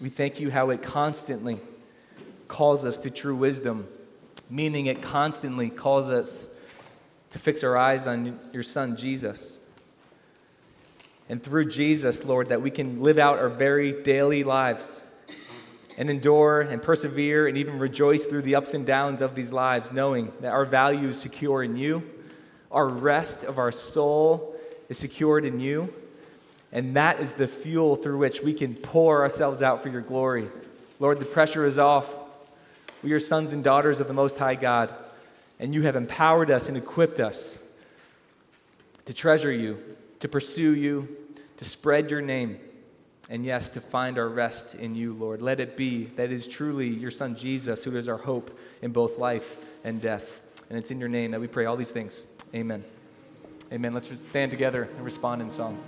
We 0.00 0.08
thank 0.08 0.40
you 0.40 0.50
how 0.50 0.70
it 0.70 0.82
constantly 0.82 1.60
calls 2.46 2.86
us 2.86 2.96
to 3.00 3.10
true 3.10 3.36
wisdom, 3.36 3.86
meaning 4.50 4.86
it 4.86 5.02
constantly 5.02 5.70
calls 5.70 6.08
us 6.08 6.54
to 7.30 7.38
fix 7.38 7.62
our 7.62 7.76
eyes 7.76 8.06
on 8.06 8.38
your 8.52 8.62
Son, 8.62 8.96
Jesus. 8.96 9.60
And 11.28 11.42
through 11.42 11.68
Jesus, 11.68 12.24
Lord, 12.24 12.48
that 12.48 12.62
we 12.62 12.70
can 12.70 13.02
live 13.02 13.18
out 13.18 13.38
our 13.38 13.50
very 13.50 14.02
daily 14.02 14.44
lives 14.44 15.04
and 15.98 16.08
endure 16.08 16.62
and 16.62 16.80
persevere 16.80 17.48
and 17.48 17.58
even 17.58 17.78
rejoice 17.78 18.24
through 18.24 18.42
the 18.42 18.54
ups 18.54 18.72
and 18.72 18.86
downs 18.86 19.20
of 19.20 19.34
these 19.34 19.52
lives, 19.52 19.92
knowing 19.92 20.32
that 20.40 20.52
our 20.52 20.64
value 20.64 21.08
is 21.08 21.20
secure 21.20 21.62
in 21.62 21.76
you, 21.76 22.02
our 22.70 22.88
rest 22.88 23.44
of 23.44 23.58
our 23.58 23.72
soul 23.72 24.54
is 24.88 24.96
secured 24.96 25.44
in 25.44 25.60
you, 25.60 25.92
and 26.72 26.96
that 26.96 27.20
is 27.20 27.34
the 27.34 27.46
fuel 27.46 27.96
through 27.96 28.18
which 28.18 28.40
we 28.42 28.54
can 28.54 28.74
pour 28.74 29.22
ourselves 29.22 29.60
out 29.60 29.82
for 29.82 29.88
your 29.88 30.00
glory. 30.00 30.48
Lord, 31.00 31.18
the 31.18 31.24
pressure 31.24 31.66
is 31.66 31.78
off. 31.78 32.08
We 33.02 33.12
are 33.12 33.20
sons 33.20 33.52
and 33.52 33.62
daughters 33.62 34.00
of 34.00 34.08
the 34.08 34.14
Most 34.14 34.38
High 34.38 34.56
God, 34.56 34.92
and 35.60 35.74
you 35.74 35.82
have 35.82 35.96
empowered 35.96 36.50
us 36.50 36.68
and 36.68 36.76
equipped 36.76 37.20
us 37.20 37.62
to 39.04 39.14
treasure 39.14 39.52
you, 39.52 39.78
to 40.20 40.28
pursue 40.28 40.74
you, 40.74 41.08
to 41.58 41.64
spread 41.64 42.10
your 42.10 42.20
name, 42.20 42.58
and 43.30 43.44
yes, 43.44 43.70
to 43.70 43.80
find 43.80 44.18
our 44.18 44.28
rest 44.28 44.74
in 44.74 44.94
you, 44.94 45.12
Lord. 45.12 45.42
Let 45.42 45.60
it 45.60 45.76
be 45.76 46.06
that 46.16 46.24
it 46.24 46.32
is 46.32 46.46
truly 46.46 46.88
your 46.88 47.10
Son 47.10 47.36
Jesus 47.36 47.84
who 47.84 47.96
is 47.96 48.08
our 48.08 48.16
hope 48.16 48.58
in 48.82 48.92
both 48.92 49.18
life 49.18 49.58
and 49.84 50.00
death. 50.00 50.40
And 50.68 50.78
it's 50.78 50.90
in 50.90 50.98
your 50.98 51.08
name 51.08 51.30
that 51.32 51.40
we 51.40 51.46
pray 51.46 51.66
all 51.66 51.76
these 51.76 51.90
things. 51.90 52.26
Amen. 52.54 52.84
Amen. 53.72 53.94
Let's 53.94 54.18
stand 54.18 54.50
together 54.50 54.88
and 54.96 55.04
respond 55.04 55.42
in 55.42 55.50
song. 55.50 55.78